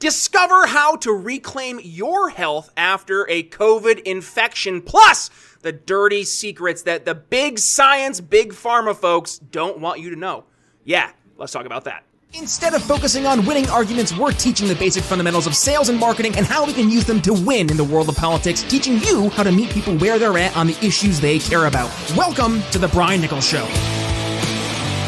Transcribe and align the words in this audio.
Discover 0.00 0.68
how 0.68 0.96
to 0.96 1.12
reclaim 1.12 1.78
your 1.84 2.30
health 2.30 2.70
after 2.74 3.28
a 3.28 3.42
COVID 3.42 4.00
infection, 4.04 4.80
plus 4.80 5.28
the 5.60 5.72
dirty 5.72 6.24
secrets 6.24 6.84
that 6.84 7.04
the 7.04 7.14
big 7.14 7.58
science, 7.58 8.18
big 8.18 8.54
pharma 8.54 8.96
folks 8.96 9.38
don't 9.38 9.78
want 9.78 10.00
you 10.00 10.08
to 10.08 10.16
know. 10.16 10.44
Yeah, 10.84 11.10
let's 11.36 11.52
talk 11.52 11.66
about 11.66 11.84
that. 11.84 12.04
Instead 12.32 12.72
of 12.72 12.82
focusing 12.82 13.26
on 13.26 13.44
winning 13.44 13.68
arguments, 13.68 14.16
we're 14.16 14.32
teaching 14.32 14.68
the 14.68 14.74
basic 14.76 15.04
fundamentals 15.04 15.46
of 15.46 15.54
sales 15.54 15.90
and 15.90 16.00
marketing 16.00 16.34
and 16.34 16.46
how 16.46 16.64
we 16.64 16.72
can 16.72 16.88
use 16.88 17.04
them 17.04 17.20
to 17.20 17.34
win 17.34 17.70
in 17.70 17.76
the 17.76 17.84
world 17.84 18.08
of 18.08 18.16
politics, 18.16 18.62
teaching 18.62 18.98
you 19.00 19.28
how 19.28 19.42
to 19.42 19.52
meet 19.52 19.68
people 19.68 19.98
where 19.98 20.18
they're 20.18 20.38
at 20.38 20.56
on 20.56 20.66
the 20.66 20.78
issues 20.82 21.20
they 21.20 21.38
care 21.38 21.66
about. 21.66 21.90
Welcome 22.16 22.62
to 22.70 22.78
The 22.78 22.88
Brian 22.88 23.20
Nichols 23.20 23.46
Show. 23.46 23.68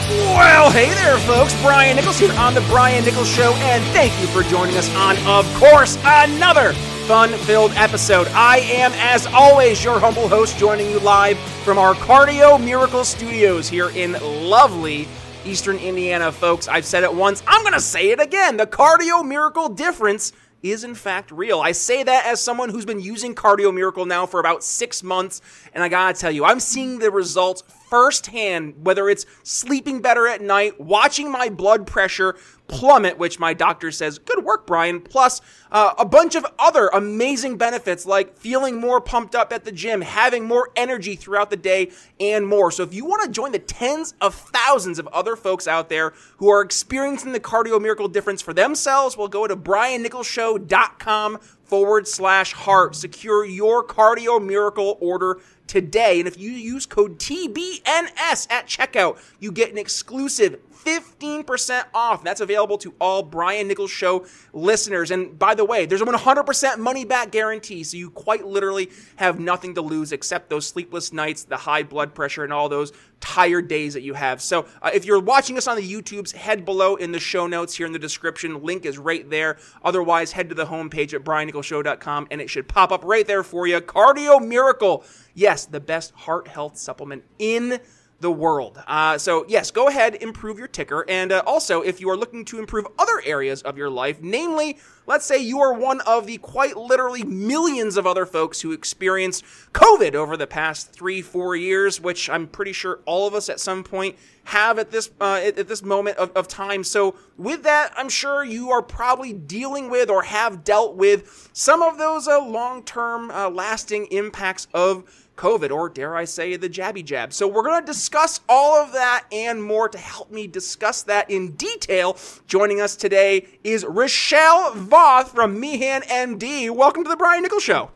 Well, 0.09 0.71
hey 0.71 0.91
there, 0.95 1.16
folks. 1.18 1.55
Brian 1.62 1.95
Nichols 1.96 2.18
here 2.18 2.32
on 2.32 2.55
The 2.55 2.61
Brian 2.62 3.05
Nichols 3.05 3.29
Show, 3.29 3.53
and 3.55 3.85
thank 3.93 4.12
you 4.21 4.27
for 4.27 4.43
joining 4.43 4.77
us 4.77 4.93
on, 4.96 5.17
of 5.27 5.46
course, 5.55 5.96
another 6.05 6.72
fun 7.07 7.31
filled 7.31 7.71
episode. 7.72 8.26
I 8.29 8.59
am, 8.59 8.93
as 8.96 9.26
always, 9.26 9.82
your 9.85 10.00
humble 10.00 10.29
host, 10.29 10.59
joining 10.59 10.90
you 10.90 10.99
live 11.00 11.39
from 11.64 11.79
our 11.79 11.95
Cardio 11.95 12.62
Miracle 12.62 13.04
Studios 13.04 13.68
here 13.68 13.90
in 13.90 14.12
lovely 14.49 15.07
Eastern 15.45 15.76
Indiana, 15.76 16.32
folks. 16.32 16.67
I've 16.67 16.84
said 16.84 17.04
it 17.04 17.14
once, 17.14 17.43
I'm 17.46 17.62
going 17.62 17.75
to 17.75 17.81
say 17.81 18.11
it 18.11 18.21
again. 18.21 18.57
The 18.57 18.67
Cardio 18.67 19.25
Miracle 19.25 19.68
difference 19.68 20.32
is 20.62 20.84
in 20.84 20.95
fact 20.95 21.31
real. 21.31 21.61
I 21.61 21.73
say 21.73 22.03
that 22.03 22.26
as 22.26 22.40
someone 22.40 22.71
who's 22.71 22.84
been 22.84 23.00
using 23.00 23.34
Cardio 23.34 23.75
Miracle 23.75 24.07
now 24.07 24.26
for 24.26 24.40
about 24.40 24.62
six 24.62 25.03
months, 25.03 25.40
and 25.75 25.82
I 25.82 25.89
gotta 25.89 26.18
tell 26.18 26.31
you, 26.31 26.45
I'm 26.45 26.61
seeing 26.61 26.98
the 27.00 27.11
results 27.11 27.64
firsthand, 27.93 28.87
whether 28.87 29.11
it's 29.11 29.27
sleeping 29.43 30.01
better 30.01 30.27
at 30.27 30.41
night, 30.41 30.81
watching 30.81 31.31
my 31.31 31.51
blood 31.51 31.87
pressure 31.87 32.34
plummet, 32.67 33.19
which 33.19 33.39
my 33.39 33.53
doctor 33.53 33.91
says, 33.91 34.19
good 34.19 34.42
work, 34.42 34.67
Brian, 34.67 34.98
plus 34.98 35.42
uh, 35.70 35.92
a 35.98 36.06
bunch 36.06 36.34
of 36.34 36.47
other 36.59 36.89
amazing 36.89 37.59
benefits 37.59 38.06
like 38.06 38.34
feeling 38.34 38.81
more 38.81 38.99
pumped 38.99 39.34
up 39.34 39.53
at 39.53 39.67
the 39.67 39.73
gym, 39.73 40.01
having 40.01 40.47
more 40.47 40.71
energy 40.75 41.15
throughout 41.17 41.51
the 41.51 41.57
day, 41.57 41.91
and 42.19 42.47
more. 42.47 42.71
So 42.71 42.83
if 42.83 42.95
you 42.95 43.05
want 43.05 43.25
to 43.25 43.31
join 43.31 43.53
the 43.53 43.59
tens 43.59 44.15
of 44.23 44.34
thousands 44.34 44.99
of 44.99 45.06
other 45.09 45.37
folks 45.37 45.69
out 45.69 45.91
there 45.91 46.15
who 46.39 46.49
are 46.49 46.62
experiencing 46.62 47.33
the 47.33 47.41
cardio 47.41 47.79
miracle 47.79 48.09
difference 48.09 48.41
for 48.41 48.55
themselves, 48.55 49.19
well, 49.19 49.29
go 49.29 49.47
to 49.47 49.55
briannicholsshow.com 49.55 51.41
forward 51.73 52.09
slash 52.09 52.53
heart. 52.53 52.95
Secure 52.95 53.45
your 53.45 53.83
cardio 53.83 54.43
miracle 54.43 54.97
order 55.01 55.41
today. 55.73 56.19
And 56.19 56.28
if 56.28 56.39
you 56.39 56.51
use 56.51 56.84
code 56.84 57.19
TBNS 57.19 58.47
at 58.51 58.67
checkout, 58.67 59.19
you 59.41 59.51
get 59.51 59.73
an 59.73 59.78
exclusive 59.78 60.61
15% 60.84 61.84
off. 61.94 62.25
That's 62.25 62.41
available 62.41 62.78
to 62.78 62.94
all 63.00 63.22
Brian 63.22 63.69
Nichols 63.69 63.91
Show 63.91 64.27
listeners. 64.52 65.11
And 65.11 65.38
by 65.38 65.55
the 65.55 65.64
way, 65.64 65.86
there's 65.86 66.00
a 66.00 66.05
100% 66.05 66.78
money 66.78 67.05
back 67.05 67.30
guarantee, 67.30 67.84
so 67.84 67.97
you 67.97 68.11
quite 68.11 68.47
literally 68.47 68.91
have 69.16 69.38
nothing 69.38 69.75
to 69.75 69.83
lose 69.83 70.12
except 70.12 70.50
those 70.50 70.66
sleepless 70.66 71.12
nights, 71.12 71.44
the 71.44 71.56
high 71.56 71.83
blood 71.83 72.14
pressure, 72.14 72.44
and 72.44 72.53
all 72.53 72.69
those 72.69 72.92
tired 73.20 73.69
days 73.69 73.94
that 73.94 74.03
you 74.03 74.14
have. 74.14 74.42
So 74.42 74.66
uh, 74.83 74.91
if 74.92 75.05
you're 75.05 75.20
watching 75.20 75.56
us 75.56 75.66
on 75.66 75.77
the 75.77 75.92
YouTubes, 75.92 76.34
head 76.34 76.64
below 76.64 76.97
in 76.97 77.12
the 77.12 77.20
show 77.20 77.47
notes 77.47 77.75
here 77.75 77.86
in 77.86 77.92
the 77.92 77.98
description. 77.98 78.62
Link 78.62 78.84
is 78.84 78.98
right 78.98 79.28
there. 79.30 79.58
Otherwise, 79.84 80.33
head 80.33 80.48
to 80.48 80.55
the 80.55 80.66
homepage 80.66 81.14
at 81.14 81.22
briannicholsshow.com 81.22 82.27
and 82.30 82.41
it 82.41 82.50
should 82.50 82.69
pop 82.69 82.92
up 82.92 83.05
right 83.05 83.27
there 83.27 83.42
for 83.42 83.66
you. 83.66 83.80
Cardio 83.80 84.44
Miracle. 84.44 85.05
Yes, 85.34 85.64
the 85.64 85.80
best 85.80 86.12
heart 86.12 86.48
health 86.48 86.77
supplement 86.77 87.25
in 87.38 87.80
the 88.23 88.33
world. 88.33 88.83
Uh, 88.87 89.19
so, 89.19 89.45
yes, 89.48 89.70
go 89.70 89.89
ahead, 89.89 90.15
improve 90.15 90.59
your 90.59 90.69
ticker. 90.69 91.05
And 91.09 91.33
uh, 91.33 91.42
also, 91.47 91.83
if 91.83 92.01
you 92.01 92.09
are 92.09 92.17
looking 92.17 92.45
to 92.47 92.59
improve 92.59 92.87
other 92.98 93.20
areas 93.25 93.61
of 93.62 93.77
your 93.77 93.91
life, 93.91 94.20
namely, 94.23 94.78
let's 95.06 95.27
say 95.27 95.39
you 95.39 95.61
are 95.61 95.75
one 95.75 96.01
of 96.03 96.27
the 96.27 96.39
quite 96.39 96.77
literally 96.77 97.25
millions 97.25 97.97
of 97.97 98.06
other 98.06 98.25
folks 98.25 98.61
who 98.61 98.73
experienced 98.73 99.45
COVID 99.73 100.15
over 100.15 100.37
the 100.37 100.47
past 100.47 100.93
three, 100.93 101.20
four 101.20 101.56
years, 101.56 102.00
which 102.00 102.31
I'm 102.31 102.47
pretty 102.47 102.72
sure 102.72 103.00
all 103.05 103.27
of 103.27 103.34
us 103.34 103.49
at 103.49 103.60
some 103.60 103.84
point 103.84 104.16
have 104.44 104.78
at 104.78 104.91
this 104.91 105.10
uh, 105.21 105.41
at, 105.43 105.59
at, 105.59 105.69
this 105.69 105.83
moment 105.83 106.16
of, 106.16 106.33
of 106.33 106.49
time. 106.49 106.83
So, 106.84 107.15
with 107.37 107.62
that, 107.62 107.93
I'm 107.97 108.09
sure 108.09 108.44
you 108.44 108.71
are 108.71 108.83
probably 108.83 109.33
dealing 109.33 109.91
with 109.91 110.10
or 110.10 110.22
have 110.22 110.65
dealt 110.65 110.97
with 110.97 111.50
some 111.53 111.83
of 111.83 111.99
those 111.99 112.27
uh, 112.27 112.44
long 112.44 112.84
term, 112.84 113.31
uh, 113.31 113.50
lasting 113.50 114.06
impacts 114.06 114.66
of 114.75 115.22
COVID, 115.37 115.70
or 115.70 115.88
dare 115.88 116.16
I 116.16 116.25
say, 116.25 116.56
the 116.56 116.69
jabby 116.69 117.04
jab. 117.04 117.32
So, 117.32 117.48
we're 117.48 117.62
going 117.62 117.81
to 117.81 117.87
discuss 117.87 118.41
all 118.48 118.75
of 118.76 118.93
that 118.93 119.26
and 119.32 119.62
more 119.62 119.88
to 119.88 119.98
help 119.98 120.31
me 120.31 120.47
discuss 120.47 121.03
that 121.04 121.31
in 121.31 121.53
detail. 121.53 122.16
Joining 122.47 122.81
us 122.81 122.97
today 122.97 123.47
is 123.65 123.84
Richelle 123.84 124.72
Voth 124.72 125.28
from 125.28 125.59
Meehan 125.59 126.03
MD. 126.03 126.71
Welcome 126.71 127.04
to 127.04 127.10
the 127.10 127.16
Brian 127.16 127.42
Nichols 127.42 127.62
Show. 127.62 127.91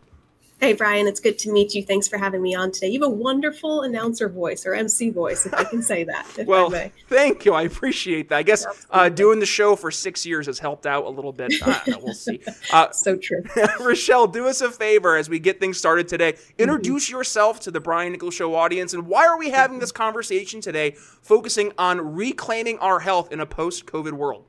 Hey, 0.59 0.73
Brian, 0.73 1.07
it's 1.07 1.21
good 1.21 1.39
to 1.41 1.53
meet 1.53 1.75
you. 1.75 1.83
Thanks 1.83 2.09
for 2.09 2.17
having 2.17 2.41
me 2.41 2.55
on 2.55 2.73
today. 2.73 2.89
You 2.89 3.03
have 3.03 3.11
a 3.11 3.15
wonderful 3.15 3.83
announcer 3.83 4.27
voice 4.27 4.65
or 4.65 4.73
MC 4.73 5.11
voice, 5.11 5.45
if 5.45 5.53
I 5.53 5.65
can 5.65 5.83
say 5.83 6.05
that. 6.05 6.27
well, 6.47 6.73
thank 7.09 7.45
you. 7.45 7.53
I 7.53 7.63
appreciate 7.63 8.31
that. 8.31 8.37
I 8.37 8.43
guess 8.43 8.67
uh, 8.91 9.11
doing 9.11 9.39
the 9.39 9.47
show 9.47 9.77
for 9.77 9.91
six 9.91 10.25
years 10.25 10.47
has 10.47 10.59
helped 10.59 10.87
out 10.87 11.05
a 11.05 11.11
little 11.11 11.33
bit. 11.33 11.53
Uh, 11.63 11.81
we'll 12.03 12.15
see. 12.15 12.41
Uh, 12.73 12.91
so 12.91 13.17
true. 13.17 13.43
Richelle, 13.81 14.27
do 14.27 14.49
us 14.49 14.61
a 14.61 14.71
favor 14.71 15.17
as 15.17 15.29
we 15.29 15.39
get 15.39 15.61
things 15.61 15.79
started 15.79 16.09
today. 16.09 16.33
Mm-hmm. 16.33 16.63
Introduce 16.63 17.07
mm-hmm. 17.07 17.19
yourself 17.19 17.61
to 17.61 17.71
the 17.71 17.81
Brian 17.81 18.13
Nichols 18.13 18.35
Show 18.35 18.55
audience, 18.55 18.93
and 18.93 19.07
why 19.07 19.27
are 19.27 19.39
we 19.39 19.51
having 19.51 19.79
this 19.79 19.93
conversation 19.93 20.61
today 20.61 20.93
focusing 20.93 21.73
on 21.79 22.15
reclaiming 22.15 22.79
our 22.79 23.01
health 23.01 23.31
in 23.31 23.41
a 23.41 23.47
post 23.47 23.87
COVID 23.87 24.13
world? 24.13 24.47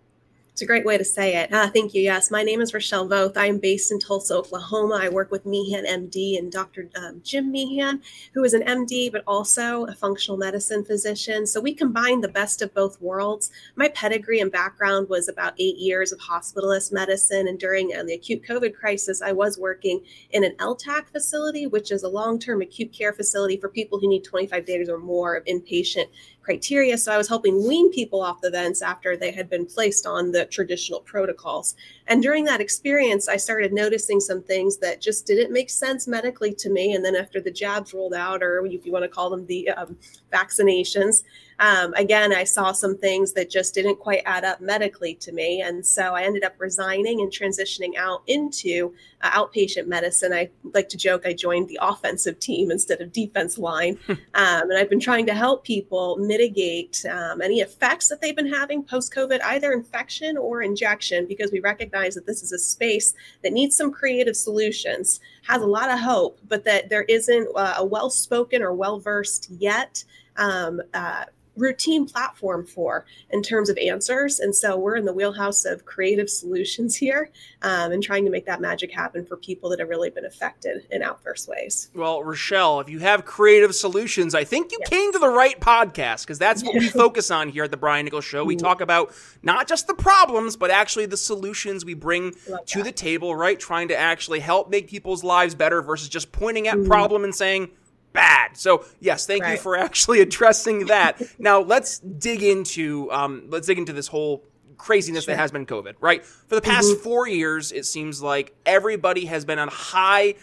It's 0.58 0.64
a 0.64 0.66
great 0.66 0.86
way 0.86 0.98
to 0.98 1.06
say 1.06 1.36
it. 1.36 1.54
Uh, 1.54 1.70
thank 1.70 1.94
you. 1.94 2.02
Yes, 2.02 2.32
my 2.32 2.42
name 2.42 2.62
is 2.62 2.74
Richelle 2.74 3.08
Voth. 3.08 3.38
I 3.38 3.46
am 3.46 3.60
based 3.60 3.92
in 3.92 4.00
Tulsa, 4.00 4.34
Oklahoma. 4.34 4.98
I 5.00 5.08
work 5.08 5.30
with 5.30 5.46
Meehan 5.46 5.86
MD 5.86 6.40
and 6.40 6.52
Dr. 6.52 6.90
Um, 6.96 7.22
Jim 7.24 7.52
Meehan, 7.52 8.02
who 8.34 8.44
is 8.44 8.56
an 8.56 8.64
MD, 8.64 9.12
but 9.12 9.24
also 9.28 9.86
a 9.86 9.94
functional 9.94 10.36
medicine 10.36 10.84
physician. 10.84 11.46
So 11.46 11.62
we 11.62 11.76
combine 11.76 12.22
the 12.22 12.28
best 12.28 12.64
of 12.64 12.74
both 12.74 13.00
worlds. 13.00 13.52
My 13.76 13.90
pedigree 13.90 14.40
and 14.40 14.52
background 14.52 15.10
was 15.10 15.28
about 15.28 15.54
eight 15.60 15.78
years 15.78 16.12
of 16.12 16.18
hospitalist 16.18 16.92
medicine. 16.92 17.48
And 17.48 17.60
during 17.60 17.96
uh, 17.96 18.06
the 18.06 18.16
acute 18.16 18.42
COVID 18.42 18.74
crisis, 18.74 19.22
I 19.22 19.34
was 19.34 19.60
working 19.60 20.04
in 20.32 20.44
an 20.44 20.56
LTAC 20.56 21.10
facility, 21.10 21.68
which 21.68 21.92
is 21.92 22.02
a 22.02 22.10
long 22.10 22.40
term 22.40 22.64
acute 22.64 22.92
care 22.92 23.14
facility 23.14 23.58
for 23.58 23.70
people 23.70 24.00
who 24.00 24.10
need 24.10 24.24
25 24.24 24.66
days 24.66 24.90
or 24.90 24.98
more 24.98 25.36
of 25.36 25.46
inpatient 25.46 26.08
criteria. 26.48 26.98
So 26.98 27.12
I 27.12 27.18
was 27.18 27.28
helping 27.28 27.68
wean 27.68 27.92
people 27.92 28.22
off 28.22 28.40
the 28.40 28.50
vents 28.50 28.82
after 28.82 29.18
they 29.18 29.32
had 29.34 29.50
been 29.50 29.66
placed 29.66 30.06
on 30.06 30.32
the 30.32 30.46
traditional 30.46 31.02
protocols. 31.02 31.76
And 32.08 32.24
during 32.24 32.46
that 32.46 32.62
experience, 32.62 33.28
I 33.28 33.38
started 33.38 33.74
noticing 33.74 34.20
some 34.20 34.42
things 34.42 34.78
that 34.78 35.02
just 35.02 35.28
didn't 35.28 35.52
make 35.52 35.70
sense 35.70 36.08
medically 36.08 36.54
to 36.56 36.70
me. 36.70 36.94
And 36.94 37.04
then 37.04 37.16
after 37.16 37.42
the 37.42 37.52
jabs 37.52 37.94
rolled 37.94 38.14
out, 38.14 38.42
or 38.42 38.66
if 38.66 38.86
you 38.86 38.92
want 38.92 39.04
to 39.04 39.10
call 39.10 39.30
them 39.30 39.46
the 39.46 39.70
um, 39.72 39.98
vaccinations, 40.32 41.24
um, 41.60 41.94
again, 41.96 42.34
I 42.34 42.44
saw 42.44 42.72
some 42.72 42.98
things 42.98 43.34
that 43.34 43.50
just 43.50 43.74
didn't 43.74 43.98
quite 43.98 44.22
add 44.26 44.46
up 44.46 44.62
medically 44.62 45.16
to 45.16 45.32
me. 45.32 45.62
And 45.62 45.86
so 45.86 46.14
I 46.14 46.24
ended 46.24 46.44
up 46.44 46.54
resigning 46.60 47.22
and 47.22 47.32
transitioning 47.32 47.96
out 47.98 48.22
into 48.28 48.94
uh, 49.22 49.32
outpatient 49.32 49.88
medicine. 49.88 50.34
I 50.34 50.50
like 50.76 50.88
to 50.90 50.98
joke 50.98 51.26
I 51.26 51.34
joined 51.34 51.68
the 51.68 51.80
offensive 51.82 52.40
team 52.40 52.70
instead 52.70 53.02
of 53.02 53.12
defense 53.12 53.58
line. 53.58 53.98
um, 54.08 54.18
and 54.36 54.78
I've 54.78 54.90
been 54.90 55.00
trying 55.00 55.26
to 55.26 55.34
help 55.34 55.64
people 55.64 56.18
mitigate 56.18 57.04
um, 57.10 57.42
any 57.42 57.62
effects 57.62 58.08
that 58.10 58.22
they've 58.22 58.36
been 58.36 58.54
having 58.54 58.84
post 58.84 59.12
COVID, 59.14 59.42
either 59.42 59.72
infection 59.72 60.38
or 60.38 60.62
injection, 60.62 61.26
because 61.26 61.52
we 61.52 61.60
recognize 61.60 61.97
that 62.16 62.26
this 62.26 62.44
is 62.44 62.52
a 62.52 62.60
space 62.60 63.14
that 63.44 63.54
needs 63.54 63.76
some 63.76 63.92
creative 63.92 64.36
solutions, 64.36 65.20
has 65.48 65.62
a 65.62 65.66
lot 65.66 65.90
of 65.90 66.00
hope, 66.00 66.40
but 66.48 66.64
that 66.66 66.90
there 66.90 67.04
isn't 67.04 67.48
uh, 67.56 67.76
a 67.78 67.86
well 67.86 68.10
spoken 68.10 68.62
or 68.62 68.74
well 68.74 69.00
versed 69.00 69.50
yet 69.52 70.04
um, 70.38 70.82
uh, 70.94 71.26
routine 71.58 72.06
platform 72.06 72.66
for 72.66 73.06
in 73.30 73.42
terms 73.42 73.70
of 73.70 73.78
answers. 73.78 74.40
And 74.40 74.56
so 74.56 74.78
we're 74.78 74.96
in 74.96 75.06
the 75.06 75.14
wheelhouse 75.14 75.66
of 75.66 75.86
creative 75.86 76.30
solutions 76.30 76.96
here 76.96 77.30
um, 77.62 77.92
and 77.92 78.02
trying 78.02 78.26
to 78.26 78.32
make 78.32 78.46
that 78.46 78.62
magic 78.62 78.92
happen 78.94 79.26
for 79.26 79.38
people 79.38 79.70
that 79.72 79.80
have 79.80 79.90
really 79.90 80.10
been 80.10 80.26
affected 80.26 80.86
in 80.92 81.02
adverse 81.02 81.48
ways. 81.48 81.90
Well, 81.94 82.24
Richelle, 82.24 82.80
if 82.80 82.90
you 82.90 83.00
have 83.00 83.26
creative 83.26 83.76
solutions, 83.76 84.36
I 84.36 84.44
think 84.44 84.72
you 84.72 84.78
yes. 84.82 84.90
came 84.90 85.12
to 85.14 85.20
the 85.20 85.30
right 85.30 85.60
podcast 85.60 86.22
because 86.22 86.40
that's 86.40 86.64
what 86.64 86.76
we 86.76 86.88
focus 86.90 87.32
on 87.32 87.50
here 87.50 87.64
at 87.64 87.72
the 87.72 87.78
Brian 87.78 88.06
Nichols 88.06 88.26
Show. 88.26 88.44
We 88.44 88.56
mm-hmm. 88.56 88.66
talk 88.66 88.82
about 88.82 89.14
not 89.42 89.68
just 89.68 89.88
the 89.88 89.94
problems, 89.94 90.56
but 90.56 90.72
actually 90.72 91.06
the 91.08 91.18
solutions 91.18 91.84
we 91.84 91.94
bring 91.94 92.34
to 92.68 92.84
the 92.84 92.92
table, 92.92 93.36
right? 93.36 93.60
Trying 93.60 93.88
to 93.90 93.98
actually 93.98 94.40
help 94.40 94.70
make 94.70 94.88
people's 94.88 95.24
lives 95.24 95.56
better 95.56 95.82
versus 95.82 96.10
just 96.10 96.32
pointing 96.32 96.68
at 96.68 96.78
mm-hmm. 96.78 96.88
problem 96.88 97.24
and 97.24 97.34
saying, 97.34 97.70
bad. 98.18 98.58
So 98.58 98.84
yes, 99.00 99.26
thank 99.28 99.44
right. 99.44 99.52
you 99.54 99.58
for 99.58 99.78
actually 99.88 100.20
addressing 100.22 100.88
that. 100.88 101.22
now 101.40 101.62
let's 101.62 102.00
dig 102.00 102.44
into 102.44 103.10
um, 103.12 103.46
let's 103.50 103.68
dig 103.68 103.78
into 103.78 103.94
this 103.94 104.08
whole 104.08 104.44
craziness 104.78 105.26
sure. 105.26 105.34
that 105.34 105.40
has 105.40 105.52
been 105.52 105.66
COVID. 105.66 105.94
Right 106.02 106.26
for 106.26 106.56
the 106.56 106.62
past 106.62 106.88
mm-hmm. 106.88 107.04
four 107.04 107.28
years, 107.28 107.72
it 107.72 107.86
seems 107.86 108.22
like 108.22 108.54
everybody 108.66 109.26
has 109.26 109.46
been 109.46 109.60
on 109.60 109.68
high 109.70 110.36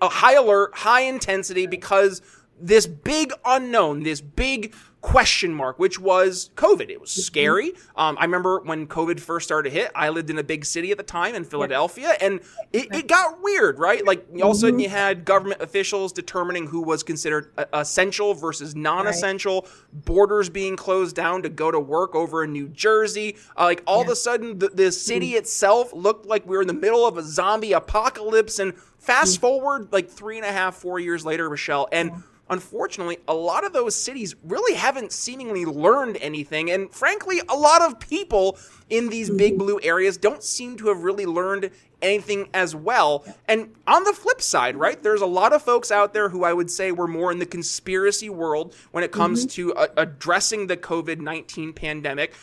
a 0.00 0.08
high 0.08 0.34
alert, 0.34 0.74
high 0.74 1.02
intensity 1.02 1.66
because 1.66 2.22
this 2.60 2.86
big 2.86 3.32
unknown, 3.44 4.02
this 4.02 4.20
big 4.20 4.74
question 5.02 5.52
mark, 5.52 5.78
which 5.78 6.00
was 6.00 6.50
COVID. 6.54 6.88
It 6.88 7.00
was 7.00 7.10
mm-hmm. 7.10 7.20
scary. 7.20 7.72
Um, 7.96 8.16
I 8.18 8.24
remember 8.24 8.60
when 8.60 8.86
COVID 8.86 9.20
first 9.20 9.46
started 9.46 9.68
to 9.70 9.76
hit, 9.76 9.90
I 9.94 10.08
lived 10.08 10.30
in 10.30 10.38
a 10.38 10.44
big 10.44 10.64
city 10.64 10.90
at 10.92 10.96
the 10.96 11.02
time 11.02 11.34
in 11.34 11.44
Philadelphia, 11.44 12.14
and 12.20 12.40
it, 12.72 12.94
it 12.94 13.08
got 13.08 13.42
weird, 13.42 13.78
right? 13.78 14.06
Like 14.06 14.26
all 14.42 14.52
of 14.52 14.56
a 14.56 14.60
sudden 14.60 14.78
you 14.78 14.86
mm-hmm. 14.86 14.96
had 14.96 15.24
government 15.24 15.60
officials 15.60 16.12
determining 16.12 16.68
who 16.68 16.80
was 16.80 17.02
considered 17.02 17.50
essential 17.72 18.32
versus 18.32 18.74
non-essential, 18.74 19.62
right. 19.62 20.04
borders 20.04 20.48
being 20.48 20.76
closed 20.76 21.16
down 21.16 21.42
to 21.42 21.48
go 21.48 21.70
to 21.70 21.80
work 21.80 22.14
over 22.14 22.44
in 22.44 22.52
New 22.52 22.68
Jersey. 22.68 23.36
Uh, 23.58 23.64
like 23.64 23.82
all 23.86 23.98
yeah. 23.98 24.04
of 24.04 24.08
a 24.10 24.16
sudden 24.16 24.58
the, 24.60 24.68
the 24.68 24.92
city 24.92 25.30
mm-hmm. 25.30 25.38
itself 25.38 25.92
looked 25.92 26.26
like 26.26 26.46
we 26.46 26.56
were 26.56 26.62
in 26.62 26.68
the 26.68 26.72
middle 26.72 27.06
of 27.06 27.18
a 27.18 27.22
zombie 27.22 27.72
apocalypse. 27.72 28.60
And 28.60 28.74
fast 28.98 29.40
forward 29.40 29.88
like 29.92 30.08
three 30.08 30.36
and 30.36 30.46
a 30.46 30.52
half, 30.52 30.76
four 30.76 31.00
years 31.00 31.26
later, 31.26 31.50
Michelle, 31.50 31.88
and 31.90 32.22
unfortunately, 32.52 33.18
a 33.26 33.34
lot 33.34 33.64
of 33.64 33.72
those 33.72 33.94
cities 33.94 34.36
really 34.44 34.74
haven't 34.74 35.10
seemingly 35.10 35.64
learned 35.64 36.18
anything. 36.20 36.70
And 36.70 36.90
frankly, 36.92 37.40
a 37.48 37.56
lot 37.56 37.80
of 37.80 37.98
people 37.98 38.58
in 38.90 39.08
these 39.08 39.30
big 39.30 39.58
blue 39.58 39.80
areas 39.82 40.18
don't 40.18 40.42
seem 40.42 40.76
to 40.76 40.88
have 40.88 41.02
really 41.02 41.24
learned 41.24 41.70
anything 42.02 42.48
as 42.52 42.76
well. 42.76 43.24
And 43.48 43.72
on 43.86 44.04
the 44.04 44.12
flip 44.12 44.42
side, 44.42 44.76
right, 44.76 45.02
there's 45.02 45.22
a 45.22 45.26
lot 45.26 45.54
of 45.54 45.62
folks 45.62 45.90
out 45.90 46.12
there 46.12 46.28
who 46.28 46.44
I 46.44 46.52
would 46.52 46.70
say 46.70 46.92
were 46.92 47.08
more 47.08 47.32
in 47.32 47.38
the 47.38 47.46
conspiracy 47.46 48.28
world 48.28 48.74
when 48.90 49.02
it 49.02 49.12
comes 49.12 49.46
mm-hmm. 49.46 49.70
to 49.70 49.74
uh, 49.74 49.86
addressing 49.96 50.66
the 50.66 50.76
COVID 50.76 51.20
19 51.20 51.72
pandemic 51.72 52.34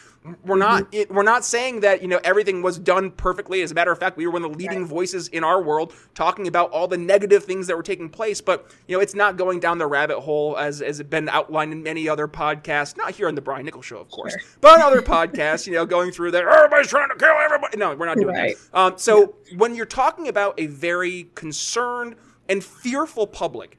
we're 0.43 0.57
not 0.57 0.83
mm-hmm. 0.83 0.95
it, 0.95 1.11
we're 1.11 1.23
not 1.23 1.45
saying 1.45 1.79
that 1.79 2.01
you 2.01 2.07
know 2.07 2.19
everything 2.23 2.61
was 2.61 2.77
done 2.77 3.09
perfectly 3.11 3.61
as 3.61 3.71
a 3.71 3.73
matter 3.73 3.91
of 3.91 3.97
fact 3.97 4.17
we 4.17 4.25
were 4.25 4.33
one 4.33 4.43
of 4.43 4.51
the 4.51 4.57
leading 4.57 4.81
right. 4.81 4.89
voices 4.89 5.29
in 5.29 5.43
our 5.43 5.61
world 5.61 5.93
talking 6.13 6.47
about 6.47 6.69
all 6.71 6.87
the 6.87 6.97
negative 6.97 7.45
things 7.45 7.67
that 7.67 7.77
were 7.77 7.83
taking 7.83 8.09
place 8.09 8.41
but 8.41 8.69
you 8.87 8.95
know 8.95 9.01
it's 9.01 9.15
not 9.15 9.37
going 9.37 9.59
down 9.59 9.77
the 9.77 9.87
rabbit 9.87 10.19
hole 10.19 10.57
as 10.57 10.81
as 10.81 10.99
it 10.99 11.09
been 11.09 11.29
outlined 11.29 11.71
in 11.71 11.81
many 11.81 12.09
other 12.09 12.27
podcasts 12.27 12.97
not 12.97 13.15
here 13.15 13.27
on 13.27 13.35
the 13.35 13.41
brian 13.41 13.65
nichols 13.65 13.85
show 13.85 13.97
of 13.97 14.09
course 14.11 14.33
sure. 14.33 14.41
but 14.59 14.73
on 14.73 14.81
other 14.81 15.01
podcasts 15.01 15.65
you 15.65 15.73
know 15.73 15.85
going 15.85 16.11
through 16.11 16.31
that 16.31 16.43
everybody's 16.43 16.87
trying 16.87 17.09
to 17.09 17.15
kill 17.15 17.35
everybody 17.41 17.77
no 17.77 17.95
we're 17.95 18.05
not 18.05 18.17
doing 18.17 18.35
right. 18.35 18.57
that 18.73 18.77
um, 18.77 18.97
so 18.97 19.35
yeah. 19.45 19.57
when 19.57 19.73
you're 19.73 19.85
talking 19.85 20.27
about 20.27 20.53
a 20.59 20.67
very 20.67 21.29
concerned 21.33 22.15
and 22.49 22.63
fearful 22.63 23.25
public 23.25 23.77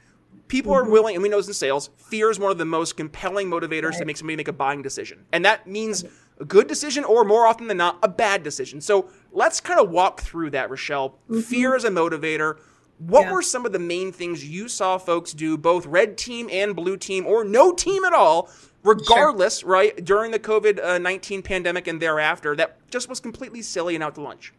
people 0.51 0.75
mm-hmm. 0.75 0.89
are 0.89 0.91
willing, 0.91 1.15
and 1.15 1.23
we 1.23 1.31
know 1.31 1.39
this 1.39 1.47
in 1.47 1.55
sales, 1.55 1.89
fear 1.97 2.29
is 2.29 2.39
one 2.39 2.51
of 2.51 2.59
the 2.59 2.65
most 2.67 2.97
compelling 2.99 3.49
motivators 3.49 3.91
right. 3.91 3.99
that 4.01 4.07
makes 4.07 4.19
somebody 4.19 4.37
make 4.37 4.49
a 4.49 4.53
buying 4.53 4.83
decision. 4.83 5.25
And 5.33 5.45
that 5.47 5.67
means 5.67 6.05
a 6.41 6.45
good 6.45 6.67
decision 6.67 7.05
or 7.05 7.25
more 7.25 7.47
often 7.47 7.69
than 7.69 7.77
not 7.77 7.99
a 8.03 8.09
bad 8.09 8.43
decision. 8.43 8.81
So 8.81 9.09
let's 9.31 9.61
kind 9.61 9.79
of 9.79 9.91
walk 9.91 10.21
through 10.23 10.51
that, 10.51 10.71
Richelle. 10.71 11.11
Mm-hmm. 11.29 11.41
Fear 11.41 11.77
as 11.77 11.85
a 11.85 11.91
motivator. 11.91 12.59
What 12.99 13.27
yeah. 13.27 13.33
were 13.33 13.43
some 13.43 13.65
of 13.65 13.73
the 13.73 13.79
main 13.79 14.13
things 14.13 14.45
you 14.45 14.69
saw 14.69 14.99
folks 14.99 15.33
do, 15.33 15.57
both 15.57 15.87
red 15.87 16.19
team 16.19 16.49
and 16.51 16.75
blue 16.75 16.97
team, 16.97 17.27
or 17.27 17.45
no 17.45 17.73
team 17.73 18.05
at 18.05 18.13
all, 18.13 18.51
regardless, 18.83 19.61
sure. 19.61 19.71
right, 19.71 20.05
during 20.05 20.33
the 20.33 20.39
COVID 20.39 21.01
19 21.01 21.43
pandemic 21.43 21.87
and 21.87 22.01
thereafter, 22.01 22.55
that 22.57 22.77
just 22.91 23.09
was 23.09 23.21
completely 23.21 23.63
silly 23.63 23.95
and 23.95 24.05
out 24.05 24.17
to 24.17 24.21
lunch? 24.21 24.53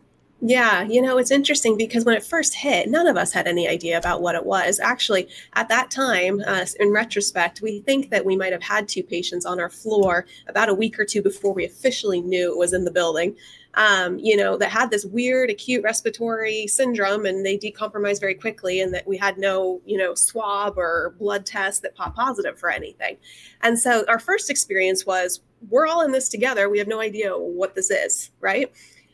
Yeah, 0.43 0.81
you 0.81 1.03
know, 1.03 1.19
it's 1.19 1.29
interesting 1.29 1.77
because 1.77 2.03
when 2.03 2.15
it 2.15 2.23
first 2.23 2.55
hit, 2.55 2.89
none 2.89 3.05
of 3.05 3.15
us 3.15 3.31
had 3.31 3.45
any 3.45 3.67
idea 3.67 3.95
about 3.95 4.23
what 4.23 4.33
it 4.33 4.43
was. 4.43 4.79
Actually, 4.79 5.29
at 5.53 5.69
that 5.69 5.91
time, 5.91 6.41
uh, 6.47 6.65
in 6.79 6.89
retrospect, 6.89 7.61
we 7.61 7.81
think 7.81 8.09
that 8.09 8.25
we 8.25 8.35
might 8.35 8.51
have 8.51 8.63
had 8.63 8.87
two 8.87 9.03
patients 9.03 9.45
on 9.45 9.59
our 9.59 9.69
floor 9.69 10.25
about 10.47 10.67
a 10.67 10.73
week 10.73 10.99
or 10.99 11.05
two 11.05 11.21
before 11.21 11.53
we 11.53 11.63
officially 11.63 12.21
knew 12.21 12.51
it 12.51 12.57
was 12.57 12.73
in 12.73 12.85
the 12.85 12.91
building. 12.91 13.35
Um, 13.75 14.17
you 14.17 14.35
know, 14.35 14.57
that 14.57 14.71
had 14.71 14.89
this 14.89 15.05
weird 15.05 15.51
acute 15.51 15.83
respiratory 15.83 16.65
syndrome 16.67 17.25
and 17.27 17.45
they 17.45 17.55
decompromised 17.57 18.19
very 18.19 18.33
quickly, 18.33 18.81
and 18.81 18.91
that 18.95 19.07
we 19.07 19.17
had 19.17 19.37
no, 19.37 19.79
you 19.85 19.97
know, 19.97 20.15
swab 20.15 20.75
or 20.75 21.15
blood 21.19 21.45
test 21.45 21.83
that 21.83 21.93
popped 21.93 22.15
positive 22.15 22.57
for 22.57 22.71
anything. 22.71 23.17
And 23.61 23.77
so 23.77 24.05
our 24.07 24.19
first 24.19 24.49
experience 24.49 25.05
was 25.05 25.39
we're 25.69 25.85
all 25.85 26.01
in 26.01 26.11
this 26.11 26.29
together. 26.29 26.67
We 26.67 26.79
have 26.79 26.87
no 26.87 26.99
idea 26.99 27.33
what 27.33 27.75
this 27.75 27.91
is, 27.91 28.31
right? 28.39 28.71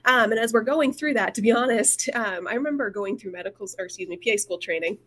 Um, 0.07 0.31
and 0.31 0.39
as 0.39 0.53
we're 0.53 0.61
going 0.61 0.93
through 0.93 1.15
that, 1.15 1.35
to 1.35 1.41
be 1.41 1.51
honest, 1.51 2.09
um, 2.15 2.47
I 2.47 2.53
remember 2.53 2.89
going 2.89 3.17
through 3.17 3.33
medical, 3.33 3.67
or 3.77 3.85
excuse 3.85 4.07
me, 4.07 4.17
PA 4.17 4.37
school 4.37 4.57
training 4.57 4.97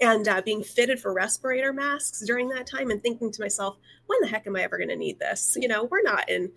and 0.00 0.26
uh, 0.26 0.40
being 0.42 0.62
fitted 0.62 0.98
for 0.98 1.12
respirator 1.12 1.74
masks 1.74 2.24
during 2.26 2.48
that 2.48 2.66
time 2.66 2.90
and 2.90 3.02
thinking 3.02 3.30
to 3.30 3.40
myself, 3.40 3.76
when 4.06 4.18
the 4.22 4.28
heck 4.28 4.46
am 4.46 4.56
I 4.56 4.62
ever 4.62 4.78
going 4.78 4.88
to 4.88 4.96
need 4.96 5.18
this? 5.18 5.56
You 5.60 5.68
know, 5.68 5.84
we're 5.84 6.02
not 6.02 6.28
in 6.28 6.50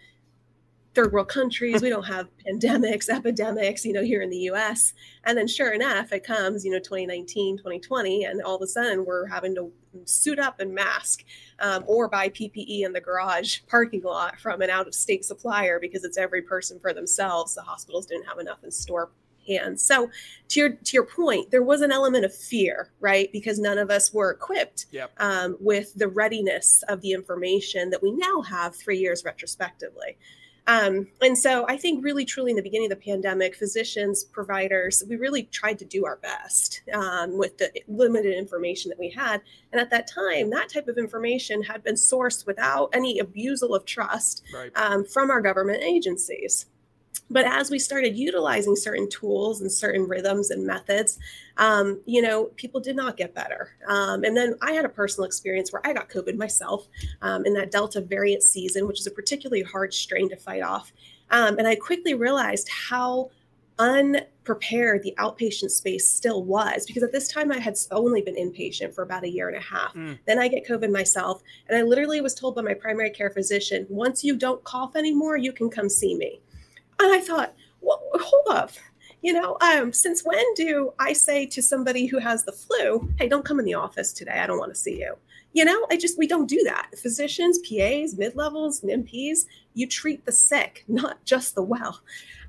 third 0.93 1.11
world 1.11 1.27
countries. 1.27 1.81
We 1.81 1.89
don't 1.89 2.03
have 2.03 2.27
pandemics, 2.47 3.09
epidemics, 3.15 3.85
you 3.85 3.93
know, 3.93 4.03
here 4.03 4.21
in 4.21 4.29
the 4.29 4.49
US. 4.51 4.93
And 5.23 5.37
then 5.37 5.47
sure 5.47 5.71
enough, 5.71 6.11
it 6.11 6.23
comes, 6.23 6.63
you 6.63 6.71
know, 6.71 6.79
2019, 6.79 7.57
2020, 7.57 8.25
and 8.25 8.41
all 8.41 8.55
of 8.55 8.61
a 8.61 8.67
sudden 8.67 9.05
we're 9.05 9.27
having 9.27 9.55
to 9.55 9.71
suit 10.05 10.39
up 10.39 10.59
and 10.59 10.73
mask 10.73 11.23
um, 11.59 11.83
or 11.87 12.07
buy 12.07 12.29
PPE 12.29 12.83
in 12.83 12.93
the 12.93 13.01
garage 13.01 13.59
parking 13.67 14.01
lot 14.03 14.39
from 14.39 14.61
an 14.61 14.69
out 14.69 14.87
of 14.87 14.95
state 14.95 15.23
supplier 15.23 15.79
because 15.79 16.03
it's 16.03 16.17
every 16.17 16.41
person 16.41 16.79
for 16.79 16.93
themselves. 16.93 17.55
The 17.55 17.61
hospitals 17.61 18.05
didn't 18.05 18.25
have 18.27 18.39
enough 18.39 18.63
in 18.63 18.71
store 18.71 19.11
hands. 19.47 19.83
So 19.85 20.09
to 20.49 20.59
your 20.59 20.69
to 20.69 20.93
your 20.93 21.05
point, 21.05 21.51
there 21.51 21.63
was 21.63 21.81
an 21.81 21.91
element 21.91 22.25
of 22.25 22.33
fear, 22.33 22.91
right? 22.99 23.29
Because 23.31 23.59
none 23.59 23.77
of 23.77 23.89
us 23.89 24.13
were 24.13 24.31
equipped 24.31 24.85
yep. 24.91 25.11
um, 25.17 25.57
with 25.59 25.93
the 25.95 26.07
readiness 26.07 26.83
of 26.87 27.01
the 27.01 27.11
information 27.11 27.89
that 27.89 28.01
we 28.01 28.11
now 28.11 28.41
have 28.41 28.75
three 28.75 28.97
years 28.97 29.23
retrospectively. 29.25 30.17
Um, 30.65 31.07
and 31.21 31.37
so 31.37 31.65
I 31.67 31.75
think 31.77 32.03
really 32.03 32.23
truly 32.25 32.51
in 32.51 32.55
the 32.55 32.63
beginning 32.63 32.91
of 32.91 32.97
the 32.97 33.03
pandemic, 33.03 33.55
physicians, 33.55 34.23
providers, 34.23 35.03
we 35.09 35.17
really 35.17 35.43
tried 35.43 35.77
to 35.79 35.85
do 35.85 36.05
our 36.05 36.17
best 36.17 36.81
um, 36.93 37.37
with 37.37 37.57
the 37.57 37.69
limited 37.87 38.37
information 38.37 38.89
that 38.89 38.99
we 38.99 39.09
had. 39.09 39.41
And 39.71 39.81
at 39.81 39.89
that 39.89 40.07
time, 40.07 40.49
that 40.51 40.69
type 40.69 40.87
of 40.87 40.97
information 40.97 41.63
had 41.63 41.83
been 41.83 41.95
sourced 41.95 42.45
without 42.45 42.89
any 42.93 43.19
abusal 43.19 43.75
of 43.75 43.85
trust 43.85 44.43
right. 44.53 44.71
um, 44.75 45.03
from 45.03 45.29
our 45.29 45.41
government 45.41 45.83
agencies. 45.83 46.67
But 47.29 47.45
as 47.45 47.71
we 47.71 47.79
started 47.79 48.15
utilizing 48.15 48.75
certain 48.75 49.09
tools 49.09 49.61
and 49.61 49.71
certain 49.71 50.07
rhythms 50.07 50.51
and 50.51 50.65
methods, 50.65 51.19
um, 51.57 52.01
you 52.05 52.21
know, 52.21 52.45
people 52.55 52.79
did 52.79 52.95
not 52.95 53.17
get 53.17 53.33
better. 53.33 53.75
Um, 53.87 54.23
and 54.23 54.35
then 54.35 54.55
I 54.61 54.73
had 54.73 54.85
a 54.85 54.89
personal 54.89 55.25
experience 55.25 55.71
where 55.71 55.81
I 55.85 55.93
got 55.93 56.09
COVID 56.09 56.37
myself 56.37 56.87
um, 57.21 57.45
in 57.45 57.53
that 57.53 57.71
Delta 57.71 58.01
variant 58.01 58.43
season, 58.43 58.87
which 58.87 58.99
is 58.99 59.07
a 59.07 59.11
particularly 59.11 59.63
hard 59.63 59.93
strain 59.93 60.29
to 60.29 60.35
fight 60.35 60.61
off. 60.61 60.91
Um, 61.31 61.57
and 61.57 61.67
I 61.67 61.75
quickly 61.75 62.13
realized 62.13 62.69
how 62.69 63.31
unprepared 63.79 65.01
the 65.01 65.15
outpatient 65.17 65.71
space 65.71 66.07
still 66.07 66.43
was 66.43 66.85
because 66.85 67.01
at 67.01 67.11
this 67.11 67.27
time 67.27 67.51
I 67.51 67.57
had 67.57 67.75
only 67.89 68.21
been 68.21 68.35
inpatient 68.35 68.93
for 68.93 69.01
about 69.03 69.23
a 69.23 69.29
year 69.29 69.47
and 69.47 69.57
a 69.57 69.61
half. 69.61 69.93
Mm. 69.95 70.19
Then 70.27 70.37
I 70.37 70.47
get 70.47 70.67
COVID 70.67 70.91
myself, 70.91 71.41
and 71.67 71.77
I 71.77 71.81
literally 71.81 72.21
was 72.21 72.35
told 72.35 72.55
by 72.55 72.61
my 72.61 72.75
primary 72.75 73.09
care 73.09 73.31
physician, 73.31 73.87
once 73.89 74.23
you 74.23 74.37
don't 74.37 74.63
cough 74.63 74.95
anymore, 74.95 75.37
you 75.37 75.51
can 75.51 75.69
come 75.69 75.89
see 75.89 76.15
me. 76.15 76.39
And 76.99 77.13
I 77.13 77.19
thought, 77.19 77.53
well, 77.81 78.01
hold 78.13 78.57
up. 78.57 78.71
You 79.21 79.33
know, 79.33 79.57
um, 79.61 79.93
since 79.93 80.23
when 80.25 80.43
do 80.55 80.93
I 80.99 81.13
say 81.13 81.45
to 81.45 81.61
somebody 81.61 82.05
who 82.05 82.19
has 82.19 82.43
the 82.43 82.51
flu, 82.51 83.09
hey, 83.17 83.29
don't 83.29 83.45
come 83.45 83.59
in 83.59 83.65
the 83.65 83.73
office 83.73 84.11
today. 84.11 84.33
I 84.33 84.47
don't 84.47 84.59
want 84.59 84.73
to 84.73 84.79
see 84.79 84.99
you. 84.99 85.15
You 85.53 85.65
know, 85.65 85.87
I 85.89 85.97
just, 85.97 86.17
we 86.17 86.27
don't 86.27 86.49
do 86.49 86.61
that. 86.65 86.89
Physicians, 86.97 87.59
PAs, 87.59 88.17
mid 88.17 88.35
levels, 88.35 88.81
NPs, 88.81 89.45
you 89.73 89.87
treat 89.87 90.25
the 90.25 90.31
sick, 90.31 90.83
not 90.87 91.23
just 91.25 91.55
the 91.55 91.63
well. 91.63 92.01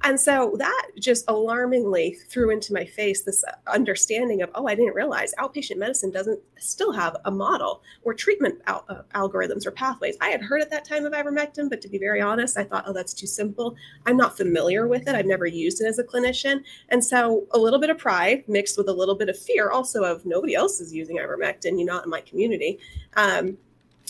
And 0.04 0.20
so 0.20 0.54
that 0.58 0.90
just 1.00 1.24
alarmingly 1.28 2.18
threw 2.28 2.50
into 2.50 2.74
my 2.74 2.84
face 2.84 3.22
this 3.22 3.42
understanding 3.66 4.42
of, 4.42 4.50
oh, 4.54 4.66
I 4.66 4.74
didn't 4.74 4.94
realize 4.94 5.32
outpatient 5.38 5.78
medicine 5.78 6.10
doesn't 6.10 6.40
still 6.58 6.92
have 6.92 7.16
a 7.24 7.30
model 7.30 7.82
or 8.02 8.12
treatment 8.12 8.60
al- 8.66 8.84
uh, 8.90 9.00
algorithms 9.14 9.64
or 9.64 9.70
pathways. 9.70 10.18
I 10.20 10.28
had 10.28 10.42
heard 10.42 10.60
at 10.60 10.70
that 10.72 10.84
time 10.84 11.06
of 11.06 11.14
ivermectin, 11.14 11.70
but 11.70 11.80
to 11.80 11.88
be 11.88 11.96
very 11.96 12.20
honest, 12.20 12.58
I 12.58 12.64
thought, 12.64 12.84
oh, 12.86 12.92
that's 12.92 13.14
too 13.14 13.26
simple. 13.26 13.76
I'm 14.04 14.18
not 14.18 14.36
familiar 14.36 14.86
with 14.86 15.08
it. 15.08 15.14
I've 15.14 15.24
never 15.24 15.46
used 15.46 15.80
it 15.80 15.86
as 15.86 15.98
a 15.98 16.04
clinician. 16.04 16.62
And 16.90 17.02
so 17.02 17.46
a 17.52 17.58
little 17.58 17.80
bit 17.80 17.88
of 17.88 17.96
pride 17.96 18.44
mixed 18.46 18.76
with 18.76 18.90
a 18.90 18.92
little 18.92 19.14
bit 19.14 19.30
of 19.30 19.38
fear 19.38 19.70
also 19.70 20.04
of 20.04 20.26
nobody 20.26 20.54
else 20.54 20.80
is 20.80 20.92
using 20.92 21.16
ivermectin, 21.16 21.78
you 21.78 21.86
know, 21.86 21.94
not 21.94 22.04
in 22.04 22.10
my 22.10 22.20
community. 22.20 22.78
Um, 23.16 23.56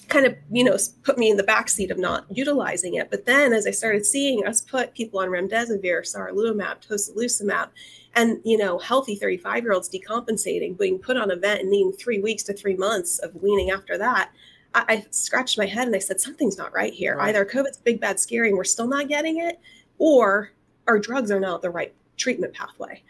kind 0.08 0.26
of 0.26 0.34
you 0.50 0.64
know 0.64 0.76
put 1.02 1.18
me 1.18 1.30
in 1.30 1.36
the 1.36 1.42
backseat 1.42 1.90
of 1.90 1.98
not 1.98 2.26
utilizing 2.30 2.94
it. 2.94 3.10
But 3.10 3.26
then 3.26 3.52
as 3.52 3.66
i 3.66 3.70
started 3.70 4.06
seeing 4.06 4.46
us 4.46 4.60
put 4.60 4.94
people 4.94 5.20
on 5.20 5.28
remdesivir 5.28 6.02
sarilumab 6.02 6.86
tocilizumab 6.86 7.68
and 8.14 8.40
you 8.44 8.56
know 8.56 8.78
healthy 8.78 9.16
35 9.16 9.62
year 9.62 9.72
olds 9.72 9.88
decompensating 9.88 10.78
being 10.78 10.98
put 10.98 11.16
on 11.16 11.30
a 11.30 11.36
vent 11.36 11.62
and 11.62 11.70
needing 11.70 11.92
three 11.92 12.20
weeks 12.20 12.42
to 12.44 12.52
three 12.52 12.76
months 12.76 13.18
of 13.18 13.34
weaning 13.42 13.70
after 13.70 13.98
that 13.98 14.30
I, 14.74 14.84
I 14.88 15.06
scratched 15.10 15.58
my 15.58 15.66
head 15.66 15.86
and 15.86 15.96
i 15.96 16.00
said 16.00 16.20
something's 16.20 16.58
not 16.58 16.72
right 16.74 16.92
here. 16.92 17.16
Right. 17.16 17.28
either 17.30 17.44
covid's 17.44 17.78
big 17.78 18.00
bad 18.00 18.20
scary 18.20 18.48
and 18.48 18.56
we're 18.56 18.64
still 18.64 18.88
not 18.88 19.08
getting 19.08 19.40
it 19.40 19.60
or 19.98 20.50
our 20.86 20.98
drugs 20.98 21.30
are 21.30 21.40
not 21.40 21.62
the 21.62 21.70
right 21.70 21.94
treatment 22.16 22.54
pathway 22.54 23.02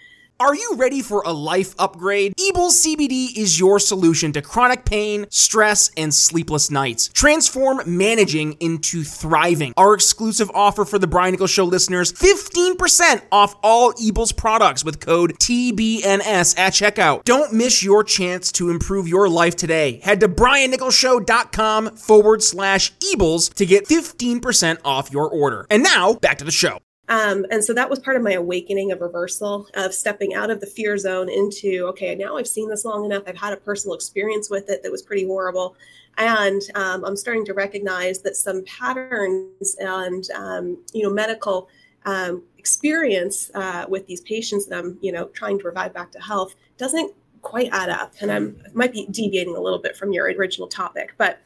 Are 0.45 0.55
you 0.55 0.75
ready 0.77 1.01
for 1.01 1.23
a 1.25 1.33
life 1.33 1.75
upgrade? 1.79 2.35
Ebel's 2.39 2.77
CBD 2.85 3.35
is 3.35 3.59
your 3.59 3.79
solution 3.79 4.31
to 4.35 4.43
chronic 4.43 4.85
pain, 4.85 5.25
stress, 5.31 5.91
and 5.97 6.13
sleepless 6.13 6.71
nights. 6.71 7.09
Transform 7.09 7.81
managing 7.87 8.53
into 8.61 9.05
thriving. 9.05 9.73
Our 9.79 9.95
exclusive 9.95 10.51
offer 10.53 10.85
for 10.85 10.99
the 10.99 11.07
Brian 11.07 11.33
Nichols 11.33 11.51
Show 11.51 11.65
listeners 11.65 12.13
15% 12.13 13.23
off 13.33 13.57
all 13.63 13.95
Ebel's 13.99 14.33
products 14.33 14.85
with 14.85 15.01
code 15.01 15.33
TBNS 15.39 16.59
at 16.59 16.75
checkout. 16.75 17.25
Don't 17.25 17.55
miss 17.55 17.83
your 17.83 18.05
chance 18.05 18.53
to 18.53 18.69
improve 18.69 19.09
your 19.09 19.31
life 19.31 19.57
today. 19.57 19.99
Head 20.01 20.21
to 20.21 20.29
briannicholsshow.com 20.29 21.97
forward 21.97 22.43
slash 22.43 22.93
Ebels 22.99 23.51
to 23.55 23.65
get 23.65 23.89
15% 23.89 24.77
off 24.85 25.11
your 25.11 25.27
order. 25.27 25.67
And 25.71 25.83
now, 25.83 26.13
back 26.13 26.37
to 26.37 26.45
the 26.45 26.51
show. 26.51 26.81
Um, 27.09 27.45
and 27.51 27.63
so 27.63 27.75
that 27.75 27.91
was 27.91 27.99
part 27.99 28.17
of 28.17 28.23
my 28.23 28.33
awakening 28.33 28.91
of 28.91 29.01
reversal 29.03 29.69
of 29.75 29.93
stepping 29.93 30.35
out 30.35 30.51
of 30.51 30.61
the 30.61 30.67
fear 30.67 30.97
zone 30.97 31.29
into 31.29 31.87
okay 31.89 32.15
now 32.15 32.39
i've 32.39 32.49
seen 32.49 32.69
this 32.69 32.85
long 32.85 33.05
enough. 33.05 33.25
I've 33.27 33.37
had 33.37 33.53
a 33.53 33.59
personal 33.59 33.95
experience 33.95 34.49
with 34.49 34.71
it 34.71 34.83
that 34.83 34.91
was 34.91 35.03
pretty 35.03 35.27
horrible. 35.27 35.77
And 36.17 36.63
um, 36.75 37.05
i'm 37.05 37.17
starting 37.17 37.45
to 37.47 37.55
recognize 37.55 38.21
that 38.21 38.37
some 38.37 38.65
patterns 38.65 39.77
and 39.79 40.29
um, 40.31 40.83
you 40.95 41.03
know 41.03 41.11
medical 41.11 41.69
um, 42.07 42.43
experience 42.57 43.51
uh, 43.55 43.85
with 43.89 44.07
these 44.07 44.23
patients 44.23 44.67
that 44.67 44.79
i'm 44.79 44.99
you 45.03 45.13
know 45.13 45.27
trying 45.29 45.59
to 45.59 45.65
revive 45.65 45.93
back 45.93 46.11
to 46.13 46.21
health 46.21 46.55
doesn't 46.79 47.13
quite 47.43 47.69
add 47.73 47.91
up. 47.91 48.15
And 48.23 48.33
i'm 48.33 48.63
might 48.73 48.93
be 48.93 49.07
deviating 49.11 49.57
a 49.57 49.61
little 49.61 49.79
bit 49.79 49.95
from 49.95 50.15
your 50.15 50.25
original 50.27 50.69
topic 50.69 51.15
but 51.19 51.41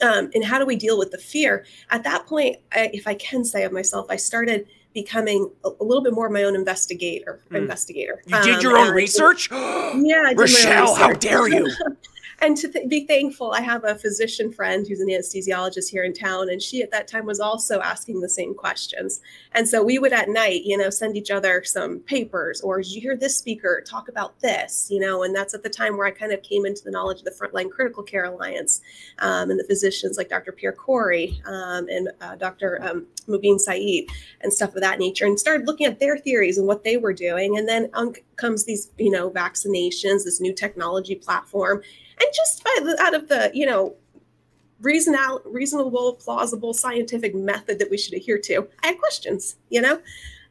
um, 0.00 0.30
and 0.32 0.44
how 0.44 0.60
do 0.60 0.66
we 0.66 0.76
deal 0.76 0.96
with 0.96 1.10
the 1.10 1.18
fear? 1.18 1.66
At 1.90 2.04
that 2.04 2.26
point 2.26 2.56
I, 2.72 2.90
if 2.92 3.06
i 3.06 3.14
can 3.14 3.44
say 3.44 3.62
of 3.62 3.70
myself 3.70 4.06
i 4.10 4.16
started 4.16 4.66
becoming 5.02 5.50
a, 5.64 5.70
a 5.80 5.84
little 5.84 6.02
bit 6.02 6.12
more 6.12 6.26
of 6.26 6.32
my 6.32 6.44
own 6.44 6.54
investigator. 6.54 7.40
Mm. 7.50 7.58
Investigator. 7.58 8.22
You 8.26 8.42
did 8.42 8.62
your 8.62 8.76
um, 8.76 8.88
own 8.88 8.94
research. 8.94 9.50
yeah, 9.52 10.32
Richelle, 10.34 10.94
how 10.94 11.12
dare 11.12 11.48
you? 11.48 11.70
and 12.40 12.56
to 12.56 12.68
th- 12.68 12.88
be 12.88 13.06
thankful, 13.06 13.52
I 13.52 13.60
have 13.62 13.84
a 13.84 13.96
physician 13.96 14.52
friend 14.52 14.86
who's 14.86 15.00
an 15.00 15.08
anesthesiologist 15.08 15.88
here 15.88 16.04
in 16.04 16.12
town, 16.12 16.48
and 16.50 16.62
she 16.62 16.82
at 16.82 16.90
that 16.92 17.08
time 17.08 17.26
was 17.26 17.40
also 17.40 17.80
asking 17.80 18.20
the 18.20 18.28
same 18.28 18.54
questions. 18.54 19.20
And 19.52 19.68
so 19.68 19.82
we 19.82 19.98
would 19.98 20.12
at 20.12 20.28
night, 20.28 20.62
you 20.64 20.76
know, 20.76 20.88
send 20.88 21.16
each 21.16 21.32
other 21.32 21.64
some 21.64 21.98
papers, 22.00 22.60
or 22.60 22.78
did 22.78 22.92
you 22.92 23.00
hear 23.00 23.16
this 23.16 23.36
speaker 23.36 23.82
talk 23.84 24.08
about 24.08 24.38
this, 24.40 24.88
you 24.88 25.00
know? 25.00 25.24
And 25.24 25.34
that's 25.34 25.52
at 25.52 25.64
the 25.64 25.68
time 25.68 25.96
where 25.96 26.06
I 26.06 26.12
kind 26.12 26.32
of 26.32 26.42
came 26.42 26.64
into 26.64 26.84
the 26.84 26.92
knowledge 26.92 27.18
of 27.18 27.24
the 27.24 27.32
Frontline 27.32 27.70
Critical 27.70 28.04
Care 28.04 28.24
Alliance 28.26 28.82
um, 29.18 29.50
and 29.50 29.58
the 29.58 29.64
physicians 29.64 30.16
like 30.16 30.28
Dr. 30.28 30.52
Pierre 30.52 30.72
Kory 30.72 31.42
um, 31.44 31.88
and 31.88 32.10
uh, 32.20 32.36
Dr. 32.36 32.78
Um, 32.82 33.06
Mobeen 33.26 33.58
Syed 33.58 34.06
and 34.42 34.52
stuff 34.52 34.76
of 34.76 34.80
that 34.80 35.00
nature, 35.00 35.26
and 35.26 35.40
started 35.40 35.66
looking 35.66 35.86
at 35.86 35.98
their 35.98 36.16
theories 36.16 36.56
and 36.56 36.68
what 36.68 36.84
they 36.84 36.96
were 36.96 37.12
doing. 37.12 37.58
And 37.58 37.68
then 37.68 37.90
comes 38.36 38.64
these, 38.64 38.90
you 38.96 39.10
know, 39.10 39.28
vaccinations, 39.28 40.24
this 40.24 40.40
new 40.40 40.54
technology 40.54 41.16
platform 41.16 41.82
and 42.20 42.30
just 42.34 42.64
by 42.64 42.78
the, 42.82 43.00
out 43.00 43.14
of 43.14 43.28
the 43.28 43.50
you 43.54 43.66
know 43.66 43.94
reason 44.80 45.16
reasonable 45.44 46.14
plausible 46.14 46.72
scientific 46.72 47.34
method 47.34 47.78
that 47.78 47.90
we 47.90 47.98
should 47.98 48.14
adhere 48.14 48.38
to 48.38 48.66
i 48.82 48.88
had 48.88 48.98
questions 48.98 49.56
you 49.70 49.80
know 49.80 50.00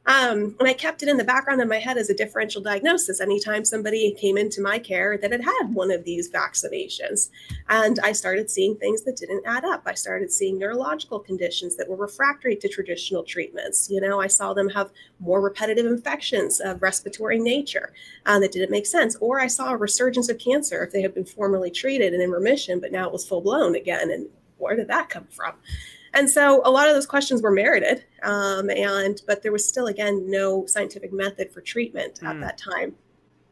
um, 0.07 0.55
and 0.59 0.67
I 0.67 0.73
kept 0.73 1.03
it 1.03 1.09
in 1.09 1.17
the 1.17 1.23
background 1.25 1.61
of 1.61 1.67
my 1.67 1.79
head 1.79 1.97
as 1.97 2.09
a 2.09 2.13
differential 2.13 2.61
diagnosis 2.61 3.19
anytime 3.19 3.65
somebody 3.65 4.13
came 4.13 4.37
into 4.37 4.61
my 4.61 4.79
care 4.79 5.17
that 5.17 5.31
had 5.33 5.43
had 5.43 5.73
one 5.73 5.91
of 5.91 6.05
these 6.05 6.31
vaccinations. 6.31 7.29
And 7.67 7.99
I 8.01 8.13
started 8.13 8.49
seeing 8.49 8.77
things 8.77 9.03
that 9.03 9.17
didn't 9.17 9.45
add 9.45 9.65
up. 9.65 9.83
I 9.85 9.95
started 9.95 10.31
seeing 10.31 10.57
neurological 10.57 11.19
conditions 11.19 11.75
that 11.75 11.89
were 11.89 11.97
refractory 11.97 12.55
to 12.55 12.69
traditional 12.69 13.23
treatments. 13.23 13.89
You 13.89 13.99
know, 13.99 14.21
I 14.21 14.27
saw 14.27 14.53
them 14.53 14.69
have 14.69 14.91
more 15.19 15.41
repetitive 15.41 15.85
infections 15.85 16.61
of 16.61 16.81
respiratory 16.81 17.39
nature 17.39 17.91
uh, 18.25 18.39
that 18.39 18.53
didn't 18.53 18.71
make 18.71 18.85
sense. 18.85 19.17
Or 19.17 19.41
I 19.41 19.47
saw 19.47 19.71
a 19.71 19.77
resurgence 19.77 20.29
of 20.29 20.39
cancer 20.39 20.85
if 20.85 20.93
they 20.93 21.01
had 21.01 21.13
been 21.13 21.25
formerly 21.25 21.69
treated 21.69 22.13
and 22.13 22.23
in 22.23 22.31
remission, 22.31 22.79
but 22.79 22.93
now 22.93 23.07
it 23.07 23.11
was 23.11 23.27
full 23.27 23.41
blown 23.41 23.75
again. 23.75 24.09
And 24.09 24.27
where 24.57 24.77
did 24.77 24.87
that 24.87 25.09
come 25.09 25.27
from? 25.29 25.55
And 26.17 26.27
so 26.27 26.63
a 26.65 26.71
lot 26.71 26.87
of 26.87 26.95
those 26.95 27.05
questions 27.05 27.43
were 27.43 27.51
merited, 27.51 28.03
um, 28.23 28.71
and 28.71 29.21
but 29.27 29.43
there 29.43 29.51
was 29.51 29.69
still 29.69 29.85
again 29.85 30.27
no 30.27 30.65
scientific 30.65 31.13
method 31.13 31.51
for 31.51 31.61
treatment 31.61 32.23
at 32.23 32.37
mm. 32.37 32.41
that 32.41 32.57
time. 32.57 32.95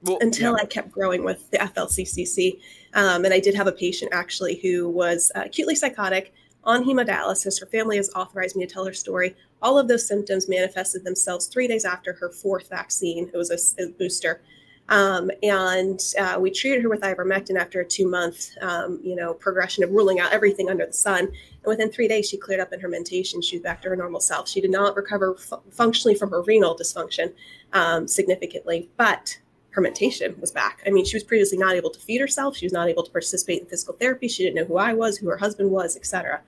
Well, 0.01 0.17
until 0.19 0.53
yeah. 0.53 0.63
I 0.63 0.65
kept 0.65 0.91
growing 0.91 1.23
with 1.23 1.49
the 1.51 1.59
FLCCC, 1.59 2.59
um, 2.95 3.23
and 3.23 3.35
I 3.35 3.39
did 3.39 3.53
have 3.53 3.67
a 3.67 3.71
patient 3.71 4.13
actually 4.15 4.55
who 4.55 4.89
was 4.89 5.31
uh, 5.35 5.43
acutely 5.45 5.75
psychotic 5.75 6.33
on 6.63 6.83
hemodialysis. 6.83 7.59
Her 7.59 7.67
family 7.67 7.97
has 7.97 8.09
authorized 8.15 8.55
me 8.55 8.65
to 8.65 8.73
tell 8.73 8.85
her 8.85 8.93
story. 8.93 9.35
All 9.61 9.77
of 9.77 9.87
those 9.87 10.07
symptoms 10.07 10.49
manifested 10.49 11.03
themselves 11.03 11.45
three 11.45 11.67
days 11.67 11.85
after 11.85 12.13
her 12.13 12.31
fourth 12.31 12.67
vaccine. 12.67 13.29
It 13.31 13.37
was 13.37 13.51
a, 13.51 13.83
a 13.83 13.89
booster. 13.89 14.41
Um, 14.87 15.31
and 15.41 15.99
uh, 16.19 16.37
we 16.39 16.51
treated 16.51 16.83
her 16.83 16.89
with 16.89 17.01
ivermectin 17.01 17.57
after 17.57 17.81
a 17.81 17.85
two 17.85 18.07
month, 18.07 18.49
um, 18.61 18.99
you 19.03 19.15
know, 19.15 19.33
progression 19.33 19.83
of 19.83 19.91
ruling 19.91 20.19
out 20.19 20.31
everything 20.31 20.69
under 20.69 20.85
the 20.85 20.93
sun. 20.93 21.25
And 21.25 21.65
within 21.65 21.91
three 21.91 22.07
days, 22.07 22.29
she 22.29 22.37
cleared 22.37 22.61
up 22.61 22.71
in 22.71 22.79
her 22.79 22.87
mentation. 22.87 23.41
She 23.41 23.57
was 23.57 23.63
back 23.63 23.81
to 23.81 23.89
her 23.89 23.95
normal 23.95 24.19
self. 24.19 24.47
She 24.47 24.61
did 24.61 24.71
not 24.71 24.95
recover 24.95 25.35
f- 25.39 25.59
functionally 25.71 26.15
from 26.15 26.29
her 26.29 26.43
renal 26.43 26.77
dysfunction 26.77 27.33
um, 27.73 28.07
significantly, 28.07 28.89
but 28.97 29.39
her 29.71 29.81
mentation 29.81 30.35
was 30.39 30.51
back. 30.51 30.81
I 30.85 30.91
mean, 30.91 31.03
she 31.03 31.17
was 31.17 31.23
previously 31.23 31.57
not 31.57 31.75
able 31.75 31.89
to 31.89 31.99
feed 31.99 32.21
herself. 32.21 32.55
She 32.55 32.65
was 32.65 32.71
not 32.71 32.87
able 32.87 33.03
to 33.03 33.11
participate 33.11 33.61
in 33.61 33.67
physical 33.67 33.95
therapy. 33.95 34.27
She 34.27 34.43
didn't 34.43 34.55
know 34.55 34.65
who 34.65 34.77
I 34.77 34.93
was, 34.93 35.17
who 35.17 35.27
her 35.27 35.37
husband 35.37 35.71
was, 35.71 35.97
etc. 35.97 36.41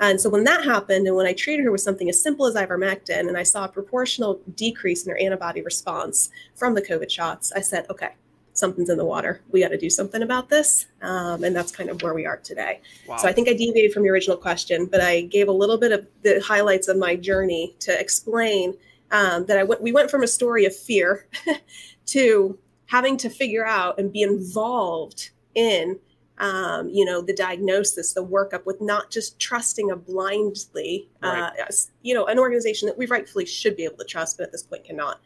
And 0.00 0.20
so 0.20 0.30
when 0.30 0.44
that 0.44 0.64
happened, 0.64 1.06
and 1.06 1.16
when 1.16 1.26
I 1.26 1.32
treated 1.32 1.64
her 1.64 1.72
with 1.72 1.80
something 1.80 2.08
as 2.08 2.22
simple 2.22 2.46
as 2.46 2.54
ivermectin, 2.54 3.28
and 3.28 3.36
I 3.36 3.42
saw 3.42 3.64
a 3.64 3.68
proportional 3.68 4.40
decrease 4.54 5.04
in 5.04 5.10
her 5.10 5.18
antibody 5.18 5.62
response 5.62 6.30
from 6.54 6.74
the 6.74 6.82
COVID 6.82 7.10
shots, 7.10 7.52
I 7.52 7.60
said, 7.60 7.86
okay, 7.90 8.10
something's 8.52 8.90
in 8.90 8.98
the 8.98 9.04
water. 9.04 9.40
We 9.50 9.60
got 9.60 9.68
to 9.68 9.78
do 9.78 9.88
something 9.88 10.22
about 10.22 10.50
this. 10.50 10.86
Um, 11.02 11.44
and 11.44 11.54
that's 11.54 11.72
kind 11.72 11.90
of 11.90 12.02
where 12.02 12.14
we 12.14 12.26
are 12.26 12.38
today. 12.38 12.80
Wow. 13.06 13.16
So 13.16 13.28
I 13.28 13.32
think 13.32 13.48
I 13.48 13.52
deviated 13.52 13.92
from 13.92 14.04
your 14.04 14.14
original 14.14 14.36
question, 14.36 14.86
but 14.86 15.00
I 15.00 15.22
gave 15.22 15.48
a 15.48 15.52
little 15.52 15.78
bit 15.78 15.92
of 15.92 16.06
the 16.22 16.40
highlights 16.40 16.88
of 16.88 16.96
my 16.96 17.16
journey 17.16 17.74
to 17.80 17.98
explain 17.98 18.76
um, 19.10 19.46
that 19.46 19.56
I 19.56 19.64
went, 19.64 19.80
we 19.80 19.92
went 19.92 20.10
from 20.10 20.22
a 20.22 20.26
story 20.26 20.64
of 20.64 20.76
fear 20.76 21.26
to 22.06 22.58
having 22.86 23.16
to 23.18 23.30
figure 23.30 23.66
out 23.66 23.98
and 23.98 24.12
be 24.12 24.22
involved 24.22 25.30
in 25.54 25.98
um, 26.38 26.88
you 26.88 27.04
know, 27.04 27.20
the 27.20 27.34
diagnosis, 27.34 28.12
the 28.12 28.24
workup, 28.24 28.64
with 28.64 28.80
not 28.80 29.10
just 29.10 29.38
trusting 29.38 29.90
a 29.90 29.96
blindly, 29.96 31.08
right. 31.20 31.52
uh, 31.60 31.72
you 32.02 32.14
know, 32.14 32.26
an 32.26 32.38
organization 32.38 32.86
that 32.86 32.96
we 32.96 33.06
rightfully 33.06 33.44
should 33.44 33.76
be 33.76 33.84
able 33.84 33.96
to 33.96 34.04
trust, 34.04 34.38
but 34.38 34.44
at 34.44 34.52
this 34.52 34.62
point 34.62 34.84
cannot, 34.84 35.20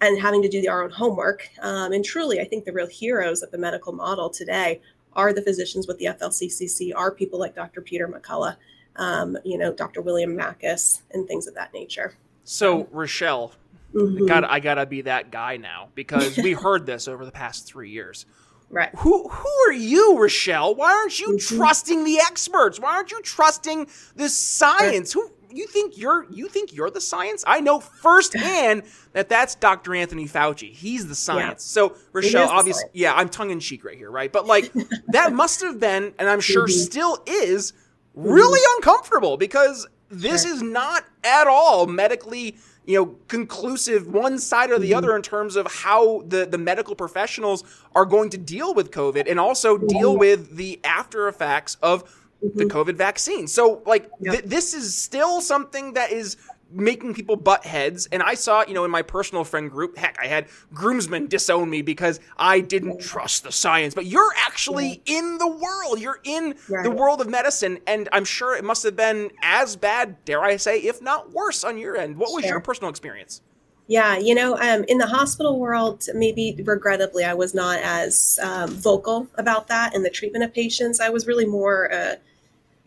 and 0.00 0.20
having 0.20 0.42
to 0.42 0.48
do 0.48 0.66
our 0.68 0.82
own 0.82 0.90
homework. 0.90 1.48
Um, 1.60 1.92
and 1.92 2.04
truly, 2.04 2.40
I 2.40 2.44
think 2.44 2.64
the 2.64 2.72
real 2.72 2.86
heroes 2.86 3.42
of 3.42 3.50
the 3.50 3.58
medical 3.58 3.92
model 3.92 4.30
today 4.30 4.80
are 5.12 5.32
the 5.32 5.42
physicians 5.42 5.86
with 5.86 5.98
the 5.98 6.06
FLCCC, 6.06 6.92
are 6.94 7.10
people 7.10 7.38
like 7.38 7.54
Dr. 7.54 7.80
Peter 7.82 8.08
McCullough, 8.08 8.56
um, 8.96 9.36
you 9.44 9.58
know, 9.58 9.72
Dr. 9.72 10.00
William 10.00 10.34
Makis, 10.36 11.02
and 11.12 11.26
things 11.26 11.46
of 11.46 11.54
that 11.54 11.74
nature. 11.74 12.14
So, 12.44 12.88
Richelle, 12.90 13.52
mm-hmm. 13.92 14.24
I 14.24 14.26
gotta, 14.26 14.52
I 14.52 14.60
gotta 14.60 14.86
be 14.86 15.02
that 15.02 15.30
guy 15.30 15.58
now 15.58 15.88
because 15.94 16.38
we 16.38 16.52
heard 16.52 16.86
this 16.86 17.06
over 17.06 17.26
the 17.26 17.32
past 17.32 17.66
three 17.66 17.90
years. 17.90 18.24
Right. 18.70 18.90
Who 18.98 19.28
who 19.28 19.48
are 19.68 19.72
you, 19.72 20.18
Richelle? 20.18 20.74
Why 20.74 20.92
aren't 20.92 21.18
you 21.18 21.28
mm-hmm. 21.28 21.56
trusting 21.56 22.04
the 22.04 22.18
experts? 22.18 22.78
Why 22.78 22.94
aren't 22.96 23.10
you 23.10 23.22
trusting 23.22 23.88
the 24.14 24.28
science? 24.28 25.16
Right. 25.16 25.24
Who 25.24 25.56
you 25.56 25.66
think 25.66 25.96
you're 25.96 26.26
you 26.30 26.48
think 26.48 26.74
you're 26.74 26.90
the 26.90 27.00
science? 27.00 27.42
I 27.46 27.60
know 27.60 27.80
firsthand 27.80 28.82
that 29.12 29.30
that's 29.30 29.54
Dr. 29.54 29.94
Anthony 29.94 30.26
Fauci. 30.26 30.70
He's 30.70 31.08
the 31.08 31.14
science. 31.14 31.64
Yeah. 31.66 31.88
So 31.88 31.96
Richelle, 32.12 32.48
obviously, 32.48 32.90
yeah, 32.92 33.14
I'm 33.14 33.30
tongue 33.30 33.50
in 33.50 33.60
cheek 33.60 33.84
right 33.84 33.96
here, 33.96 34.10
right? 34.10 34.30
But 34.30 34.46
like 34.46 34.70
that 35.08 35.32
must 35.32 35.62
have 35.62 35.80
been, 35.80 36.12
and 36.18 36.28
I'm 36.28 36.40
sure 36.40 36.66
mm-hmm. 36.66 36.78
still 36.78 37.22
is, 37.26 37.72
really 38.14 38.60
mm-hmm. 38.60 38.78
uncomfortable 38.78 39.36
because 39.38 39.86
this 40.10 40.44
sure. 40.44 40.52
is 40.52 40.62
not 40.62 41.04
at 41.24 41.46
all 41.46 41.86
medically 41.86 42.56
you 42.88 42.94
know 42.94 43.14
conclusive 43.28 44.08
one 44.08 44.38
side 44.38 44.70
or 44.70 44.78
the 44.78 44.88
mm-hmm. 44.88 44.98
other 44.98 45.14
in 45.14 45.22
terms 45.22 45.56
of 45.56 45.66
how 45.70 46.22
the 46.22 46.46
the 46.46 46.56
medical 46.56 46.96
professionals 46.96 47.62
are 47.94 48.06
going 48.06 48.30
to 48.30 48.38
deal 48.38 48.74
with 48.74 48.90
covid 48.90 49.30
and 49.30 49.38
also 49.38 49.76
mm-hmm. 49.76 49.86
deal 49.86 50.16
with 50.16 50.56
the 50.56 50.80
after 50.84 51.28
effects 51.28 51.76
of 51.82 52.02
mm-hmm. 52.04 52.58
the 52.58 52.64
covid 52.64 52.96
vaccine 52.96 53.46
so 53.46 53.82
like 53.84 54.10
th- 54.24 54.42
this 54.44 54.72
is 54.72 54.96
still 54.96 55.42
something 55.42 55.92
that 55.92 56.10
is 56.10 56.38
making 56.70 57.14
people 57.14 57.36
butt 57.36 57.64
heads. 57.64 58.06
And 58.12 58.22
I 58.22 58.34
saw, 58.34 58.64
you 58.66 58.74
know, 58.74 58.84
in 58.84 58.90
my 58.90 59.02
personal 59.02 59.44
friend 59.44 59.70
group, 59.70 59.96
heck, 59.96 60.18
I 60.20 60.26
had 60.26 60.46
groomsmen 60.72 61.28
disown 61.28 61.70
me 61.70 61.82
because 61.82 62.20
I 62.36 62.60
didn't 62.60 63.00
trust 63.00 63.44
the 63.44 63.52
science. 63.52 63.94
But 63.94 64.06
you're 64.06 64.32
actually 64.36 65.02
in 65.06 65.38
the 65.38 65.48
world. 65.48 66.00
You're 66.00 66.20
in 66.24 66.54
right. 66.68 66.82
the 66.82 66.90
world 66.90 67.20
of 67.20 67.28
medicine. 67.28 67.78
And 67.86 68.08
I'm 68.12 68.24
sure 68.24 68.56
it 68.56 68.64
must 68.64 68.82
have 68.82 68.96
been 68.96 69.30
as 69.42 69.76
bad, 69.76 70.24
dare 70.24 70.42
I 70.42 70.56
say, 70.56 70.78
if 70.80 71.00
not 71.00 71.32
worse 71.32 71.64
on 71.64 71.78
your 71.78 71.96
end. 71.96 72.16
What 72.18 72.32
was 72.32 72.44
sure. 72.44 72.54
your 72.54 72.60
personal 72.60 72.90
experience? 72.90 73.42
Yeah, 73.86 74.18
you 74.18 74.34
know, 74.34 74.58
um, 74.58 74.84
in 74.86 74.98
the 74.98 75.06
hospital 75.06 75.58
world, 75.58 76.04
maybe 76.12 76.54
regrettably, 76.62 77.24
I 77.24 77.32
was 77.32 77.54
not 77.54 77.80
as 77.82 78.38
um, 78.42 78.68
vocal 78.68 79.26
about 79.36 79.66
that 79.68 79.94
in 79.94 80.02
the 80.02 80.10
treatment 80.10 80.44
of 80.44 80.52
patients. 80.52 81.00
I 81.00 81.08
was 81.08 81.26
really 81.26 81.46
more 81.46 81.90
uh, 81.90 82.16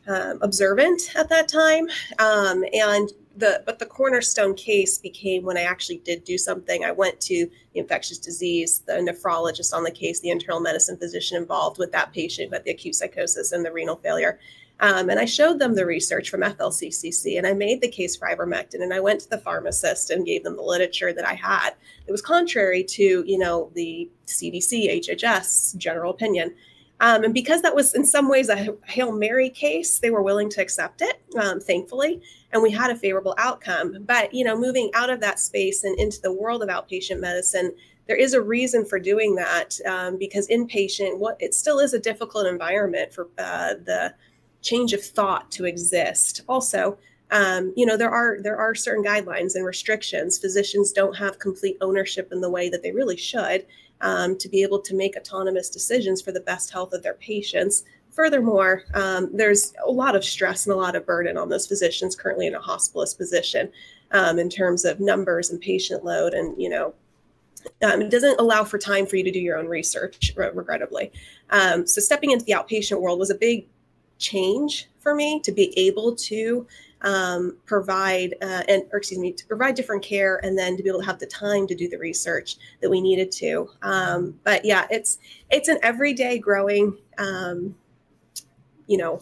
um, 0.07 0.37
observant 0.41 1.15
at 1.15 1.27
that 1.29 1.47
time. 1.47 1.87
Um, 2.19 2.63
and 2.71 3.11
the 3.35 3.63
but 3.65 3.79
the 3.79 3.85
cornerstone 3.85 4.55
case 4.55 4.97
became 4.97 5.43
when 5.43 5.57
I 5.57 5.61
actually 5.61 5.97
did 5.99 6.23
do 6.23 6.37
something. 6.37 6.83
I 6.83 6.91
went 6.91 7.19
to 7.21 7.49
the 7.73 7.79
infectious 7.79 8.17
disease, 8.17 8.83
the 8.85 8.93
nephrologist 8.93 9.73
on 9.73 9.83
the 9.83 9.91
case, 9.91 10.19
the 10.19 10.29
internal 10.29 10.59
medicine 10.59 10.97
physician 10.97 11.37
involved 11.37 11.77
with 11.77 11.91
that 11.93 12.13
patient, 12.13 12.51
but 12.51 12.63
the 12.63 12.71
acute 12.71 12.95
psychosis 12.95 13.51
and 13.51 13.65
the 13.65 13.71
renal 13.71 13.95
failure. 13.95 14.39
Um, 14.81 15.11
and 15.11 15.19
I 15.19 15.25
showed 15.25 15.59
them 15.59 15.75
the 15.75 15.85
research 15.85 16.29
from 16.31 16.41
FLCCC 16.41 17.37
and 17.37 17.45
I 17.45 17.53
made 17.53 17.81
the 17.81 17.87
case 17.87 18.15
for 18.15 18.27
ivermectin 18.27 18.81
and 18.81 18.91
I 18.91 18.99
went 18.99 19.21
to 19.21 19.29
the 19.29 19.37
pharmacist 19.37 20.09
and 20.09 20.25
gave 20.25 20.43
them 20.43 20.55
the 20.55 20.63
literature 20.63 21.13
that 21.13 21.27
I 21.27 21.33
had. 21.35 21.75
It 22.07 22.11
was 22.11 22.21
contrary 22.21 22.83
to, 22.85 23.23
you 23.27 23.37
know, 23.37 23.69
the 23.75 24.09
CDC, 24.25 25.05
HHS 25.05 25.77
general 25.77 26.11
opinion. 26.11 26.55
Um, 27.01 27.23
and 27.23 27.33
because 27.33 27.63
that 27.63 27.75
was 27.75 27.95
in 27.95 28.05
some 28.05 28.29
ways 28.29 28.47
a 28.47 28.77
Hail 28.85 29.11
Mary 29.11 29.49
case, 29.49 29.97
they 29.99 30.11
were 30.11 30.21
willing 30.21 30.49
to 30.51 30.61
accept 30.61 31.01
it, 31.01 31.19
um, 31.35 31.59
thankfully, 31.59 32.21
and 32.53 32.61
we 32.61 32.69
had 32.69 32.91
a 32.91 32.95
favorable 32.95 33.33
outcome. 33.39 33.97
But, 34.05 34.33
you 34.33 34.43
know, 34.43 34.55
moving 34.55 34.91
out 34.93 35.09
of 35.09 35.19
that 35.21 35.39
space 35.39 35.83
and 35.83 35.99
into 35.99 36.21
the 36.21 36.31
world 36.31 36.61
of 36.61 36.69
outpatient 36.69 37.19
medicine, 37.19 37.73
there 38.07 38.15
is 38.15 38.35
a 38.35 38.41
reason 38.41 38.85
for 38.85 38.99
doing 38.99 39.33
that 39.35 39.79
um, 39.87 40.17
because 40.17 40.47
inpatient, 40.47 41.17
what 41.17 41.37
it 41.39 41.55
still 41.55 41.79
is 41.79 41.95
a 41.95 41.99
difficult 41.99 42.45
environment 42.45 43.11
for 43.11 43.29
uh, 43.39 43.73
the 43.83 44.13
change 44.61 44.93
of 44.93 45.03
thought 45.03 45.49
to 45.51 45.65
exist. 45.65 46.43
Also, 46.47 46.99
um, 47.31 47.73
you 47.75 47.85
know 47.85 47.97
there 47.97 48.11
are 48.11 48.39
there 48.41 48.57
are 48.57 48.75
certain 48.75 49.03
guidelines 49.03 49.55
and 49.55 49.65
restrictions 49.65 50.37
physicians 50.37 50.91
don't 50.91 51.15
have 51.15 51.39
complete 51.39 51.77
ownership 51.79 52.27
in 52.33 52.41
the 52.41 52.49
way 52.49 52.69
that 52.69 52.83
they 52.83 52.91
really 52.91 53.15
should 53.15 53.65
um, 54.01 54.37
to 54.37 54.49
be 54.49 54.63
able 54.63 54.79
to 54.81 54.95
make 54.95 55.15
autonomous 55.15 55.69
decisions 55.69 56.21
for 56.21 56.31
the 56.31 56.41
best 56.41 56.71
health 56.71 56.93
of 56.93 57.03
their 57.03 57.13
patients. 57.15 57.83
Furthermore, 58.11 58.83
um, 58.93 59.29
there's 59.31 59.73
a 59.85 59.91
lot 59.91 60.15
of 60.15 60.25
stress 60.25 60.65
and 60.65 60.73
a 60.73 60.77
lot 60.77 60.95
of 60.95 61.05
burden 61.05 61.37
on 61.37 61.49
those 61.49 61.67
physicians 61.67 62.15
currently 62.15 62.47
in 62.47 62.55
a 62.55 62.59
hospitalist 62.59 63.17
position 63.17 63.71
um, 64.11 64.37
in 64.37 64.49
terms 64.49 64.83
of 64.83 64.99
numbers 64.99 65.49
and 65.49 65.61
patient 65.61 66.03
load, 66.03 66.33
and 66.33 66.61
you 66.61 66.67
know, 66.67 66.93
um, 67.83 68.01
it 68.01 68.09
doesn't 68.09 68.39
allow 68.39 68.63
for 68.63 68.77
time 68.77 69.05
for 69.05 69.15
you 69.15 69.23
to 69.23 69.31
do 69.31 69.39
your 69.39 69.57
own 69.57 69.67
research, 69.67 70.33
regrettably. 70.35 71.11
Um, 71.51 71.87
so, 71.87 72.01
stepping 72.01 72.31
into 72.31 72.43
the 72.43 72.53
outpatient 72.53 72.99
world 72.99 73.19
was 73.19 73.29
a 73.29 73.35
big 73.35 73.67
change 74.17 74.89
for 74.99 75.15
me 75.15 75.39
to 75.41 75.51
be 75.51 75.77
able 75.77 76.15
to 76.15 76.67
um, 77.01 77.57
provide 77.65 78.35
uh, 78.41 78.63
and 78.67 78.83
or 78.91 78.99
excuse 78.99 79.19
me 79.19 79.31
to 79.31 79.45
provide 79.47 79.75
different 79.75 80.03
care 80.03 80.39
and 80.43 80.57
then 80.57 80.77
to 80.77 80.83
be 80.83 80.89
able 80.89 80.99
to 80.99 81.05
have 81.05 81.19
the 81.19 81.25
time 81.25 81.67
to 81.67 81.75
do 81.75 81.89
the 81.89 81.97
research 81.97 82.57
that 82.81 82.89
we 82.89 83.01
needed 83.01 83.31
to. 83.33 83.69
Um, 83.81 84.39
but 84.43 84.63
yeah 84.65 84.85
it's 84.89 85.19
it's 85.49 85.67
an 85.67 85.79
everyday 85.81 86.37
growing 86.37 86.97
um, 87.17 87.75
you 88.87 88.97
know 88.97 89.19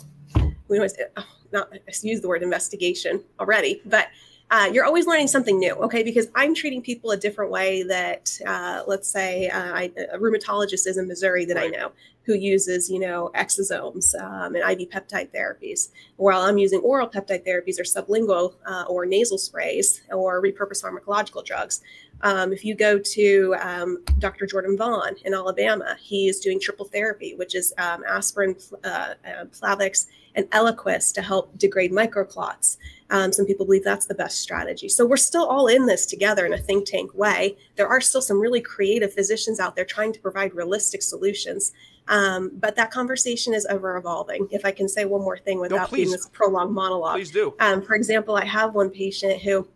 we 0.67 0.77
always 0.77 0.95
oh, 1.17 1.25
not 1.51 1.71
use 2.01 2.21
the 2.21 2.27
word 2.27 2.43
investigation 2.43 3.23
already 3.39 3.81
but 3.85 4.07
uh, 4.51 4.69
you're 4.71 4.85
always 4.85 5.05
learning 5.05 5.27
something 5.27 5.59
new, 5.59 5.73
okay? 5.75 6.01
Because 6.01 6.27
I'm 6.35 6.55
treating 6.55 6.81
people 6.81 7.11
a 7.11 7.17
different 7.17 7.51
way 7.51 7.83
that, 7.83 8.37
uh, 8.47 8.83
let's 8.87 9.07
say, 9.07 9.47
uh, 9.49 9.73
I, 9.73 9.91
a 10.11 10.17
rheumatologist 10.17 10.87
is 10.87 10.97
in 10.97 11.07
Missouri 11.07 11.45
that. 11.45 11.57
I 11.57 11.67
know 11.67 11.91
who 12.29 12.35
uses, 12.35 12.91
you 12.91 12.99
know, 12.99 13.31
exosomes 13.33 14.13
um, 14.21 14.55
and 14.55 14.57
IV 14.57 14.89
peptide 14.89 15.29
therapies, 15.31 15.89
while 16.17 16.41
I'm 16.41 16.59
using 16.59 16.79
oral 16.81 17.07
peptide 17.07 17.43
therapies 17.43 17.79
or 17.79 17.83
sublingual 17.83 18.53
uh, 18.67 18.85
or 18.87 19.07
nasal 19.07 19.39
sprays 19.39 20.01
or 20.11 20.39
repurposed 20.39 20.83
pharmacological 20.83 21.43
drugs. 21.43 21.81
Um, 22.21 22.53
if 22.53 22.63
you 22.63 22.75
go 22.75 22.99
to 22.99 23.55
um, 23.59 24.03
Dr. 24.19 24.45
Jordan 24.45 24.77
Vaughn 24.77 25.15
in 25.25 25.33
Alabama, 25.33 25.95
he 25.99 26.27
is 26.27 26.39
doing 26.39 26.59
triple 26.59 26.85
therapy, 26.85 27.33
which 27.33 27.55
is 27.55 27.73
um, 27.79 28.03
aspirin, 28.07 28.55
uh, 28.83 29.13
uh, 29.25 29.45
Plavix, 29.45 30.05
and 30.39 30.49
Eliquis 30.51 31.13
to 31.13 31.21
help 31.21 31.57
degrade 31.57 31.91
microclots. 31.91 32.77
Um, 33.09 33.33
some 33.33 33.45
people 33.45 33.65
believe 33.65 33.83
that's 33.83 34.05
the 34.05 34.15
best 34.15 34.39
strategy. 34.39 34.87
So 34.87 35.05
we're 35.05 35.17
still 35.17 35.45
all 35.45 35.67
in 35.67 35.85
this 35.85 36.05
together 36.05 36.45
in 36.45 36.53
a 36.53 36.57
think 36.57 36.85
tank 36.85 37.13
way. 37.13 37.57
There 37.75 37.87
are 37.87 37.99
still 37.99 38.21
some 38.21 38.39
really 38.39 38.61
creative 38.61 39.13
physicians 39.13 39.59
out 39.59 39.75
there 39.75 39.85
trying 39.85 40.13
to 40.13 40.19
provide 40.19 40.53
realistic 40.53 41.01
solutions. 41.01 41.73
Um, 42.07 42.51
but 42.53 42.75
that 42.75 42.91
conversation 42.91 43.53
is 43.53 43.65
ever 43.65 43.97
evolving. 43.97 44.47
If 44.51 44.63
I 44.63 44.71
can 44.71 44.87
say 44.87 45.05
one 45.05 45.21
more 45.21 45.37
thing 45.37 45.59
without 45.59 45.91
no, 45.91 45.95
being 45.95 46.11
this 46.11 46.27
prolonged 46.29 46.73
monologue. 46.73 47.15
Please 47.15 47.31
do. 47.31 47.53
Um, 47.59 47.81
for 47.81 47.95
example, 47.95 48.35
I 48.35 48.45
have 48.45 48.73
one 48.73 48.89
patient 48.89 49.41
who 49.41 49.67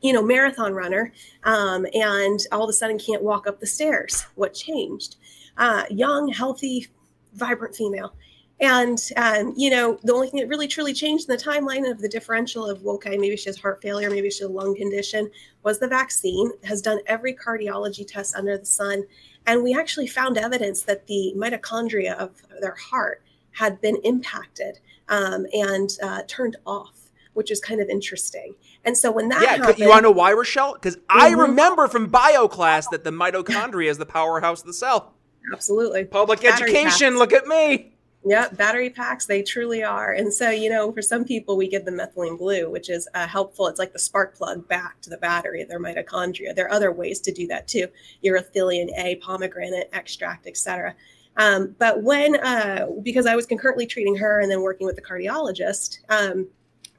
you 0.00 0.12
know, 0.12 0.22
marathon 0.22 0.74
runner, 0.74 1.12
um, 1.42 1.84
and 1.92 2.38
all 2.52 2.62
of 2.62 2.70
a 2.70 2.72
sudden 2.72 3.00
can't 3.00 3.20
walk 3.20 3.48
up 3.48 3.58
the 3.58 3.66
stairs. 3.66 4.26
What 4.36 4.54
changed? 4.54 5.16
Uh, 5.56 5.82
young, 5.90 6.28
healthy, 6.28 6.86
vibrant 7.34 7.74
female. 7.74 8.14
And, 8.60 8.98
um, 9.16 9.54
you 9.56 9.70
know, 9.70 9.98
the 10.02 10.12
only 10.12 10.28
thing 10.28 10.40
that 10.40 10.48
really 10.48 10.66
truly 10.66 10.92
changed 10.92 11.28
in 11.28 11.36
the 11.36 11.42
timeline 11.42 11.88
of 11.88 12.00
the 12.00 12.08
differential 12.08 12.68
of, 12.68 12.82
well, 12.82 12.96
okay, 12.96 13.16
maybe 13.16 13.36
she 13.36 13.48
has 13.48 13.56
heart 13.56 13.80
failure, 13.80 14.10
maybe 14.10 14.30
she 14.30 14.42
has 14.42 14.50
a 14.50 14.52
lung 14.52 14.74
condition, 14.74 15.30
was 15.62 15.78
the 15.78 15.86
vaccine, 15.86 16.50
has 16.64 16.82
done 16.82 16.98
every 17.06 17.32
cardiology 17.34 18.04
test 18.06 18.34
under 18.34 18.58
the 18.58 18.66
sun. 18.66 19.04
And 19.46 19.62
we 19.62 19.78
actually 19.78 20.08
found 20.08 20.38
evidence 20.38 20.82
that 20.82 21.06
the 21.06 21.32
mitochondria 21.36 22.16
of 22.16 22.42
their 22.60 22.74
heart 22.74 23.22
had 23.52 23.80
been 23.80 23.96
impacted 24.02 24.80
um, 25.08 25.46
and 25.52 25.90
uh, 26.02 26.22
turned 26.26 26.56
off, 26.66 27.10
which 27.34 27.52
is 27.52 27.60
kind 27.60 27.80
of 27.80 27.88
interesting. 27.88 28.54
And 28.84 28.98
so 28.98 29.12
when 29.12 29.28
that 29.28 29.40
yeah, 29.40 29.56
happened, 29.56 29.78
you 29.78 29.88
want 29.88 29.98
to 29.98 30.02
know 30.02 30.10
why, 30.10 30.30
Richelle? 30.30 30.74
Because 30.74 30.96
mm-hmm. 30.96 31.20
I 31.20 31.30
remember 31.30 31.86
from 31.86 32.08
bio 32.08 32.48
class 32.48 32.88
that 32.88 33.04
the 33.04 33.10
mitochondria 33.10 33.88
is 33.88 33.98
the 33.98 34.06
powerhouse 34.06 34.62
of 34.62 34.66
the 34.66 34.72
cell. 34.72 35.14
Absolutely. 35.52 36.04
Public 36.04 36.42
Battery 36.42 36.70
education. 36.76 37.18
Look 37.18 37.32
at 37.32 37.46
me. 37.46 37.94
Yeah, 38.28 38.48
battery 38.50 38.90
packs, 38.90 39.24
they 39.24 39.42
truly 39.42 39.82
are. 39.82 40.12
And 40.12 40.32
so, 40.32 40.50
you 40.50 40.68
know, 40.68 40.92
for 40.92 41.00
some 41.00 41.24
people, 41.24 41.56
we 41.56 41.66
give 41.66 41.86
them 41.86 41.96
methylene 41.96 42.36
blue, 42.36 42.70
which 42.70 42.90
is 42.90 43.08
uh, 43.14 43.26
helpful. 43.26 43.68
It's 43.68 43.78
like 43.78 43.94
the 43.94 43.98
spark 43.98 44.36
plug 44.36 44.68
back 44.68 45.00
to 45.00 45.10
the 45.10 45.16
battery 45.16 45.64
their 45.64 45.80
mitochondria. 45.80 46.54
There 46.54 46.66
are 46.66 46.72
other 46.72 46.92
ways 46.92 47.20
to 47.20 47.32
do 47.32 47.46
that 47.46 47.66
too 47.68 47.88
urolithin 48.22 48.90
A, 48.98 49.16
pomegranate 49.16 49.88
extract, 49.94 50.46
etc. 50.46 50.94
Um, 51.38 51.74
but 51.78 52.02
when, 52.02 52.36
uh, 52.44 52.88
because 53.02 53.24
I 53.24 53.34
was 53.34 53.46
concurrently 53.46 53.86
treating 53.86 54.16
her 54.16 54.40
and 54.40 54.50
then 54.50 54.60
working 54.60 54.86
with 54.86 54.96
the 54.96 55.02
cardiologist, 55.02 56.00
um, 56.10 56.48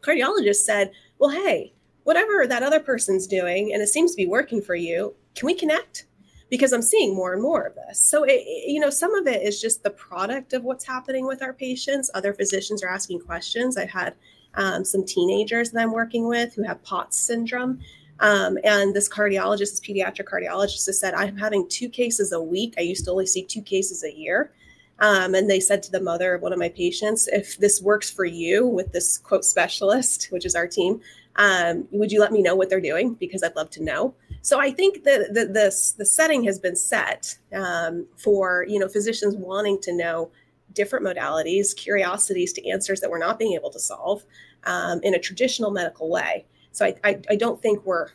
cardiologist 0.01 0.63
said, 0.63 0.91
well, 1.19 1.29
hey, 1.29 1.73
whatever 2.05 2.47
that 2.47 2.63
other 2.63 2.79
person's 2.79 3.27
doing, 3.27 3.71
and 3.71 3.83
it 3.83 3.89
seems 3.89 4.11
to 4.11 4.17
be 4.17 4.25
working 4.25 4.63
for 4.63 4.73
you, 4.73 5.13
can 5.35 5.45
we 5.45 5.53
connect? 5.53 6.05
Because 6.49 6.73
I'm 6.73 6.81
seeing 6.81 7.15
more 7.15 7.33
and 7.33 7.41
more 7.41 7.63
of 7.63 7.75
this. 7.75 7.99
So, 7.99 8.23
it, 8.23 8.43
you 8.67 8.79
know, 8.79 8.89
some 8.89 9.13
of 9.15 9.27
it 9.27 9.43
is 9.43 9.62
just 9.62 9.83
the 9.83 9.89
product 9.91 10.53
of 10.53 10.63
what's 10.63 10.85
happening 10.85 11.25
with 11.25 11.41
our 11.43 11.53
patients. 11.53 12.09
Other 12.13 12.33
physicians 12.33 12.83
are 12.83 12.89
asking 12.89 13.21
questions. 13.21 13.77
I've 13.77 13.89
had 13.89 14.15
um, 14.55 14.83
some 14.83 15.05
teenagers 15.05 15.71
that 15.71 15.81
I'm 15.81 15.91
working 15.91 16.27
with 16.27 16.53
who 16.55 16.63
have 16.63 16.83
POTS 16.83 17.17
syndrome. 17.17 17.79
Um, 18.19 18.57
and 18.63 18.93
this 18.93 19.07
cardiologist, 19.07 19.59
this 19.59 19.79
pediatric 19.79 20.25
cardiologist, 20.25 20.85
has 20.88 20.99
said, 20.99 21.13
I'm 21.13 21.38
having 21.38 21.67
two 21.69 21.89
cases 21.89 22.31
a 22.31 22.41
week. 22.41 22.75
I 22.77 22.81
used 22.81 23.05
to 23.05 23.12
only 23.12 23.25
see 23.25 23.43
two 23.43 23.62
cases 23.62 24.03
a 24.03 24.13
year. 24.13 24.51
Um, 24.99 25.33
and 25.33 25.49
they 25.49 25.62
said 25.62 25.81
to 25.83 25.91
the 25.91 26.01
mother 26.01 26.33
of 26.33 26.41
one 26.41 26.51
of 26.51 26.59
my 26.59 26.69
patients, 26.69 27.27
if 27.29 27.57
this 27.57 27.81
works 27.81 28.09
for 28.09 28.25
you 28.25 28.67
with 28.67 28.91
this 28.91 29.17
quote 29.17 29.45
specialist, 29.45 30.27
which 30.31 30.45
is 30.45 30.55
our 30.55 30.67
team, 30.67 30.99
um, 31.38 31.88
would 31.91 32.12
you 32.12 32.19
let 32.19 32.33
me 32.33 32.41
know 32.41 32.55
what 32.55 32.69
they're 32.69 32.81
doing? 32.81 33.13
Because 33.13 33.43
I'd 33.43 33.55
love 33.55 33.69
to 33.71 33.83
know. 33.83 34.13
So 34.41 34.60
I 34.60 34.71
think 34.71 35.04
that 35.04 35.34
the, 35.34 35.45
the, 35.45 35.93
the 35.97 36.06
setting 36.06 36.43
has 36.45 36.60
been 36.60 36.75
set 36.75 37.38
um, 37.54 38.08
for 38.17 38.65
you 38.67 38.80
know 38.80 38.88
physicians 38.88 39.36
wanting 39.36 39.80
to 39.82 39.93
know 39.93 40.32
different 40.73 41.06
modalities, 41.06 41.75
curiosities 41.75 42.54
to 42.54 42.69
answers 42.69 43.02
that 43.02 43.10
we're 43.10 43.19
not 43.19 43.39
being 43.39 43.54
able 43.54 43.69
to 43.71 43.80
solve 43.80 44.23
um, 44.65 44.99
in 45.04 45.15
a 45.15 45.19
traditional 45.19 45.71
medical 45.71 46.10
way. 46.10 46.45
So 46.71 46.86
I, 46.86 46.95
I, 47.04 47.19
I, 47.32 47.36
don't 47.36 47.60
think 47.62 47.84
we're 47.86 48.10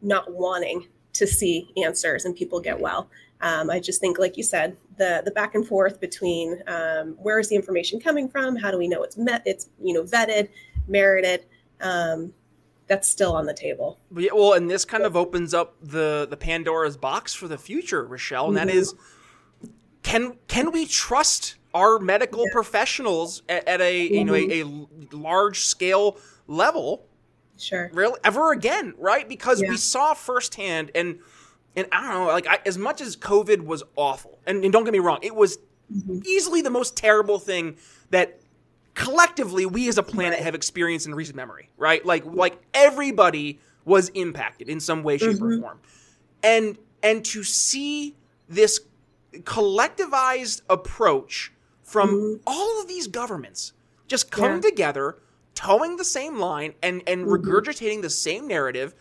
not 0.00 0.32
wanting 0.32 0.86
to 1.14 1.26
see 1.26 1.70
answers 1.82 2.24
and 2.24 2.36
people 2.36 2.60
get 2.60 2.78
well. 2.78 3.10
Um, 3.40 3.70
I 3.70 3.80
just 3.80 4.00
think, 4.00 4.18
like 4.18 4.36
you 4.36 4.42
said, 4.42 4.76
the 4.96 5.22
the 5.24 5.30
back 5.30 5.54
and 5.54 5.66
forth 5.66 6.00
between 6.00 6.62
um, 6.66 7.16
where 7.20 7.38
is 7.38 7.48
the 7.48 7.56
information 7.56 8.00
coming 8.00 8.28
from, 8.28 8.56
how 8.56 8.70
do 8.70 8.78
we 8.78 8.88
know 8.88 9.02
it's 9.02 9.16
met, 9.16 9.42
it's 9.44 9.68
you 9.82 9.94
know 9.94 10.02
vetted, 10.02 10.48
merited, 10.88 11.44
um, 11.80 12.32
that's 12.88 13.08
still 13.08 13.34
on 13.34 13.46
the 13.46 13.54
table. 13.54 13.98
Yeah, 14.16 14.30
well, 14.34 14.54
and 14.54 14.68
this 14.68 14.84
kind 14.84 15.04
of 15.04 15.16
opens 15.16 15.54
up 15.54 15.76
the 15.82 16.26
the 16.28 16.36
Pandora's 16.36 16.96
box 16.96 17.34
for 17.34 17.46
the 17.46 17.58
future, 17.58 18.04
Richelle, 18.04 18.48
and 18.48 18.56
mm-hmm. 18.56 18.66
that 18.66 18.74
is 18.74 18.94
can 20.02 20.36
can 20.48 20.72
we 20.72 20.86
trust 20.86 21.56
our 21.74 21.98
medical 21.98 22.44
yeah. 22.44 22.52
professionals 22.52 23.42
at, 23.48 23.68
at 23.68 23.80
a 23.80 24.06
mm-hmm. 24.06 24.14
you 24.14 24.24
know 24.24 24.34
a, 24.34 24.46
mm-hmm. 24.46 25.14
a, 25.14 25.16
large 25.16 25.60
scale 25.60 26.18
level? 26.46 27.04
Sure. 27.58 27.90
Really, 27.92 28.18
ever 28.24 28.52
again, 28.52 28.94
right? 28.98 29.28
Because 29.28 29.60
yeah. 29.60 29.70
we 29.70 29.76
saw 29.76 30.14
firsthand, 30.14 30.90
and 30.94 31.18
and 31.76 31.86
I 31.92 32.00
don't 32.00 32.10
know, 32.10 32.26
like 32.26 32.46
I, 32.48 32.60
as 32.64 32.78
much 32.78 33.00
as 33.00 33.16
COVID 33.16 33.64
was 33.64 33.82
awful, 33.96 34.38
and, 34.46 34.64
and 34.64 34.72
don't 34.72 34.84
get 34.84 34.92
me 34.92 34.98
wrong, 34.98 35.18
it 35.22 35.34
was 35.34 35.58
mm-hmm. 35.92 36.20
easily 36.24 36.62
the 36.62 36.70
most 36.70 36.96
terrible 36.96 37.38
thing 37.38 37.76
that 38.10 38.40
collectively 38.98 39.64
we 39.64 39.88
as 39.88 39.96
a 39.96 40.02
planet 40.02 40.40
have 40.40 40.56
experienced 40.56 41.06
in 41.06 41.14
recent 41.14 41.36
memory, 41.36 41.70
right? 41.78 42.04
Like 42.04 42.24
like 42.26 42.60
everybody 42.74 43.60
was 43.84 44.08
impacted 44.10 44.68
in 44.68 44.80
some 44.80 45.02
way, 45.04 45.16
shape, 45.18 45.36
mm-hmm. 45.36 45.44
or 45.44 45.60
form. 45.60 45.80
And 46.42 46.76
and 47.02 47.24
to 47.26 47.44
see 47.44 48.16
this 48.48 48.80
collectivized 49.32 50.62
approach 50.68 51.52
from 51.82 52.10
mm-hmm. 52.10 52.42
all 52.46 52.80
of 52.80 52.88
these 52.88 53.06
governments 53.06 53.72
just 54.08 54.30
come 54.32 54.56
yeah. 54.56 54.62
together 54.62 55.16
toeing 55.54 55.96
the 55.96 56.04
same 56.04 56.38
line 56.38 56.74
and 56.82 57.02
and 57.06 57.24
mm-hmm. 57.24 57.32
regurgitating 57.32 58.02
the 58.02 58.10
same 58.10 58.48
narrative 58.48 58.94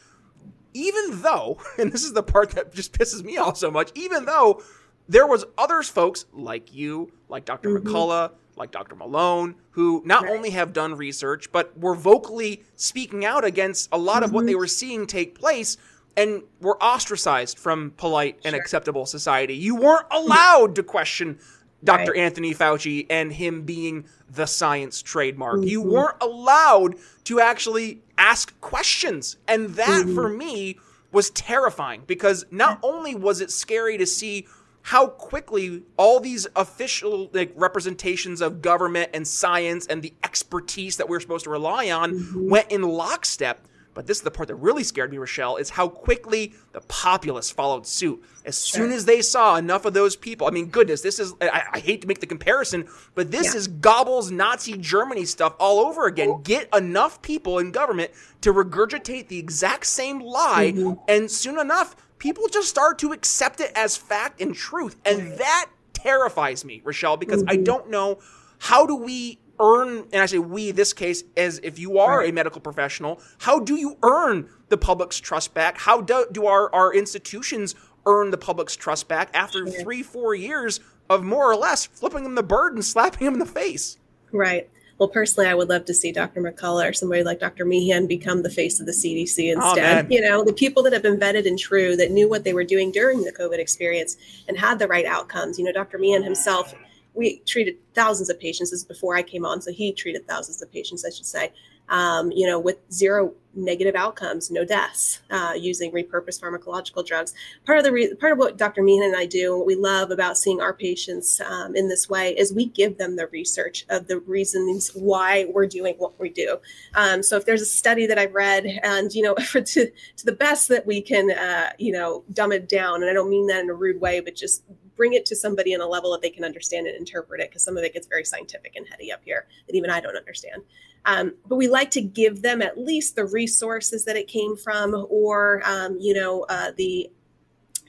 even 0.74 1.22
though 1.22 1.58
and 1.80 1.92
this 1.92 2.04
is 2.04 2.14
the 2.14 2.24
part 2.24 2.52
that 2.52 2.74
just 2.74 2.94
pisses 2.94 3.24
me 3.24 3.38
off 3.38 3.58
so 3.58 3.72
much 3.72 3.92
even 3.96 4.26
though 4.26 4.62
there 5.10 5.26
was 5.26 5.46
others 5.58 5.88
folks 5.88 6.26
like 6.34 6.74
you 6.74 7.12
like 7.30 7.46
dr 7.46 7.68
mm-hmm. 7.68 7.88
mccullough 7.88 8.32
like 8.58 8.72
dr 8.72 8.96
malone 8.96 9.56
who 9.72 10.02
not 10.06 10.24
right. 10.24 10.32
only 10.34 10.50
have 10.50 10.74
done 10.74 10.96
research 10.96 11.52
but 11.52 11.78
were 11.78 11.96
vocally 11.96 12.64
speaking 12.76 13.26
out 13.26 13.46
against 13.46 13.90
a 13.92 13.98
lot 13.98 14.18
mm-hmm. 14.18 14.26
of 14.26 14.32
what 14.34 14.46
they 14.46 14.52
mm-hmm. 14.52 14.60
were 14.60 14.68
seeing 14.68 15.08
take 15.08 15.38
place 15.38 15.78
and 16.16 16.42
were 16.62 16.82
ostracized 16.82 17.60
from 17.60 17.92
polite 17.98 18.40
and 18.44 18.54
sure. 18.54 18.62
acceptable 18.62 19.06
society 19.06 19.56
you 19.56 19.76
weren't 19.76 20.08
allowed 20.12 20.76
to 20.76 20.84
question 20.84 21.40
Dr. 21.84 22.12
Right. 22.12 22.22
Anthony 22.22 22.54
Fauci 22.54 23.06
and 23.10 23.32
him 23.32 23.62
being 23.62 24.06
the 24.30 24.48
science 24.48 25.02
trademark. 25.02 25.58
Mm-hmm. 25.58 25.68
You 25.68 25.82
weren't 25.82 26.18
allowed 26.22 26.96
to 27.26 27.40
actually 27.40 28.02
ask 28.18 28.60
questions. 28.62 29.38
And 29.48 29.70
that 29.76 30.06
mm-hmm. 30.06 30.16
for 30.16 30.30
me 30.30 30.80
was 31.12 31.30
terrifying 31.32 32.04
because 32.06 32.46
not 32.52 32.80
only 32.84 33.16
was 33.16 33.42
it 33.42 33.52
scary 33.52 33.98
to 33.98 34.06
see 34.06 34.48
how 34.88 35.06
quickly 35.06 35.84
all 35.98 36.22
these 36.22 36.48
official 36.56 37.30
like 37.34 37.52
representations 37.58 38.40
of 38.40 38.62
government 38.62 39.10
and 39.14 39.28
science 39.28 39.86
and 39.86 40.02
the 40.02 40.14
expertise 40.24 40.96
that 40.96 41.10
we're 41.10 41.20
supposed 41.20 41.44
to 41.44 41.50
rely 41.50 41.92
on 41.92 42.14
mm-hmm. 42.14 42.50
went 42.50 42.72
in 42.72 42.82
lockstep 42.82 43.68
but 43.98 44.06
this 44.06 44.18
is 44.18 44.24
the 44.24 44.30
part 44.30 44.48
that 44.50 44.56
really 44.58 44.84
scared 44.84 45.10
me, 45.10 45.18
Richelle, 45.18 45.58
is 45.58 45.72
how 45.72 45.88
quickly 45.88 46.54
the 46.72 46.82
populace 46.82 47.50
followed 47.50 47.88
suit. 47.88 48.24
As 48.46 48.56
soon 48.56 48.92
as 48.92 49.06
they 49.06 49.24
saw 49.24 49.56
enough 49.56 49.86
of 49.86 49.96
those 49.96 50.16
people, 50.16 50.46
I 50.46 50.52
mean, 50.52 50.68
goodness, 50.68 51.02
this 51.02 51.18
is, 51.18 51.34
I, 51.42 51.64
I 51.74 51.80
hate 51.80 52.02
to 52.02 52.08
make 52.08 52.20
the 52.20 52.28
comparison, 52.28 52.88
but 53.16 53.32
this 53.32 53.54
yeah. 53.54 53.58
is 53.58 53.68
Goebbels 53.68 54.30
Nazi 54.30 54.78
Germany 54.78 55.26
stuff 55.26 55.56
all 55.60 55.80
over 55.80 56.06
again. 56.06 56.44
Get 56.44 56.70
enough 56.76 57.24
people 57.24 57.58
in 57.58 57.72
government 57.72 58.12
to 58.42 58.54
regurgitate 58.54 59.30
the 59.30 59.40
exact 59.40 59.88
same 59.88 60.20
lie, 60.20 60.74
mm-hmm. 60.76 61.00
and 61.08 61.32
soon 61.32 61.58
enough, 61.58 61.96
people 62.18 62.48
just 62.48 62.70
start 62.70 63.00
to 63.00 63.12
accept 63.14 63.60
it 63.60 63.72
as 63.76 63.98
fact 63.98 64.42
and 64.42 64.56
truth. 64.56 64.96
And 65.06 65.38
that 65.38 65.68
terrifies 65.94 66.66
me, 66.66 66.82
Richelle, 66.84 67.18
because 67.18 67.42
mm-hmm. 67.42 67.52
I 67.52 67.58
don't 67.58 67.90
know 67.90 68.20
how 68.60 68.86
do 68.86 68.96
we 68.96 69.40
earn, 69.60 70.08
and 70.12 70.22
I 70.22 70.26
say 70.26 70.40
we, 70.40 70.72
this 70.72 70.94
case, 70.94 71.24
as 71.36 71.60
if 71.64 71.80
you 71.80 72.00
are 72.00 72.20
right. 72.20 72.30
a 72.30 72.34
medical 72.34 72.62
professional, 72.62 73.20
how 73.40 73.60
do 73.60 73.76
you 73.76 73.98
earn 74.04 74.50
the 74.70 74.78
public's 74.78 75.20
trust 75.20 75.54
back? 75.54 75.78
How 75.78 76.02
do, 76.02 76.28
do 76.32 76.46
our, 76.46 76.74
our 76.74 76.94
institutions 76.94 77.76
earn 78.06 78.32
the 78.32 78.38
public's 78.38 78.76
trust 78.76 79.08
back 79.08 79.30
after 79.34 79.66
three, 79.66 80.04
four 80.04 80.36
years 80.36 80.80
of 81.10 81.24
more 81.24 81.52
or 81.52 81.56
less 81.56 81.86
flipping 81.86 82.24
them 82.24 82.36
the 82.36 82.44
bird 82.44 82.74
and 82.74 82.84
slapping 82.84 83.26
them 83.26 83.34
in 83.34 83.40
the 83.40 83.46
face? 83.46 83.98
Right. 84.32 84.70
Well, 84.98 85.10
personally, 85.10 85.48
I 85.48 85.54
would 85.54 85.70
love 85.70 85.86
to 85.86 85.94
see 85.94 86.12
Dr. 86.12 86.42
McCullough 86.42 86.90
or 86.90 86.94
somebody 86.94 87.24
like 87.24 87.40
Dr. 87.40 87.66
Meehan 87.66 88.08
become 88.08 88.42
the 88.42 88.50
face 88.50 88.80
of 88.80 88.88
the 88.88 88.92
CDC 88.92 89.54
instead. 89.54 90.06
Oh, 90.06 90.08
you 90.10 90.22
know, 90.22 90.44
the 90.44 90.54
people 90.54 90.82
that 90.84 90.94
have 90.94 91.04
been 91.04 91.20
vetted 91.20 91.46
and 91.48 91.58
true, 91.58 91.96
that 91.96 92.10
knew 92.10 92.28
what 92.28 92.44
they 92.44 92.54
were 92.54 92.64
doing 92.64 92.92
during 92.92 93.24
the 93.24 93.32
COVID 93.32 93.60
experience 93.60 94.18
and 94.48 94.58
had 94.58 94.80
the 94.80 94.88
right 94.88 95.06
outcomes. 95.06 95.60
You 95.60 95.66
know, 95.66 95.72
Dr. 95.72 96.00
Meehan 96.00 96.24
himself 96.24 96.74
we 97.18 97.40
treated 97.40 97.76
thousands 97.96 98.30
of 98.30 98.40
patients. 98.40 98.70
This 98.70 98.82
is 98.82 98.86
before 98.86 99.18
I 99.18 99.24
came 99.24 99.44
on, 99.44 99.60
so 99.60 99.72
he 99.72 99.92
treated 99.92 100.28
thousands 100.28 100.62
of 100.62 100.72
patients, 100.72 101.04
I 101.04 101.10
should 101.10 101.26
say. 101.26 101.52
Um, 101.90 102.32
you 102.32 102.46
know, 102.46 102.60
with 102.60 102.78
zero 102.92 103.34
negative 103.58 103.96
outcomes, 103.96 104.52
no 104.52 104.64
deaths, 104.64 105.20
uh, 105.32 105.54
using 105.58 105.92
repurposed 105.92 106.40
pharmacological 106.40 107.06
drugs. 107.06 107.34
Part 107.66 107.80
of 107.80 107.84
the 107.84 107.92
re- 107.92 108.14
part 108.16 108.34
of 108.34 108.38
what 108.38 108.58
Dr. 108.58 108.84
Meehan 108.84 109.04
and 109.04 109.16
I 109.16 109.26
do, 109.26 109.58
what 109.58 109.66
we 109.66 109.76
love 109.76 110.12
about 110.12 110.38
seeing 110.38 110.62
our 110.62 110.74
patients 110.74 111.42
um, 111.42 111.76
in 111.76 111.90
this 111.90 112.08
way, 112.08 112.38
is 112.38 112.54
we 112.54 112.68
give 112.68 112.98
them 112.98 113.16
the 113.16 113.28
research 113.28 113.86
of 113.90 114.08
the 114.08 114.20
reasons 114.20 114.92
why 114.94 115.46
we're 115.54 115.68
doing 115.68 115.96
what 115.98 116.20
we 116.20 116.30
do. 116.30 116.58
Um, 116.96 117.24
so 117.24 117.36
if 117.36 117.46
there's 117.46 117.62
a 117.62 117.66
study 117.66 118.06
that 118.06 118.18
I've 118.18 118.34
read, 118.34 118.66
and 118.84 119.14
you 119.14 119.24
know, 119.24 119.36
for 119.46 119.62
to 119.62 119.92
to 120.18 120.26
the 120.26 120.32
best 120.32 120.68
that 120.70 120.86
we 120.86 121.02
can, 121.02 121.32
uh, 121.32 121.72
you 121.78 121.92
know, 121.92 122.24
dumb 122.32 122.52
it 122.52 122.70
down, 122.70 123.02
and 123.02 123.10
I 123.10 123.14
don't 123.14 123.30
mean 123.30 123.48
that 123.48 123.62
in 123.62 123.70
a 123.70 123.74
rude 123.74 124.00
way, 124.00 124.20
but 124.20 124.36
just 124.36 124.64
bring 124.98 125.14
it 125.14 125.26
to 125.28 125.36
somebody 125.36 125.74
on 125.74 125.82
a 125.82 125.88
level 125.88 126.12
that 126.12 126.22
they 126.22 126.30
can 126.30 126.44
understand 126.44 126.88
and 126.88 126.98
interpret 126.98 127.40
it 127.40 127.50
because 127.50 127.64
some 127.64 127.78
of 127.78 127.84
it 127.84 127.94
gets 127.94 128.08
very 128.08 128.26
scientific 128.26 128.76
and 128.76 128.86
heady 128.88 129.12
up 129.12 129.22
here 129.24 129.48
that 129.68 129.76
even 129.76 129.90
I 129.90 130.02
don't 130.02 130.18
understand. 130.18 130.64
Um, 131.06 131.36
but 131.48 131.56
we 131.56 131.70
like 131.70 131.92
to 131.92 132.02
give 132.02 132.42
them 132.42 132.62
at 132.62 132.78
least 132.78 133.16
the 133.16 133.26
resources 133.26 134.04
that 134.06 134.18
it 134.18 134.28
came 134.28 134.58
from 134.58 135.08
or, 135.10 135.62
um, 135.64 135.98
you 136.00 136.14
know, 136.14 136.46
uh, 136.50 136.72
the 136.76 137.10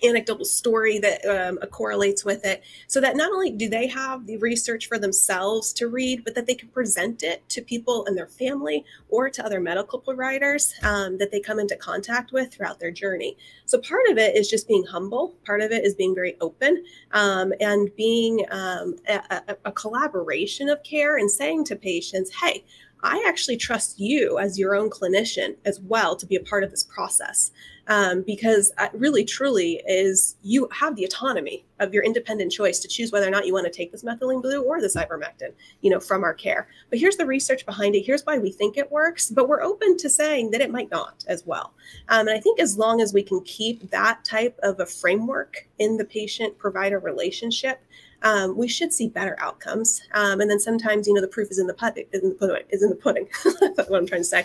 anecdotal 0.04 0.44
story 0.44 0.98
that 0.98 1.24
um, 1.26 1.58
correlates 1.70 2.24
with 2.24 2.44
it. 2.44 2.62
So 2.86 3.00
that 3.00 3.16
not 3.16 3.30
only 3.30 3.50
do 3.50 3.68
they 3.68 3.86
have 3.88 4.26
the 4.26 4.36
research 4.38 4.86
for 4.86 4.98
themselves 4.98 5.72
to 5.74 5.88
read 5.88 6.24
but 6.24 6.34
that 6.34 6.46
they 6.46 6.54
can 6.54 6.68
present 6.68 7.22
it 7.22 7.48
to 7.50 7.62
people 7.62 8.04
in 8.06 8.14
their 8.14 8.26
family 8.26 8.84
or 9.08 9.30
to 9.30 9.44
other 9.44 9.60
medical 9.60 9.98
providers 9.98 10.74
um, 10.82 11.18
that 11.18 11.30
they 11.30 11.40
come 11.40 11.58
into 11.58 11.76
contact 11.76 12.32
with 12.32 12.52
throughout 12.52 12.80
their 12.80 12.90
journey. 12.90 13.36
So 13.66 13.78
part 13.78 14.08
of 14.08 14.18
it 14.18 14.36
is 14.36 14.48
just 14.48 14.68
being 14.68 14.84
humble. 14.84 15.34
Part 15.44 15.60
of 15.60 15.70
it 15.70 15.84
is 15.84 15.94
being 15.94 16.14
very 16.14 16.36
open 16.40 16.84
um, 17.12 17.52
and 17.60 17.90
being 17.96 18.44
um, 18.50 18.96
a, 19.08 19.56
a 19.64 19.72
collaboration 19.72 20.68
of 20.68 20.82
care 20.82 21.16
and 21.16 21.30
saying 21.30 21.64
to 21.64 21.76
patients 21.76 22.30
hey 22.40 22.64
I 23.02 23.24
actually 23.28 23.56
trust 23.56 24.00
you 24.00 24.38
as 24.38 24.58
your 24.58 24.74
own 24.74 24.90
clinician 24.90 25.56
as 25.64 25.80
well 25.80 26.16
to 26.16 26.26
be 26.26 26.36
a 26.36 26.40
part 26.40 26.64
of 26.64 26.70
this 26.70 26.82
process 26.82 27.52
um, 27.88 28.22
because 28.22 28.70
really 28.92 29.24
truly 29.24 29.82
is 29.86 30.36
you 30.42 30.68
have 30.72 30.94
the 30.94 31.04
autonomy 31.04 31.64
of 31.80 31.92
your 31.92 32.04
independent 32.04 32.52
choice 32.52 32.78
to 32.80 32.88
choose 32.88 33.10
whether 33.10 33.26
or 33.26 33.30
not 33.30 33.46
you 33.46 33.52
want 33.52 33.66
to 33.66 33.72
take 33.72 33.90
this 33.90 34.04
methylene 34.04 34.42
blue 34.42 34.62
or 34.62 34.80
this 34.80 34.94
ivermectin 34.94 35.52
you 35.80 35.90
know 35.90 35.98
from 35.98 36.22
our 36.22 36.34
care 36.34 36.68
but 36.90 36.98
here's 36.98 37.16
the 37.16 37.26
research 37.26 37.64
behind 37.66 37.94
it 37.94 38.04
here's 38.04 38.22
why 38.22 38.38
we 38.38 38.50
think 38.50 38.76
it 38.76 38.90
works 38.92 39.30
but 39.30 39.48
we're 39.48 39.62
open 39.62 39.96
to 39.96 40.08
saying 40.08 40.50
that 40.50 40.60
it 40.60 40.70
might 40.70 40.90
not 40.90 41.24
as 41.26 41.44
well 41.46 41.72
um, 42.08 42.28
and 42.28 42.36
i 42.36 42.40
think 42.40 42.60
as 42.60 42.76
long 42.76 43.00
as 43.00 43.12
we 43.12 43.22
can 43.22 43.40
keep 43.42 43.90
that 43.90 44.24
type 44.24 44.58
of 44.62 44.78
a 44.80 44.86
framework 44.86 45.66
in 45.78 45.96
the 45.96 46.04
patient 46.04 46.56
provider 46.58 46.98
relationship 46.98 47.80
um, 48.22 48.56
we 48.56 48.66
should 48.66 48.92
see 48.92 49.08
better 49.08 49.36
outcomes. 49.38 50.00
Um, 50.12 50.40
and 50.40 50.50
then 50.50 50.58
sometimes, 50.58 51.06
you 51.06 51.14
know, 51.14 51.20
the 51.20 51.28
proof 51.28 51.52
is 51.52 51.58
in 51.60 51.68
the 51.68 51.74
pudding. 51.74 52.04
Is 52.10 52.24
in 52.24 52.30
the 52.30 52.34
pudding. 52.34 52.64
Is 52.70 52.82
in 52.82 52.90
the 52.90 52.96
pudding. 52.96 53.28
That's 53.76 53.88
what 53.88 53.96
I'm 53.96 54.08
trying 54.08 54.22
to 54.22 54.24
say. 54.24 54.44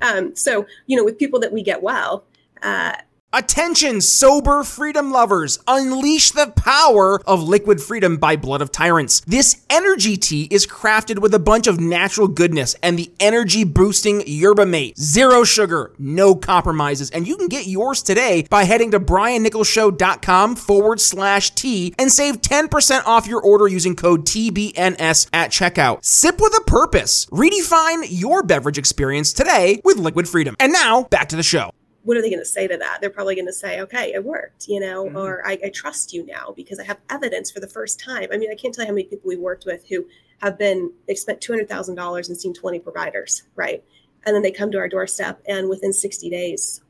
Um, 0.00 0.34
so, 0.34 0.66
you 0.86 0.96
know, 0.96 1.04
with 1.04 1.18
people 1.18 1.38
that 1.40 1.52
we 1.52 1.62
get 1.62 1.82
well, 1.82 2.24
uh, 2.62 2.92
Attention, 3.32 4.00
sober 4.00 4.64
freedom 4.64 5.12
lovers! 5.12 5.60
Unleash 5.68 6.32
the 6.32 6.48
power 6.56 7.20
of 7.28 7.40
liquid 7.40 7.80
freedom 7.80 8.16
by 8.16 8.34
Blood 8.34 8.60
of 8.60 8.72
Tyrants. 8.72 9.20
This 9.20 9.64
energy 9.70 10.16
tea 10.16 10.48
is 10.50 10.66
crafted 10.66 11.20
with 11.20 11.32
a 11.32 11.38
bunch 11.38 11.68
of 11.68 11.78
natural 11.78 12.26
goodness 12.26 12.74
and 12.82 12.98
the 12.98 13.12
energy 13.20 13.62
boosting 13.62 14.24
yerba 14.26 14.66
mate. 14.66 14.98
Zero 14.98 15.44
sugar, 15.44 15.92
no 15.96 16.34
compromises, 16.34 17.08
and 17.10 17.28
you 17.28 17.36
can 17.36 17.46
get 17.46 17.68
yours 17.68 18.02
today 18.02 18.48
by 18.50 18.64
heading 18.64 18.90
to 18.90 18.98
briannicholsshow.com 18.98 20.56
forward 20.56 21.00
slash 21.00 21.52
tea 21.52 21.94
and 22.00 22.10
save 22.10 22.40
10% 22.40 23.06
off 23.06 23.28
your 23.28 23.40
order 23.40 23.68
using 23.68 23.94
code 23.94 24.26
TBNS 24.26 25.28
at 25.32 25.52
checkout. 25.52 26.04
Sip 26.04 26.40
with 26.40 26.52
a 26.58 26.64
purpose. 26.64 27.26
Redefine 27.26 28.08
your 28.08 28.42
beverage 28.42 28.76
experience 28.76 29.32
today 29.32 29.80
with 29.84 29.98
liquid 29.98 30.28
freedom. 30.28 30.56
And 30.58 30.72
now, 30.72 31.04
back 31.04 31.28
to 31.28 31.36
the 31.36 31.44
show 31.44 31.70
what 32.10 32.16
are 32.16 32.22
they 32.22 32.28
going 32.28 32.42
to 32.42 32.44
say 32.44 32.66
to 32.66 32.76
that? 32.76 32.98
They're 33.00 33.08
probably 33.08 33.36
going 33.36 33.46
to 33.46 33.52
say, 33.52 33.80
okay, 33.82 34.12
it 34.12 34.24
worked, 34.24 34.66
you 34.66 34.80
know, 34.80 35.04
mm-hmm. 35.04 35.16
or 35.16 35.46
I, 35.46 35.56
I, 35.64 35.68
trust 35.68 36.12
you 36.12 36.26
now 36.26 36.52
because 36.56 36.80
I 36.80 36.84
have 36.84 36.98
evidence 37.08 37.52
for 37.52 37.60
the 37.60 37.68
first 37.68 38.00
time. 38.00 38.26
I 38.32 38.36
mean, 38.36 38.50
I 38.50 38.56
can't 38.56 38.74
tell 38.74 38.84
you 38.84 38.88
how 38.88 38.94
many 38.94 39.04
people 39.04 39.28
we 39.28 39.36
worked 39.36 39.64
with 39.64 39.88
who 39.88 40.04
have 40.38 40.58
been, 40.58 40.92
they 41.06 41.14
spent 41.14 41.40
$200,000 41.40 42.28
and 42.28 42.36
seen 42.36 42.52
20 42.52 42.80
providers, 42.80 43.44
right? 43.54 43.84
And 44.26 44.34
then 44.34 44.42
they 44.42 44.50
come 44.50 44.72
to 44.72 44.78
our 44.78 44.88
doorstep 44.88 45.40
and 45.46 45.68
within 45.68 45.92
60 45.92 46.28
days, 46.30 46.82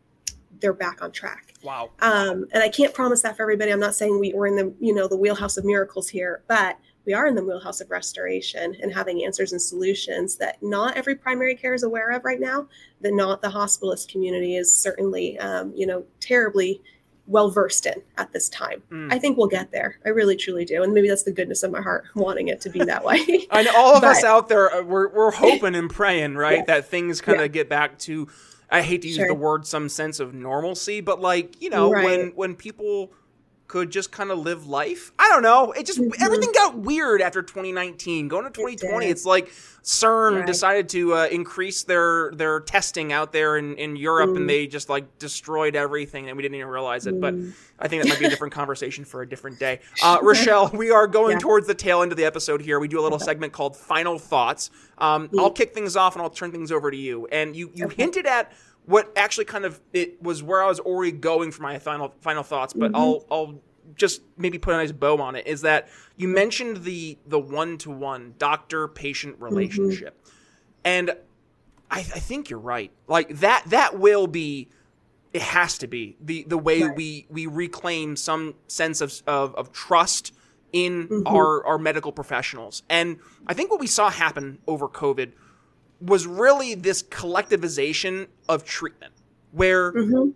they're 0.58 0.72
back 0.72 1.02
on 1.02 1.12
track. 1.12 1.52
Wow. 1.62 1.90
Um, 2.00 2.46
and 2.52 2.62
I 2.62 2.70
can't 2.70 2.94
promise 2.94 3.20
that 3.20 3.36
for 3.36 3.42
everybody. 3.42 3.72
I'm 3.72 3.78
not 3.78 3.94
saying 3.94 4.18
we, 4.18 4.32
we're 4.32 4.46
in 4.46 4.56
the, 4.56 4.72
you 4.80 4.94
know, 4.94 5.06
the 5.06 5.18
wheelhouse 5.18 5.58
of 5.58 5.66
miracles 5.66 6.08
here, 6.08 6.40
but 6.48 6.78
we 7.06 7.14
are 7.14 7.26
in 7.26 7.34
the 7.34 7.44
wheelhouse 7.44 7.80
of 7.80 7.90
restoration 7.90 8.76
and 8.82 8.92
having 8.92 9.24
answers 9.24 9.52
and 9.52 9.60
solutions 9.60 10.36
that 10.36 10.62
not 10.62 10.96
every 10.96 11.14
primary 11.14 11.54
care 11.54 11.74
is 11.74 11.82
aware 11.82 12.10
of 12.10 12.24
right 12.24 12.40
now 12.40 12.66
that 13.00 13.14
not 13.14 13.42
the 13.42 13.48
hospitalist 13.48 14.08
community 14.08 14.56
is 14.56 14.74
certainly 14.74 15.38
um, 15.38 15.72
you 15.74 15.86
know 15.86 16.04
terribly 16.20 16.80
well 17.26 17.48
versed 17.48 17.86
in 17.86 18.02
at 18.18 18.32
this 18.32 18.48
time. 18.48 18.82
Mm. 18.90 19.12
I 19.12 19.18
think 19.18 19.38
we'll 19.38 19.46
get 19.46 19.70
there. 19.70 19.98
I 20.04 20.08
really 20.08 20.36
truly 20.36 20.64
do, 20.64 20.82
and 20.82 20.92
maybe 20.92 21.08
that's 21.08 21.22
the 21.22 21.32
goodness 21.32 21.62
of 21.62 21.70
my 21.70 21.80
heart 21.80 22.04
wanting 22.14 22.48
it 22.48 22.60
to 22.62 22.70
be 22.70 22.80
that 22.84 23.04
way. 23.04 23.46
Know 23.52 23.72
all 23.76 23.94
of 23.94 24.02
but, 24.02 24.16
us 24.16 24.24
out 24.24 24.48
there 24.48 24.72
uh, 24.72 24.82
we're 24.82 25.08
we're 25.08 25.30
hoping 25.30 25.74
and 25.74 25.90
praying, 25.90 26.34
right, 26.34 26.58
yeah. 26.58 26.64
that 26.64 26.86
things 26.86 27.20
kind 27.20 27.38
of 27.40 27.44
yeah. 27.44 27.48
get 27.48 27.68
back 27.68 27.98
to. 28.00 28.28
I 28.72 28.82
hate 28.82 29.02
to 29.02 29.08
use 29.08 29.16
sure. 29.16 29.26
the 29.26 29.34
word 29.34 29.66
some 29.66 29.88
sense 29.88 30.20
of 30.20 30.32
normalcy, 30.32 31.00
but 31.00 31.20
like 31.20 31.60
you 31.60 31.70
know 31.70 31.92
right. 31.92 32.04
when 32.04 32.28
when 32.30 32.54
people 32.54 33.12
could 33.70 33.90
just 33.90 34.10
kind 34.10 34.32
of 34.32 34.38
live 34.40 34.66
life. 34.66 35.12
I 35.16 35.28
don't 35.28 35.42
know. 35.42 35.70
It 35.70 35.86
just 35.86 36.00
Mhm. 36.00 36.10
everything 36.20 36.50
got 36.52 36.76
weird 36.76 37.22
after 37.22 37.40
2019. 37.40 38.26
Going 38.26 38.42
to 38.44 38.50
2020, 38.50 39.06
did. 39.06 39.12
it's 39.12 39.24
like 39.24 39.48
CERN 39.84 40.38
Right. 40.38 40.46
decided 40.46 40.88
to 40.90 41.14
uh, 41.14 41.26
increase 41.30 41.84
their 41.84 42.32
their 42.34 42.58
testing 42.60 43.12
out 43.12 43.32
there 43.32 43.56
in, 43.56 43.76
in 43.76 43.94
Europe, 43.94 44.30
Mm. 44.30 44.36
and 44.38 44.50
they 44.50 44.66
just 44.66 44.88
like 44.88 45.18
destroyed 45.20 45.76
everything, 45.76 46.28
and 46.28 46.36
we 46.36 46.42
didn't 46.42 46.56
even 46.56 46.68
realize 46.68 47.06
it. 47.06 47.20
But 47.20 47.34
Mm. 47.34 47.52
I 47.78 47.86
think 47.88 48.02
that 48.02 48.08
might 48.08 48.18
be 48.18 48.24
a 48.26 48.28
different 48.28 48.52
conversation 48.52 49.04
for 49.04 49.22
a 49.22 49.28
different 49.28 49.58
day. 49.60 49.78
Uh, 50.02 50.18
Richelle, 50.20 50.70
we 50.74 50.90
are 50.90 51.06
going 51.06 51.32
Yeah. 51.34 51.38
towards 51.38 51.66
the 51.68 51.74
tail 51.74 52.02
end 52.02 52.10
of 52.12 52.18
the 52.18 52.24
episode 52.24 52.60
here. 52.62 52.80
We 52.80 52.88
do 52.88 52.98
a 52.98 53.02
little 53.02 53.20
segment 53.20 53.52
called 53.52 53.76
Final 53.76 54.18
Thoughts. 54.18 54.70
Um, 54.98 55.30
I'll 55.38 55.50
kick 55.52 55.72
things 55.74 55.96
off, 55.96 56.14
and 56.14 56.22
I'll 56.22 56.28
turn 56.30 56.50
things 56.50 56.72
over 56.72 56.90
to 56.90 56.96
you. 56.96 57.26
And 57.30 57.54
you 57.54 57.70
you 57.74 57.86
Okay. 57.86 58.02
hinted 58.02 58.26
at 58.26 58.52
what 58.86 59.12
actually 59.16 59.44
kind 59.44 59.64
of 59.64 59.80
it 59.92 60.22
was 60.22 60.42
where 60.42 60.62
I 60.62 60.66
was 60.66 60.80
already 60.80 61.12
going 61.12 61.50
for 61.52 61.62
my 61.62 61.78
final 61.78 62.14
final 62.20 62.42
thoughts, 62.42 62.72
but 62.72 62.92
Mm-hmm. 62.92 62.96
I'll 62.96 63.24
I'll 63.30 63.60
just 63.96 64.22
maybe 64.36 64.58
put 64.58 64.74
a 64.74 64.76
nice 64.76 64.92
bow 64.92 65.18
on 65.20 65.34
it. 65.36 65.46
Is 65.46 65.62
that 65.62 65.88
you 66.16 66.28
mentioned 66.28 66.78
the 66.84 67.18
the 67.26 67.38
one 67.38 67.78
to 67.78 67.90
one 67.90 68.34
doctor 68.38 68.88
patient 68.88 69.34
Mm-hmm. 69.34 69.44
relationship, 69.44 70.20
and 70.84 71.10
I, 71.90 71.98
I 72.00 72.02
think 72.02 72.50
you're 72.50 72.58
right. 72.58 72.90
Like 73.08 73.38
that 73.40 73.64
that 73.66 73.98
will 73.98 74.26
be 74.26 74.68
it 75.32 75.42
has 75.42 75.78
to 75.78 75.86
be 75.86 76.16
the 76.20 76.44
the 76.48 76.58
way 76.58 76.82
Right. 76.82 76.96
we 76.96 77.26
we 77.30 77.46
reclaim 77.46 78.16
some 78.16 78.54
sense 78.68 79.00
of 79.00 79.22
of, 79.26 79.54
of 79.54 79.72
trust 79.72 80.32
in 80.72 81.08
Mhm. 81.08 81.22
our 81.26 81.64
our 81.66 81.78
medical 81.78 82.12
professionals. 82.12 82.82
And 82.88 83.18
I 83.46 83.54
think 83.54 83.70
what 83.70 83.80
we 83.80 83.86
saw 83.88 84.08
happen 84.10 84.58
over 84.68 84.88
COVID 84.88 85.32
was 86.00 86.26
really 86.26 86.74
this 86.74 87.02
collectivization 87.02 88.26
of 88.48 88.64
treatment 88.64 89.12
where 89.52 89.92
Mhm. 89.92 90.34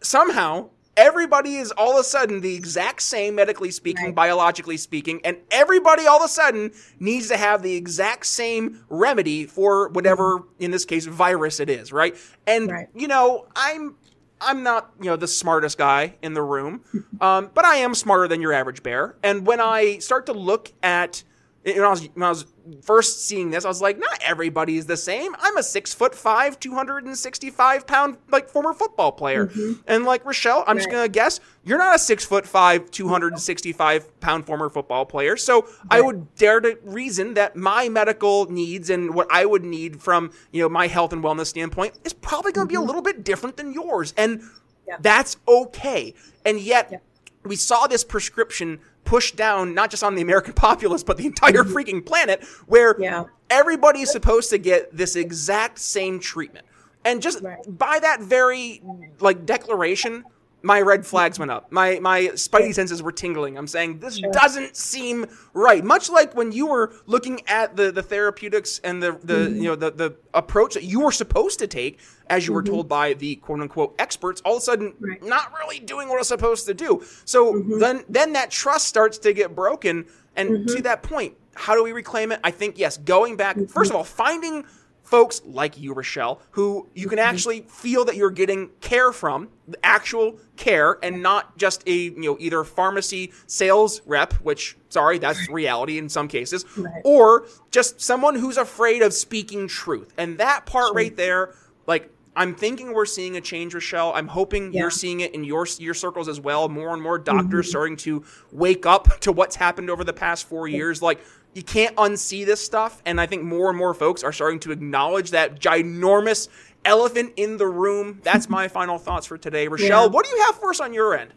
somehow 0.00 0.68
everybody 0.96 1.56
is 1.56 1.70
all 1.72 1.92
of 1.94 2.00
a 2.00 2.04
sudden 2.04 2.40
the 2.42 2.54
exact 2.54 3.00
same 3.00 3.34
medically 3.34 3.70
speaking, 3.70 4.06
Right. 4.06 4.14
biologically 4.14 4.76
speaking, 4.76 5.20
and 5.24 5.38
everybody 5.50 6.06
all 6.06 6.18
of 6.18 6.24
a 6.24 6.28
sudden 6.28 6.72
needs 7.00 7.28
to 7.28 7.36
have 7.36 7.62
the 7.62 7.74
exact 7.74 8.26
same 8.26 8.84
remedy 8.90 9.46
for 9.46 9.88
whatever, 9.88 10.42
in 10.58 10.70
this 10.70 10.84
case, 10.84 11.06
virus 11.06 11.60
it 11.60 11.70
is, 11.70 11.92
right? 11.92 12.14
And 12.46 12.70
Right. 12.70 12.88
you 12.94 13.08
know, 13.08 13.46
I'm 13.56 13.96
I'm 14.44 14.64
not 14.64 14.90
you 15.00 15.06
know 15.08 15.16
the 15.16 15.28
smartest 15.28 15.78
guy 15.78 16.16
in 16.20 16.34
the 16.34 16.42
room, 16.42 16.82
um, 17.20 17.50
but 17.54 17.64
I 17.64 17.76
am 17.76 17.94
smarter 17.94 18.26
than 18.28 18.42
your 18.42 18.52
average 18.52 18.82
bear. 18.82 19.14
And 19.22 19.46
when 19.46 19.60
I 19.60 19.98
start 19.98 20.26
to 20.26 20.32
look 20.32 20.72
at 20.82 21.22
when 21.64 21.80
I 21.82 21.88
was 21.90 22.08
when 22.14 22.22
I 22.24 22.28
was 22.28 22.46
first 22.82 23.26
seeing 23.26 23.50
this, 23.50 23.64
I 23.64 23.68
was 23.68 23.80
like, 23.80 23.98
not 23.98 24.18
everybody 24.24 24.76
is 24.76 24.86
the 24.86 24.96
same. 24.96 25.34
I'm 25.40 25.56
a 25.56 25.62
six 25.62 25.94
foot 25.94 26.14
five, 26.14 26.58
two 26.58 26.74
hundred 26.74 27.04
and 27.04 27.16
sixty 27.16 27.50
five 27.50 27.86
pound 27.86 28.16
like 28.30 28.48
former 28.48 28.72
football 28.74 29.12
player, 29.12 29.50
and 29.86 30.04
like 30.04 30.24
Richelle, 30.26 30.64
I'm 30.66 30.76
just 30.76 30.88
Mm-hmm. 30.88 30.96
Gonna 30.96 31.08
guess 31.08 31.38
you're 31.64 31.78
not 31.78 31.94
a 31.94 31.98
six 31.98 32.24
foot 32.24 32.46
five, 32.46 32.90
two 32.90 33.08
hundred 33.08 33.32
and 33.34 33.40
sixty 33.40 33.72
five 33.72 34.18
pound 34.20 34.44
former 34.46 34.68
football 34.70 35.04
player. 35.06 35.36
So 35.36 35.68
I 35.90 36.00
would 36.00 36.34
dare 36.34 36.60
to 36.60 36.78
reason 36.82 37.34
that 37.34 37.54
my 37.56 37.88
medical 37.88 38.50
needs 38.50 38.90
and 38.90 39.14
what 39.14 39.28
I 39.30 39.44
would 39.44 39.62
need 39.64 40.02
from 40.02 40.32
you 40.50 40.62
know 40.62 40.68
my 40.68 40.88
health 40.88 41.12
and 41.12 41.22
wellness 41.22 41.46
standpoint 41.46 41.94
is 42.04 42.12
probably 42.12 42.52
gonna 42.52 42.66
be 42.66 42.74
a 42.74 42.80
little 42.80 43.02
bit 43.02 43.22
different 43.24 43.56
than 43.56 43.72
yours, 43.72 44.12
and 44.16 44.40
Mm-hmm. 44.40 44.56
Yeah. 44.88 44.96
that's 45.00 45.36
okay. 45.46 46.12
And 46.44 46.58
yet 46.58 46.88
Yeah. 46.90 46.98
we 47.44 47.54
saw 47.54 47.86
this 47.86 48.02
prescription 48.02 48.80
pushed 49.04 49.36
down 49.36 49.74
not 49.74 49.90
just 49.90 50.02
on 50.04 50.14
the 50.14 50.22
American 50.22 50.52
populace 50.66 51.02
but 51.02 51.16
the 51.16 51.26
entire 51.26 51.64
freaking 51.64 52.04
planet 52.04 52.42
where 52.66 52.94
Mm-hmm. 52.94 53.02
Yeah. 53.02 53.24
everybody's 53.50 54.10
supposed 54.10 54.50
to 54.50 54.58
get 54.58 54.96
this 54.96 55.16
exact 55.16 55.78
same 55.78 56.18
treatment. 56.20 56.64
And 57.04 57.20
just 57.20 57.42
Right. 57.42 57.58
by 57.66 57.98
that 58.00 58.20
very 58.20 58.80
like 59.20 59.44
declaration, 59.44 60.24
my 60.62 60.80
red 60.80 61.04
flags 61.04 61.38
went 61.38 61.50
up. 61.50 61.70
My 61.72 61.98
my 62.00 62.20
spidey 62.34 62.74
senses 62.74 63.02
were 63.02 63.12
tingling. 63.12 63.58
I'm 63.58 63.66
saying 63.66 63.98
this 63.98 64.18
Sure. 64.18 64.30
doesn't 64.30 64.76
seem 64.76 65.26
right. 65.54 65.82
Much 65.84 66.08
like 66.10 66.34
when 66.34 66.52
you 66.52 66.66
were 66.66 66.94
looking 67.06 67.40
at 67.48 67.76
the 67.76 67.90
the 67.92 68.02
therapeutics 68.02 68.78
and 68.84 69.02
the 69.02 69.12
the 69.24 69.34
Mm-hmm. 69.34 69.56
you 69.56 69.62
know 69.64 69.76
the 69.76 69.90
the 69.90 70.16
approach 70.34 70.74
that 70.74 70.84
you 70.84 71.00
were 71.00 71.12
supposed 71.12 71.58
to 71.58 71.66
take 71.66 71.98
as 72.28 72.46
you 72.46 72.52
were 72.54 72.62
told 72.62 72.88
by 72.88 73.12
the 73.14 73.36
quote 73.36 73.60
unquote 73.60 73.94
experts, 73.98 74.40
all 74.44 74.54
of 74.56 74.58
a 74.58 74.64
sudden 74.64 74.94
Right. 75.00 75.22
not 75.22 75.52
really 75.58 75.78
doing 75.78 76.08
what 76.08 76.18
it's 76.18 76.28
supposed 76.28 76.66
to 76.66 76.74
do. 76.74 77.02
So 77.24 77.54
Mm-hmm. 77.54 77.78
then 77.78 78.04
then 78.08 78.32
that 78.34 78.50
trust 78.50 78.86
starts 78.86 79.18
to 79.18 79.32
get 79.32 79.54
broken. 79.54 80.06
And 80.36 80.66
to 80.68 80.80
that 80.82 81.02
point, 81.02 81.34
how 81.54 81.74
do 81.74 81.84
we 81.84 81.92
reclaim 81.92 82.32
it? 82.32 82.40
I 82.42 82.50
think 82.52 82.78
yes, 82.78 82.96
going 82.96 83.36
back 83.36 83.56
Mm-hmm. 83.56 83.66
first 83.66 83.90
of 83.90 83.96
all, 83.96 84.04
finding 84.04 84.64
folks 85.12 85.42
like 85.44 85.78
you, 85.78 85.92
Richelle, 85.92 86.40
who 86.52 86.88
you 86.94 87.06
can 87.06 87.18
mm-hmm. 87.18 87.28
actually 87.28 87.60
feel 87.68 88.02
that 88.06 88.16
you're 88.16 88.30
getting 88.30 88.70
care 88.80 89.12
from, 89.12 89.50
actual 89.82 90.38
care, 90.56 90.96
and 91.02 91.22
not 91.22 91.58
just 91.58 91.86
a 91.86 91.92
you 91.92 92.18
know 92.22 92.38
either 92.40 92.64
pharmacy 92.64 93.30
sales 93.46 94.00
rep, 94.06 94.32
which 94.42 94.74
sorry, 94.88 95.18
that's 95.18 95.50
reality 95.50 95.98
in 95.98 96.08
some 96.08 96.28
cases, 96.28 96.64
Right. 96.78 97.02
or 97.04 97.46
just 97.70 98.00
someone 98.00 98.36
who's 98.36 98.56
afraid 98.56 99.02
of 99.02 99.12
speaking 99.12 99.68
truth. 99.68 100.14
And 100.16 100.38
that 100.38 100.64
part 100.64 100.86
Sure. 100.86 100.94
right 100.94 101.14
there, 101.14 101.52
like 101.86 102.08
I'm 102.34 102.54
thinking 102.54 102.94
we're 102.94 103.04
seeing 103.04 103.36
a 103.36 103.42
change, 103.42 103.74
Richelle. 103.74 104.14
I'm 104.14 104.28
hoping 104.28 104.72
Yeah. 104.72 104.80
you're 104.80 104.90
seeing 104.90 105.20
it 105.20 105.34
in 105.34 105.44
your 105.44 105.66
your 105.78 105.92
circles 105.92 106.26
as 106.26 106.40
well. 106.40 106.70
More 106.70 106.94
and 106.94 107.02
more 107.02 107.18
doctors 107.18 107.66
mm-hmm. 107.66 107.70
starting 107.70 107.96
to 107.98 108.24
wake 108.50 108.86
up 108.86 109.20
to 109.20 109.30
what's 109.30 109.56
happened 109.56 109.90
over 109.90 110.04
the 110.04 110.14
past 110.14 110.48
four 110.48 110.66
years. 110.68 111.02
Like 111.02 111.20
you 111.54 111.62
can't 111.62 111.94
unsee 111.96 112.46
this 112.46 112.64
stuff, 112.64 113.02
and 113.04 113.20
I 113.20 113.26
think 113.26 113.42
more 113.42 113.68
and 113.68 113.78
more 113.78 113.94
folks 113.94 114.22
are 114.22 114.32
starting 114.32 114.60
to 114.60 114.72
acknowledge 114.72 115.30
that 115.30 115.60
ginormous 115.60 116.48
elephant 116.84 117.32
in 117.36 117.56
the 117.56 117.66
room. 117.66 118.20
That's 118.22 118.48
my 118.48 118.68
final 118.68 118.98
thoughts 118.98 119.26
for 119.26 119.38
today, 119.38 119.68
Richelle. 119.68 120.04
Yeah. 120.04 120.06
What 120.06 120.24
do 120.24 120.30
you 120.30 120.42
have 120.44 120.56
for 120.56 120.70
us 120.70 120.80
on 120.80 120.94
your 120.94 121.16
end? 121.16 121.32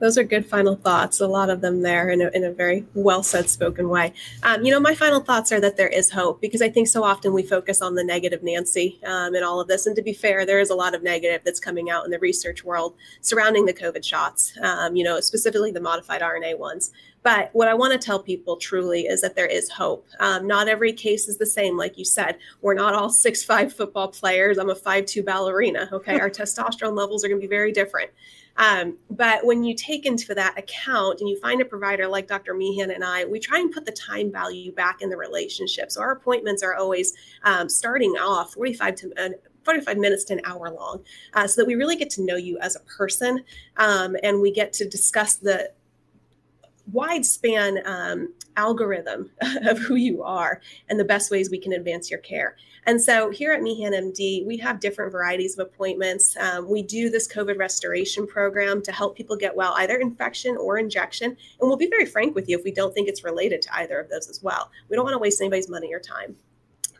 Those 0.00 0.16
are 0.16 0.24
good 0.24 0.46
final 0.46 0.76
thoughts. 0.76 1.20
A 1.20 1.26
lot 1.26 1.50
of 1.50 1.60
them 1.60 1.82
there 1.82 2.08
in 2.08 2.22
a, 2.22 2.28
in 2.30 2.44
a 2.44 2.50
very 2.50 2.86
well 2.94 3.22
said 3.22 3.50
spoken 3.50 3.88
way. 3.88 4.12
Um, 4.42 4.64
you 4.64 4.70
know, 4.70 4.80
my 4.80 4.94
final 4.94 5.20
thoughts 5.20 5.52
are 5.52 5.60
that 5.60 5.76
there 5.76 5.88
is 5.88 6.10
hope 6.10 6.40
because 6.40 6.62
I 6.62 6.70
think 6.70 6.88
so 6.88 7.04
often 7.04 7.32
we 7.32 7.42
focus 7.42 7.82
on 7.82 7.94
the 7.94 8.04
negative 8.04 8.42
Nancy 8.42 8.98
um, 9.04 9.34
in 9.34 9.44
all 9.44 9.60
of 9.60 9.68
this. 9.68 9.86
And 9.86 9.94
to 9.96 10.02
be 10.02 10.14
fair, 10.14 10.46
there 10.46 10.60
is 10.60 10.70
a 10.70 10.74
lot 10.74 10.94
of 10.94 11.02
negative 11.02 11.42
that's 11.44 11.60
coming 11.60 11.90
out 11.90 12.04
in 12.04 12.10
the 12.10 12.18
research 12.18 12.64
world 12.64 12.94
surrounding 13.20 13.66
the 13.66 13.74
COVID 13.74 14.04
shots, 14.04 14.56
um, 14.62 14.96
you 14.96 15.04
know, 15.04 15.20
specifically 15.20 15.70
the 15.70 15.80
modified 15.80 16.22
RNA 16.22 16.58
ones. 16.58 16.90
But 17.22 17.50
what 17.52 17.68
I 17.68 17.74
want 17.74 17.92
to 17.92 17.98
tell 17.98 18.22
people 18.22 18.56
truly 18.56 19.02
is 19.02 19.20
that 19.20 19.36
there 19.36 19.46
is 19.46 19.68
hope. 19.68 20.06
Um, 20.20 20.46
not 20.46 20.68
every 20.68 20.92
case 20.92 21.28
is 21.28 21.36
the 21.36 21.46
same, 21.46 21.76
like 21.76 21.98
you 21.98 22.04
said. 22.04 22.38
We're 22.62 22.74
not 22.74 22.94
all 22.94 23.10
six 23.10 23.44
five 23.44 23.74
football 23.74 24.08
players. 24.08 24.56
I'm 24.56 24.70
a 24.70 24.74
five 24.74 25.04
two 25.04 25.22
ballerina. 25.22 25.88
Okay, 25.92 26.18
our 26.18 26.30
testosterone 26.40 26.96
levels 26.96 27.24
are 27.24 27.28
going 27.28 27.40
to 27.40 27.46
be 27.46 27.50
very 27.50 27.72
different. 27.72 28.10
Um, 28.56 28.98
but 29.10 29.44
when 29.44 29.64
you 29.64 29.74
take 29.74 30.06
into 30.06 30.34
that 30.34 30.58
account 30.58 31.20
and 31.20 31.28
you 31.28 31.38
find 31.40 31.60
a 31.60 31.64
provider 31.64 32.06
like 32.06 32.26
Dr. 32.26 32.54
Meehan 32.54 32.90
and 32.90 33.04
I, 33.04 33.24
we 33.24 33.38
try 33.38 33.58
and 33.58 33.72
put 33.72 33.86
the 33.86 33.92
time 33.92 34.30
value 34.30 34.72
back 34.72 35.02
in 35.02 35.08
the 35.08 35.16
relationship. 35.16 35.90
So 35.90 36.00
our 36.00 36.12
appointments 36.12 36.62
are 36.62 36.74
always 36.74 37.14
um, 37.44 37.68
starting 37.68 38.12
off 38.12 38.54
45 38.54 38.94
to 38.96 39.12
uh, 39.16 39.28
45 39.64 39.98
minutes 39.98 40.24
to 40.24 40.34
an 40.34 40.40
hour 40.44 40.70
long 40.70 41.02
uh, 41.34 41.46
so 41.46 41.60
that 41.60 41.66
we 41.66 41.74
really 41.74 41.96
get 41.96 42.10
to 42.10 42.22
know 42.22 42.36
you 42.36 42.58
as 42.60 42.76
a 42.76 42.80
person 42.80 43.44
um, 43.76 44.16
and 44.22 44.40
we 44.40 44.50
get 44.50 44.72
to 44.74 44.88
discuss 44.88 45.36
the 45.36 45.70
wide 46.92 47.24
span 47.24 47.80
um, 47.84 48.32
algorithm 48.56 49.30
of 49.62 49.78
who 49.78 49.94
you 49.94 50.22
are 50.22 50.60
and 50.88 50.98
the 50.98 51.04
best 51.04 51.30
ways 51.30 51.50
we 51.50 51.58
can 51.58 51.72
advance 51.72 52.10
your 52.10 52.20
care. 52.20 52.56
And 52.86 53.00
so 53.00 53.30
here 53.30 53.52
at 53.52 53.62
Meehan 53.62 53.92
MD, 53.92 54.46
we 54.46 54.56
have 54.58 54.80
different 54.80 55.12
varieties 55.12 55.58
of 55.58 55.66
appointments. 55.66 56.36
Um, 56.38 56.68
we 56.68 56.82
do 56.82 57.10
this 57.10 57.30
COVID 57.30 57.58
restoration 57.58 58.26
program 58.26 58.82
to 58.82 58.92
help 58.92 59.16
people 59.16 59.36
get 59.36 59.54
well, 59.54 59.74
either 59.76 59.98
infection 59.98 60.56
or 60.56 60.78
injection. 60.78 61.30
And 61.30 61.68
we'll 61.68 61.76
be 61.76 61.88
very 61.88 62.06
frank 62.06 62.34
with 62.34 62.48
you 62.48 62.58
if 62.58 62.64
we 62.64 62.72
don't 62.72 62.94
think 62.94 63.08
it's 63.08 63.22
related 63.22 63.60
to 63.62 63.74
either 63.76 64.00
of 64.00 64.08
those 64.08 64.28
as 64.28 64.42
well. 64.42 64.70
We 64.88 64.96
don't 64.96 65.04
want 65.04 65.14
to 65.14 65.18
waste 65.18 65.40
anybody's 65.40 65.68
money 65.68 65.92
or 65.92 66.00
time. 66.00 66.36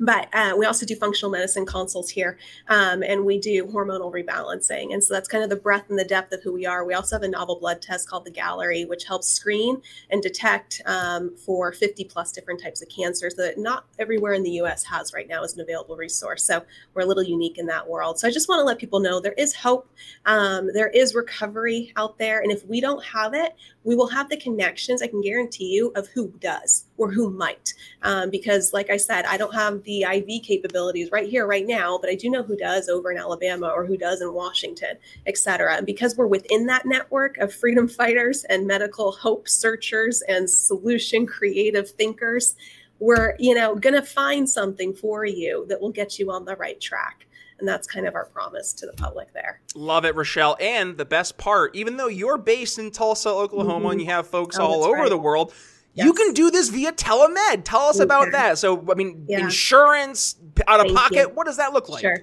But 0.01 0.29
uh, 0.33 0.55
we 0.59 0.65
also 0.65 0.87
do 0.87 0.97
functional 0.97 1.31
medicine 1.31 1.67
consults 1.67 2.09
here, 2.09 2.39
um, 2.69 3.03
and 3.03 3.27
we 3.27 3.39
do 3.39 3.67
hormonal 3.67 4.11
rebalancing. 4.11 4.95
And 4.95 5.05
so 5.05 5.13
that's 5.13 5.29
kind 5.29 5.45
of 5.45 5.51
the 5.51 5.57
breadth 5.57 5.91
and 5.91 5.99
the 5.99 6.05
depth 6.05 6.33
of 6.33 6.43
who 6.43 6.55
we 6.55 6.65
are. 6.65 6.87
We 6.87 6.95
also 6.95 7.17
have 7.17 7.23
a 7.23 7.29
novel 7.29 7.59
blood 7.61 7.83
test 7.83 8.09
called 8.09 8.25
the 8.25 8.31
Galleri, 8.31 8.89
which 8.89 9.05
helps 9.05 9.29
screen 9.29 9.83
and 10.09 10.23
detect 10.23 10.81
um, 10.87 11.37
for 11.37 11.73
50 11.73 12.05
plus 12.05 12.33
different 12.33 12.63
types 12.63 12.81
of 12.81 12.89
cancers 12.89 13.35
that 13.35 13.59
not 13.59 13.85
everywhere 13.99 14.33
in 14.33 14.43
the 14.43 14.53
US 14.63 14.85
has 14.85 15.13
right 15.13 15.29
now 15.29 15.45
as 15.45 15.55
an 15.55 15.61
available 15.61 15.97
resource. 15.97 16.45
So 16.45 16.65
we're 16.95 17.03
a 17.03 17.07
little 17.07 17.23
unique 17.23 17.59
in 17.59 17.67
that 17.67 17.87
world. 17.87 18.19
So 18.19 18.27
I 18.27 18.31
just 18.31 18.49
want 18.49 18.61
to 18.61 18.65
let 18.65 18.79
people 18.79 19.01
know 19.01 19.21
there 19.21 19.35
is 19.37 19.55
hope, 19.55 19.91
um, 20.25 20.71
there 20.73 20.89
is 20.89 21.15
recovery 21.15 21.93
out 21.97 22.17
there. 22.19 22.41
And 22.41 22.51
if 22.51 22.67
we 22.67 22.81
don't 22.81 23.05
have 23.05 23.35
it, 23.35 23.55
we 23.85 23.95
will 23.95 24.09
have 24.09 24.29
the 24.29 24.37
connections, 24.37 25.03
I 25.03 25.07
can 25.07 25.23
guarantee 25.23 25.73
you, 25.73 25.93
of 25.97 26.09
who 26.09 26.29
does 26.39 26.87
or 26.97 27.11
who 27.11 27.31
might. 27.31 27.73
Um, 28.03 28.31
because, 28.31 28.73
like 28.73 28.91
I 28.91 28.97
said, 28.97 29.25
I 29.25 29.37
don't 29.37 29.55
have 29.55 29.83
the 29.85 30.03
IV 30.03 30.43
capabilities 30.43 31.11
right 31.11 31.29
here, 31.29 31.47
right 31.47 31.67
now, 31.67 31.99
but 31.99 32.11
I 32.11 32.15
do 32.15 32.31
know 32.31 32.43
who 32.43 32.57
does 32.57 32.89
over 32.89 33.11
in 33.11 33.19
Alabama 33.19 33.69
or 33.69 33.87
who 33.87 33.97
does 33.97 34.21
in 34.21 34.33
Washington, 34.35 34.97
et 35.27 35.39
cetera. 35.39 35.77
And 35.77 35.87
because 35.87 36.17
we're 36.17 36.27
within 36.27 36.67
that 36.67 36.87
network 36.87 37.39
of 37.39 37.55
freedom 37.55 37.89
fighters 37.89 38.45
and 38.45 38.67
medical 38.67 39.13
hope 39.13 39.49
searchers 39.49 40.23
and 40.29 40.49
solution 40.49 41.27
creative 41.27 41.91
thinkers, 41.91 42.55
we're 42.99 43.35
you 43.39 43.55
know 43.55 43.75
going 43.75 43.95
to 43.95 44.03
find 44.03 44.49
something 44.49 44.93
for 44.93 45.25
you 45.25 45.65
that 45.69 45.81
will 45.81 45.91
get 45.91 46.19
you 46.19 46.31
on 46.31 46.45
the 46.45 46.55
right 46.57 46.81
track 46.81 47.27
And 47.61 47.69
that's 47.69 47.87
kind 47.87 48.07
of 48.07 48.15
our 48.15 48.25
promise 48.27 48.73
to 48.73 48.87
the 48.87 48.93
public 48.95 49.33
there. 49.33 49.61
Love 49.75 50.05
it, 50.05 50.17
Richelle. 50.17 50.57
And 50.61 50.97
the 50.97 51.05
best 51.05 51.39
part, 51.39 51.77
even 51.77 51.97
though 51.97 52.09
you're 52.09 52.39
based 52.39 52.79
in 52.79 52.91
Tulsa, 52.91 53.29
Oklahoma, 53.29 53.85
mm-hmm. 53.85 53.93
and 53.93 54.01
you 54.01 54.07
have 54.09 54.27
folks 54.27 54.59
oh, 54.59 54.65
all 54.65 54.85
over 54.85 55.03
right. 55.03 55.09
the 55.09 55.19
world, 55.19 55.53
Yes. 55.93 56.07
You 56.07 56.13
can 56.13 56.33
do 56.35 56.53
this 56.53 56.69
via 56.69 56.93
telemed. 56.93 57.63
Tell 57.65 57.81
us 57.81 57.99
about 57.99 58.31
that. 58.31 58.59
So, 58.59 58.87
I 58.91 58.95
mean, 58.95 59.27
yeah. 59.29 59.41
insurance, 59.41 60.37
out 60.69 60.79
of 60.79 60.87
Thank 60.87 60.99
pocket, 60.99 61.17
you. 61.17 61.29
what 61.31 61.47
does 61.47 61.57
that 61.57 61.73
look 61.73 61.89
like? 61.89 62.03
Sure. 62.03 62.19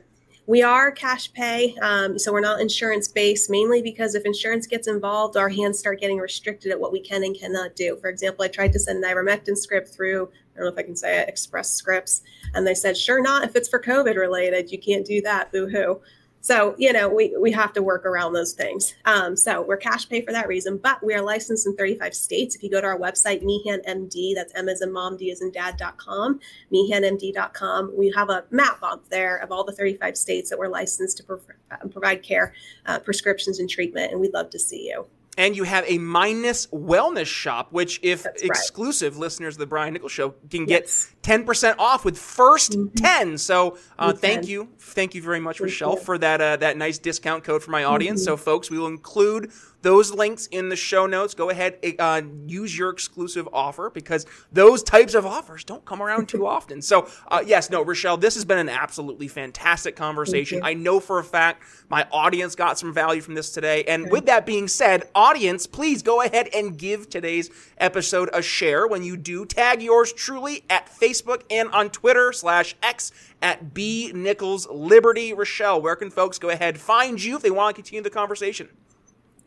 We 0.48 0.64
are 0.64 0.92
cash 0.92 1.34
pay, 1.34 1.76
um, 1.82 2.18
so 2.18 2.32
we're 2.32 2.40
not 2.40 2.62
insurance 2.62 3.10
based, 3.10 3.50
mainly 3.50 3.82
because 3.82 4.16
if 4.16 4.24
insurance 4.24 4.66
gets 4.66 4.88
involved, 4.88 5.36
our 5.36 5.50
hands 5.50 5.78
start 5.78 6.00
getting 6.00 6.20
restricted 6.20 6.72
at 6.72 6.80
what 6.80 6.94
we 6.94 7.02
can 7.02 7.26
and 7.26 7.38
cannot 7.38 7.76
do. 7.76 7.98
For 7.98 8.10
example, 8.10 8.46
I 8.46 8.48
tried 8.48 8.72
to 8.72 8.80
send 8.80 9.04
an 9.04 9.12
ivermectin 9.12 9.58
script 9.58 9.90
through, 9.90 10.30
I 10.56 10.60
don't 10.60 10.68
know 10.68 10.72
if 10.72 10.78
I 10.78 10.84
can 10.84 10.96
say 10.96 11.20
it, 11.20 11.28
Express 11.28 11.72
Scripts, 11.72 12.22
and 12.54 12.66
they 12.66 12.76
said, 12.76 12.96
sure 12.96 13.22
not 13.22 13.44
if 13.44 13.58
it's 13.58 13.68
for 13.68 13.82
COVID 13.82 14.16
related. 14.16 14.72
You 14.72 14.80
can't 14.80 15.06
do 15.06 15.22
that, 15.24 15.52
boo 15.52 15.68
hoo. 15.68 16.00
So, 16.48 16.76
you 16.78 16.94
know, 16.94 17.10
we, 17.10 17.36
we 17.38 17.52
have 17.52 17.74
to 17.74 17.84
work 17.84 18.06
around 18.06 18.32
those 18.32 18.54
things. 18.54 18.96
Um, 19.04 19.36
so 19.36 19.62
we're 19.62 19.76
cash 19.76 20.08
pay 20.08 20.22
for 20.22 20.32
that 20.32 20.48
reason, 20.48 20.78
but 20.78 21.04
we 21.04 21.14
are 21.14 21.22
licensed 21.22 21.68
in 21.68 21.76
35 21.76 22.14
states. 22.16 22.56
If 22.56 22.64
you 22.64 22.70
go 22.70 22.80
to 22.80 22.88
our 22.88 22.98
website, 22.98 23.42
Meehan 23.42 23.82
MD, 23.82 24.34
that's 24.34 24.54
M 24.56 24.70
as 24.70 24.82
in 24.82 24.94
mom, 24.94 25.18
D 25.18 25.30
as 25.30 25.42
in 25.42 25.52
dad.com, 25.52 26.40
meehanmd.com, 26.72 27.94
we 27.98 28.14
have 28.16 28.30
a 28.30 28.46
map 28.50 28.80
up 28.82 29.10
there 29.10 29.36
of 29.36 29.52
all 29.52 29.66
the 29.66 29.74
35 29.74 30.16
states 30.16 30.50
that 30.50 30.58
we're 30.58 30.70
licensed 30.70 31.18
to 31.18 31.24
pro- 31.26 31.42
uh, 31.70 31.86
provide 31.90 32.24
care, 32.24 32.54
uh, 32.86 32.98
prescriptions, 33.00 33.60
and 33.60 33.70
treatment. 33.70 34.14
And 34.14 34.22
we'd 34.22 34.34
love 34.34 34.50
to 34.52 34.60
see 34.60 34.88
you 34.88 35.06
and 35.38 35.56
you 35.56 35.64
have 35.64 35.86
a 35.88 36.00
minus 36.00 36.66
wellness 36.68 37.28
shop, 37.28 37.72
which 37.72 38.00
if 38.02 38.24
That's 38.24 38.42
exclusive 38.42 39.14
right. 39.14 39.22
listeners 39.22 39.56
of 39.56 39.60
the 39.60 39.68
Brian 39.68 39.94
Nichols 39.94 40.12
Show 40.12 40.34
can 40.50 40.66
get 40.66 40.84
yes. 40.84 41.14
10% 41.28 41.76
off 41.78 42.06
with 42.06 42.16
1st 42.16 42.78
mm-hmm. 42.78 42.96
10. 42.96 43.38
So 43.38 43.78
uh, 44.00 44.14
thank 44.14 44.48
you. 44.48 44.70
Thank 44.80 45.14
you 45.14 45.22
very 45.22 45.42
much, 45.42 45.58
thank 45.58 45.66
Richelle, 45.66 45.96
you. 45.96 46.00
for 46.00 46.18
that 46.18 46.40
uh, 46.40 46.56
that 46.58 46.78
nice 46.78 46.98
discount 46.98 47.44
code 47.44 47.62
for 47.62 47.72
my 47.72 47.84
audience. 47.84 48.22
Mm-hmm. 48.22 48.32
So 48.32 48.38
folks, 48.38 48.72
we 48.72 48.80
will 48.80 48.88
include 48.88 49.52
those 49.82 50.12
links 50.12 50.48
in 50.48 50.70
the 50.70 50.76
show 50.76 51.06
notes. 51.06 51.34
Go 51.34 51.50
ahead, 51.50 51.78
uh, 52.00 52.22
use 52.46 52.78
your 52.78 52.90
exclusive 52.90 53.48
offer 53.54 53.90
because 53.90 54.26
those 54.52 54.84
types 54.84 55.14
of 55.14 55.26
offers 55.26 55.64
don't 55.64 55.86
come 55.86 56.02
around 56.02 56.28
too 56.28 56.48
often. 56.56 56.82
So, 56.82 57.08
uh, 57.28 57.44
yes, 57.46 57.70
no, 57.70 57.84
Rochelle, 57.84 58.18
this 58.18 58.36
has 58.36 58.46
been 58.46 58.58
an 58.58 58.70
absolutely 58.70 59.28
fantastic 59.28 59.96
conversation. 59.96 60.62
I 60.64 60.74
know 60.74 61.00
for 61.00 61.20
a 61.20 61.24
fact 61.24 61.64
my 61.90 62.08
audience 62.12 62.56
got 62.56 62.78
some 62.78 62.94
value 62.94 63.22
from 63.22 63.36
this 63.36 63.52
today. 63.52 63.84
And 63.86 64.12
with 64.12 64.26
that 64.26 64.46
being 64.46 64.68
said, 64.68 65.10
audience, 65.14 65.68
please 65.68 66.02
go 66.02 66.22
ahead 66.22 66.50
and 66.54 66.78
give 66.78 67.10
today's 67.10 67.50
episode 67.78 68.30
a 68.34 68.42
share. 68.42 68.88
When 68.88 69.04
you 69.04 69.16
do, 69.16 69.46
tag 69.46 69.82
yours 69.82 70.12
truly 70.12 70.66
at 70.70 70.90
Facebook 70.90 71.17
and 71.50 71.70
on 71.70 71.90
Twitter 71.90 72.32
slash 72.32 72.76
X 72.82 73.12
at 73.42 73.74
B 73.74 74.12
Nichols 74.14 74.68
Liberty. 74.70 75.34
Richelle, 75.34 75.82
where 75.82 75.96
can 75.96 76.10
folks 76.10 76.40
go 76.40 76.50
ahead 76.50 76.78
find 76.80 77.24
you 77.24 77.36
if 77.36 77.42
they 77.42 77.52
want 77.52 77.76
to 77.76 77.82
continue 77.82 78.02
the 78.02 78.10
conversation? 78.10 78.70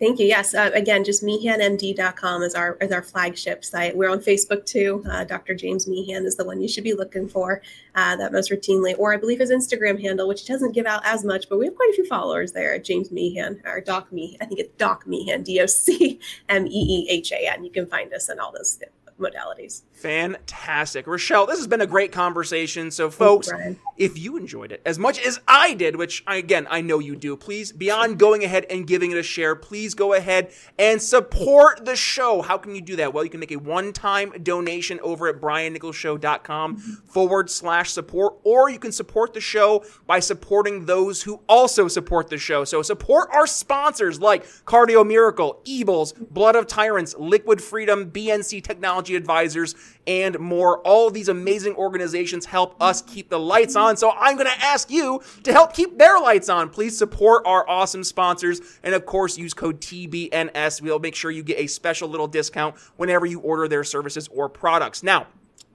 Thank 0.00 0.18
you. 0.18 0.26
Yes. 0.26 0.54
Uh, 0.54 0.70
again, 0.72 1.04
just 1.04 1.22
meehanmd.com 1.22 2.42
is 2.42 2.54
our 2.54 2.78
is 2.80 2.90
our 2.90 3.02
flagship 3.02 3.62
site. 3.62 3.94
We're 3.94 4.09
on 4.09 4.20
Facebook 4.20 4.64
too. 4.64 5.04
Uh, 5.06 5.24
Dr. 5.24 5.54
James 5.54 5.87
Meehan 5.87 6.24
is 6.24 6.37
the 6.37 6.44
one 6.44 6.62
you 6.62 6.68
should 6.68 6.85
be 6.85 6.94
looking 6.94 7.28
for 7.28 7.61
uh, 7.94 8.16
that 8.16 8.33
most 8.33 8.50
routinely, 8.50 8.94
or 8.98 9.12
I 9.12 9.18
believe 9.18 9.40
his 9.40 9.50
Instagram 9.50 10.00
handle, 10.00 10.26
which 10.26 10.40
he 10.40 10.50
doesn't 10.50 10.72
give 10.72 10.87
out 10.87 11.02
as 11.04 11.22
much, 11.22 11.50
but 11.50 11.59
we 11.59 11.66
have 11.66 11.76
quite 11.76 11.90
a 11.90 11.92
few 11.92 12.06
followers 12.06 12.52
there 12.52 12.74
at 12.74 12.83
James 12.83 13.11
Meehan 13.11 13.61
or 13.66 13.83
Doc 13.83 14.11
Meehan. 14.11 14.38
I 14.40 14.46
think 14.46 14.61
it's 14.61 14.74
Doc 14.78 15.06
Meehan, 15.06 15.42
D 15.42 15.61
O 15.61 15.66
C 15.66 16.18
M 16.48 16.66
E 16.66 16.70
E 16.70 17.06
H 17.11 17.33
A 17.33 17.52
N. 17.52 17.62
You 17.62 17.70
can 17.70 17.85
find 17.85 18.11
us 18.14 18.30
on 18.30 18.40
all 18.40 18.52
those 18.52 18.78
modalities. 19.20 19.83
Fantastic. 19.92 21.06
Richelle, 21.06 21.46
this 21.46 21.59
has 21.59 21.66
been 21.66 21.83
a 21.83 21.87
great 21.87 22.11
conversation. 22.11 22.90
So, 22.90 23.11
folks, 23.11 23.50
if 23.96 24.18
you 24.18 24.38
enjoyed 24.38 24.72
it 24.72 24.80
as 24.87 24.98
much 24.98 25.20
as 25.20 25.38
I 25.46 25.74
did, 25.74 25.96
which 25.96 26.24
I, 26.26 26.37
again, 26.37 26.66
I 26.70 26.80
know 26.80 26.98
you 26.98 27.14
do, 27.14 27.37
please, 27.37 27.70
beyond 27.70 28.18
going 28.18 28.42
ahead 28.42 28.64
and 28.70 28.87
giving 28.87 29.11
it 29.11 29.18
a 29.18 29.22
share, 29.22 29.54
please 29.54 29.94
go 29.94 30.14
ahead 30.14 30.52
and 30.78 31.02
support 31.02 31.85
the 31.85 31.96
show. 31.96 32.40
How 32.40 32.56
can 32.56 32.74
you 32.74 32.80
do 32.80 32.96
that? 32.96 33.12
Well, 33.12 33.24
you 33.24 33.30
can 33.30 33.40
make 33.40 33.52
a 33.52 33.59
one 33.59 33.92
time 33.92 34.33
donation 34.42 34.98
over 35.00 35.28
at 35.28 35.40
briannicholsshow.com 35.40 36.76
forward 36.78 37.50
slash 37.50 37.90
support, 37.90 38.38
or 38.42 38.70
you 38.70 38.78
can 38.78 38.92
support 38.92 39.35
the 39.35 39.40
show 39.40 39.85
by 40.06 40.18
supporting 40.20 40.87
those 40.87 41.22
who 41.22 41.40
also 41.46 41.88
support 41.88 42.28
the 42.28 42.38
show. 42.38 42.64
So, 42.64 42.80
support 42.80 43.28
our 43.33 43.46
sponsors 43.46 44.18
like 44.18 44.46
Cardio 44.64 45.06
Miracle, 45.06 45.61
Ebles, 45.66 46.14
Blood 46.30 46.56
of 46.56 46.66
Tyrants, 46.66 47.14
Liquid 47.18 47.62
Freedom, 47.62 48.11
BNC 48.11 48.64
Technology 48.64 49.10
Advisors, 49.16 49.75
and 50.07 50.38
more. 50.38 50.79
All 50.81 51.11
these 51.11 51.29
amazing 51.29 51.75
organizations 51.75 52.46
help 52.46 52.81
us 52.81 53.03
keep 53.03 53.29
the 53.29 53.38
lights 53.38 53.77
on. 53.77 53.96
So 53.96 54.11
I'm 54.11 54.37
going 54.37 54.49
to 54.49 54.64
ask 54.64 54.90
you 54.90 55.20
to 55.44 55.53
help 55.53 55.75
keep 55.75 55.99
their 55.99 56.18
lights 56.18 56.49
on. 56.49 56.70
Please 56.70 56.96
support 56.96 57.42
our 57.46 57.68
awesome 57.68 58.05
sponsors. 58.05 58.61
And 58.83 58.94
of 58.94 59.07
course, 59.07 59.38
use 59.38 59.55
code 59.55 59.81
TBNS. 59.81 60.81
We'll 60.83 60.99
make 60.99 61.14
sure 61.14 61.31
you 61.31 61.42
get 61.42 61.59
a 61.59 61.66
special 61.66 62.09
little 62.09 62.29
discount 62.29 62.77
whenever 62.96 63.27
you 63.27 63.40
order 63.40 63.68
their 63.68 63.85
services 63.85 64.29
or 64.29 64.49
products. 64.49 65.03
Now, 65.03 65.27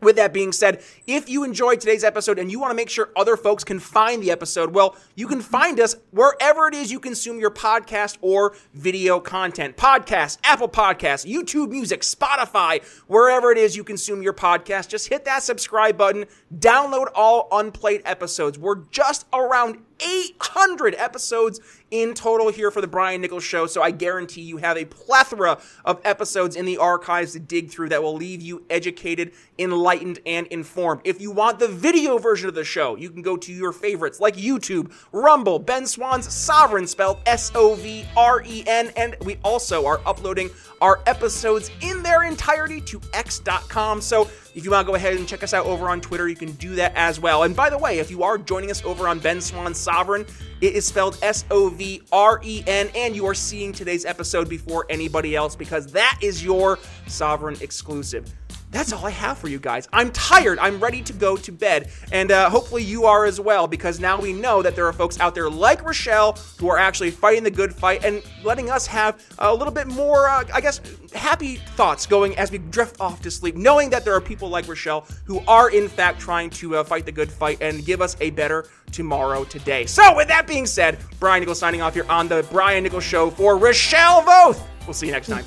with 0.06 0.16
that 0.16 0.32
being 0.32 0.52
said, 0.52 0.82
if 1.08 1.28
you 1.28 1.44
enjoyed 1.44 1.82
today's 1.82 2.04
episode 2.04 2.40
and 2.40 2.52
you 2.52 2.60
want 2.60 2.72
to 2.72 2.76
make 2.76 2.90
sure 2.90 3.10
other 3.16 3.36
folks 3.36 3.64
can 3.64 3.80
find 3.80 4.24
the 4.24 4.32
episode, 4.32 4.74
well, 4.74 4.96
you 5.16 5.28
can 5.28 5.42
find 5.42 5.80
us 5.80 5.96
wherever 6.12 6.68
it 6.68 6.74
is 6.74 6.92
you 6.92 7.00
consume 7.00 7.40
your 7.40 7.52
podcast 7.52 8.18
or 8.22 8.56
video 8.74 9.20
content. 9.20 9.76
Podcast, 9.76 10.38
Apple 10.44 10.70
Podcasts, 10.70 11.30
YouTube 11.30 11.70
Music, 11.70 12.02
Spotify, 12.02 12.84
wherever 13.08 13.52
it 13.52 13.58
is 13.58 13.76
you 13.76 13.84
consume 13.84 14.22
your 14.22 14.34
podcast, 14.34 14.88
just 14.88 15.10
hit 15.10 15.26
that 15.26 15.44
subscribe 15.44 15.98
button, 15.98 16.26
download 16.58 17.08
all 17.16 17.48
unplayed 17.52 18.02
episodes. 18.06 18.58
We're 18.58 18.84
just 18.92 19.26
around 19.34 19.80
800 20.00 20.96
episodes 20.96 21.60
in 21.92 22.14
total 22.14 22.52
here 22.52 22.72
for 22.72 22.82
the 22.82 22.88
Brian 22.88 23.22
Nichols 23.22 23.44
Show. 23.44 23.68
So 23.68 23.82
I 23.82 23.92
guarantee 23.92 24.42
you 24.42 24.58
have 24.58 24.78
a 24.78 24.86
plethora 24.86 25.60
of 25.86 26.02
episodes 26.04 26.56
in 26.56 26.66
the 26.66 26.78
archives 26.78 27.34
to 27.34 27.40
dig 27.40 27.70
through 27.70 27.90
that 27.90 28.02
will 28.02 28.16
leave 28.16 28.42
you 28.42 28.66
educated, 28.70 29.32
enlightened, 29.58 30.20
and 30.26 30.48
informed. 30.48 31.02
If 31.04 31.22
you 31.22 31.32
want 31.32 31.60
the 31.60 31.68
video 31.68 32.18
version 32.18 32.50
of 32.50 32.56
the 32.56 32.64
show, 32.64 32.96
you 32.96 33.10
can 33.10 33.22
go 33.22 33.38
to 33.38 33.54
your 33.54 33.72
favorites 33.72 34.20
like 34.20 34.36
YouTube, 34.36 34.92
Rumble, 35.12 35.60
Ben 35.60 35.86
Swann's 35.86 36.28
Sovren, 36.28 36.88
spelled 36.88 37.20
S 37.26 37.52
O 37.56 37.76
V 37.76 38.06
R 38.18 38.44
E 38.46 38.64
N. 38.68 38.92
And 38.98 39.16
we 39.22 39.38
also 39.44 39.86
are 39.86 40.02
uploading 40.06 40.50
our 40.86 41.02
episodes 41.08 41.72
in 41.82 42.04
their 42.04 42.22
entirety 42.22 42.80
to 42.80 43.02
X.com. 43.12 44.00
So 44.02 44.30
if 44.54 44.64
you 44.64 44.70
want 44.70 44.86
to 44.86 44.92
go 44.92 44.96
ahead 44.96 45.16
and 45.16 45.28
check 45.28 45.42
us 45.42 45.52
out 45.52 45.66
over 45.66 45.90
on 45.90 46.00
Twitter, 46.00 46.30
you 46.30 46.36
can 46.36 46.52
do 46.54 46.76
that 46.76 46.94
as 46.96 47.20
well. 47.20 47.42
And 47.42 47.56
by 47.56 47.72
the 47.72 47.78
way, 47.78 47.98
if 47.98 48.12
you 48.12 48.22
are 48.22 48.38
joining 48.38 48.70
us 48.70 48.86
over 48.86 49.08
on 49.08 49.18
Ben 49.18 49.42
Swann 49.42 49.74
Sovren, 49.74 50.30
it 50.62 50.76
is 50.76 50.86
spelled 50.86 51.18
S 51.24 51.44
O 51.50 51.70
V 51.70 52.04
R 52.12 52.40
E 52.44 52.64
N, 52.68 52.92
and 52.94 53.16
you 53.16 53.26
are 53.26 53.34
seeing 53.34 53.74
today's 53.74 54.06
episode 54.06 54.48
before 54.48 54.86
anybody 54.88 55.36
else 55.36 55.56
because 55.56 55.88
that 55.88 56.20
is 56.22 56.44
your 56.44 56.78
Sovren 57.08 57.60
exclusive 57.64 58.32
that's 58.72 58.92
all 58.92 59.06
I 59.06 59.12
have 59.12 59.38
for 59.38 59.48
you 59.48 59.60
guys. 59.60 59.88
I'm 59.94 60.12
tired. 60.12 60.60
I'm 60.60 60.80
ready 60.80 61.02
to 61.04 61.14
go 61.14 61.38
to 61.38 61.52
bed. 61.52 61.92
And 62.12 62.32
uh, 62.32 62.50
hopefully 62.50 62.84
you 62.84 63.06
are 63.06 63.26
as 63.26 63.40
well, 63.40 63.68
because 63.68 64.00
now 64.00 64.20
we 64.20 64.34
know 64.34 64.62
that 64.62 64.76
there 64.76 64.86
are 64.86 64.94
folks 64.94 65.20
out 65.20 65.34
there 65.34 65.50
like 65.50 65.86
Richelle 65.86 66.38
who 66.60 66.68
are 66.70 66.78
actually 66.78 67.12
fighting 67.12 67.44
the 67.44 67.52
good 67.52 67.74
fight 67.74 68.04
and 68.04 68.22
letting 68.44 68.70
us 68.70 68.86
have 68.88 69.24
a 69.40 69.54
little 69.54 69.74
bit 69.74 69.88
more, 69.88 70.28
uh, 70.28 70.44
I 70.54 70.60
guess, 70.60 70.82
happy 71.14 71.56
thoughts 71.56 72.06
going 72.06 72.38
as 72.38 72.52
we 72.52 72.58
drift 72.58 73.00
off 73.00 73.22
to 73.22 73.32
sleep, 73.32 73.56
knowing 73.56 73.90
that 73.92 74.04
there 74.04 74.14
are 74.14 74.22
people 74.22 74.50
like 74.50 74.68
Richelle 74.68 75.08
who 75.24 75.40
are, 75.48 75.70
in 75.70 75.88
fact, 75.88 76.20
trying 76.20 76.50
to 76.52 76.78
uh, 76.78 76.84
fight 76.84 77.06
the 77.06 77.12
good 77.12 77.32
fight 77.32 77.62
and 77.62 77.86
give 77.86 78.02
us 78.02 78.18
a 78.20 78.32
better 78.32 78.68
tomorrow 78.92 79.44
today. 79.46 79.86
So, 79.86 80.16
with 80.16 80.28
that 80.28 80.48
being 80.48 80.66
said, 80.66 81.00
Brian 81.20 81.40
Nichols 81.40 81.60
signing 81.60 81.82
off 81.82 81.94
here 81.94 82.06
on 82.10 82.28
the 82.28 82.46
Brian 82.52 82.84
Nichols 82.84 83.04
Show 83.04 83.30
for 83.30 83.58
Richelle 83.58 84.22
Voth. 84.24 84.62
We'll 84.86 84.94
see 84.94 85.08
you 85.08 85.12
next 85.14 85.28
time. 85.28 85.46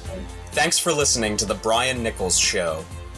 Thanks 0.52 0.78
for 0.78 0.92
listening 0.92 1.36
to 1.36 1.44
the 1.44 1.54
Brian 1.54 2.02
Nichols 2.02 2.38
Show. 2.38 2.84